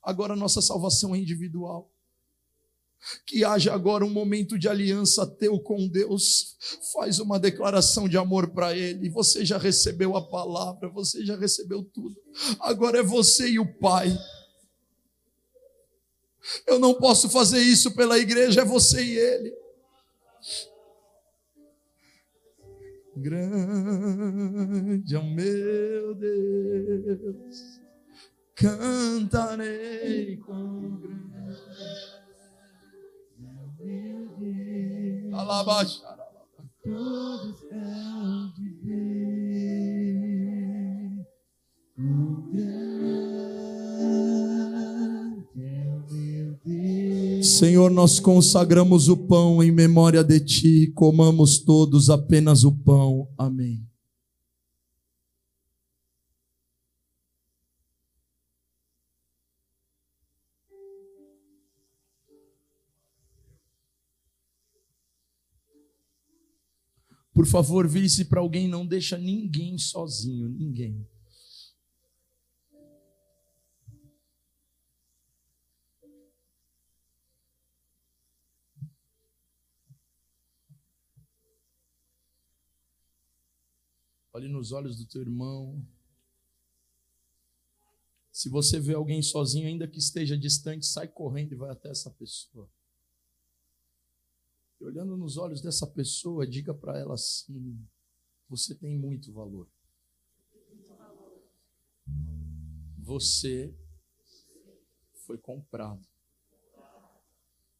[0.03, 1.90] Agora nossa salvação é individual.
[3.26, 6.56] Que haja agora um momento de aliança teu com Deus.
[6.94, 9.10] Faz uma declaração de amor para Ele.
[9.10, 12.15] Você já recebeu a palavra, você já recebeu tudo.
[12.60, 14.15] Agora é você e o Pai.
[16.68, 19.61] Eu não posso fazer isso pela igreja, é você e Ele.
[23.16, 27.80] Grande é o meu Deus,
[28.56, 31.22] cantarei com grande.
[35.34, 36.18] Alabaxa.
[36.84, 39.66] Todos hão de ver
[41.98, 43.31] o grande
[47.43, 53.27] Senhor, nós consagramos o pão em memória de Ti, comamos todos apenas o pão.
[53.38, 53.84] Amém.
[67.34, 71.07] Por favor, vire-se para alguém, não deixa ninguém sozinho, ninguém.
[84.41, 85.85] Olhe nos olhos do teu irmão.
[88.31, 92.09] Se você vê alguém sozinho, ainda que esteja distante, sai correndo e vai até essa
[92.09, 92.68] pessoa.
[94.80, 97.88] E olhando nos olhos dessa pessoa, diga para ela assim:
[98.49, 99.69] você tem muito valor.
[102.97, 103.72] Você
[105.18, 106.03] foi comprado.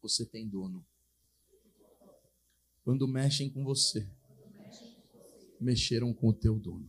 [0.00, 0.86] Você tem dono.
[2.84, 4.08] Quando mexem com você,
[5.62, 6.88] mexeram com o teu dono.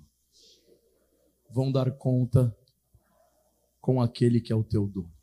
[1.50, 2.56] Vão dar conta
[3.80, 5.14] com aquele que é o teu dono.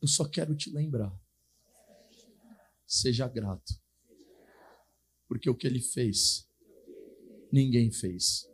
[0.00, 1.14] Eu só quero te lembrar.
[2.86, 3.78] Seja grato.
[5.28, 6.48] Porque o que ele fez,
[7.52, 8.48] ninguém fez.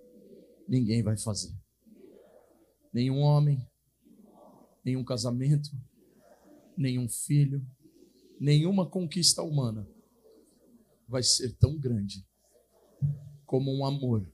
[0.69, 1.55] Ninguém vai fazer.
[2.93, 3.65] Nenhum homem,
[4.85, 5.71] nenhum casamento,
[6.77, 7.65] nenhum filho,
[8.41, 9.89] nenhuma conquista humana
[11.07, 12.26] vai ser tão grande
[13.47, 14.27] como um amor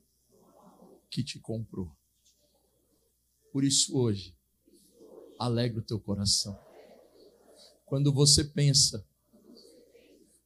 [1.11, 1.95] que te comprou.
[3.53, 4.35] Por isso hoje,
[5.39, 6.59] alegra o teu coração.
[7.85, 9.07] Quando você pensa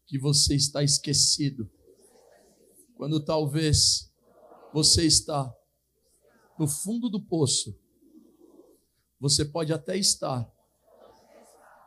[0.04, 1.70] que você está esquecido,
[2.96, 4.12] quando talvez
[4.72, 5.54] você está
[6.58, 7.78] no fundo do poço,
[9.20, 10.50] você pode até estar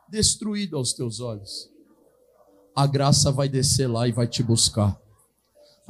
[0.08, 1.70] destruído aos teus olhos.
[2.74, 5.00] A graça vai descer lá e vai te buscar.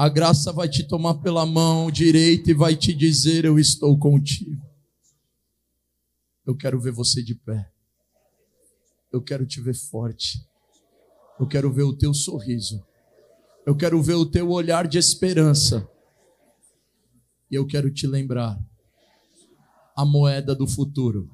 [0.01, 4.59] A graça vai te tomar pela mão direita e vai te dizer: Eu estou contigo.
[6.47, 7.71] Eu quero ver você de pé.
[9.13, 10.43] Eu quero te ver forte.
[11.39, 12.83] Eu quero ver o teu sorriso.
[13.67, 15.87] Eu quero ver o teu olhar de esperança.
[17.51, 18.59] E eu quero te lembrar:
[19.95, 21.31] a moeda do futuro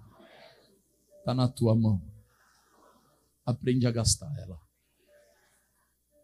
[1.21, 2.03] está na tua mão.
[3.45, 4.59] Aprende a gastar ela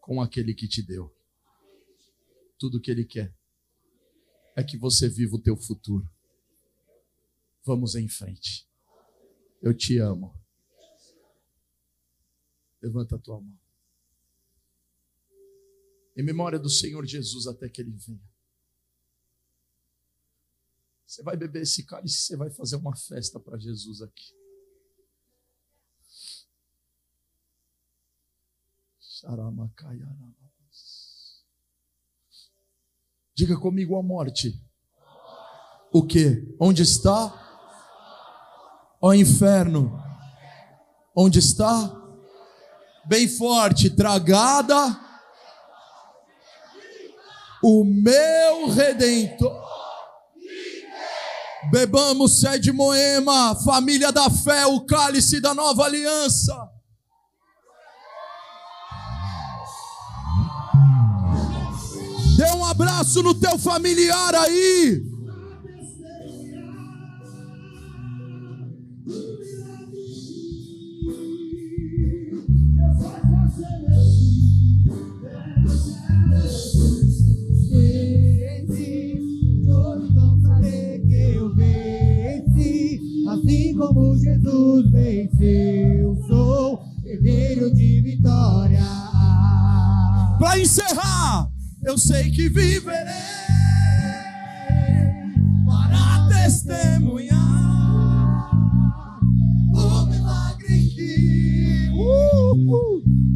[0.01, 1.22] com aquele que te deu.
[2.62, 3.34] Tudo que ele quer
[4.55, 6.09] é que você viva o teu futuro.
[7.64, 8.70] Vamos em frente.
[9.60, 10.32] Eu te amo.
[12.80, 13.59] Levanta a tua mão.
[16.16, 18.30] Em memória do Senhor Jesus até que ele venha.
[21.05, 24.32] Você vai beber esse cálice, você vai fazer uma festa para Jesus aqui.
[33.34, 34.52] Diga comigo a morte.
[35.92, 36.54] O que?
[36.60, 37.32] Onde está?
[39.00, 40.02] Ó inferno.
[41.16, 41.94] Onde está?
[43.06, 44.98] Bem forte, tragada.
[47.62, 49.62] O meu redentor.
[51.70, 56.54] Bebamos, sede Moema, família da fé, o cálice da nova aliança.
[62.53, 65.03] Dê um abraço no teu familiar aí.
[83.29, 86.23] Assim como Jesus venceu.
[86.29, 88.85] Sou herdeiro de vitória.
[90.39, 91.52] Para encerrar,
[91.82, 93.12] eu sei que viverei
[95.66, 97.41] para testemunhar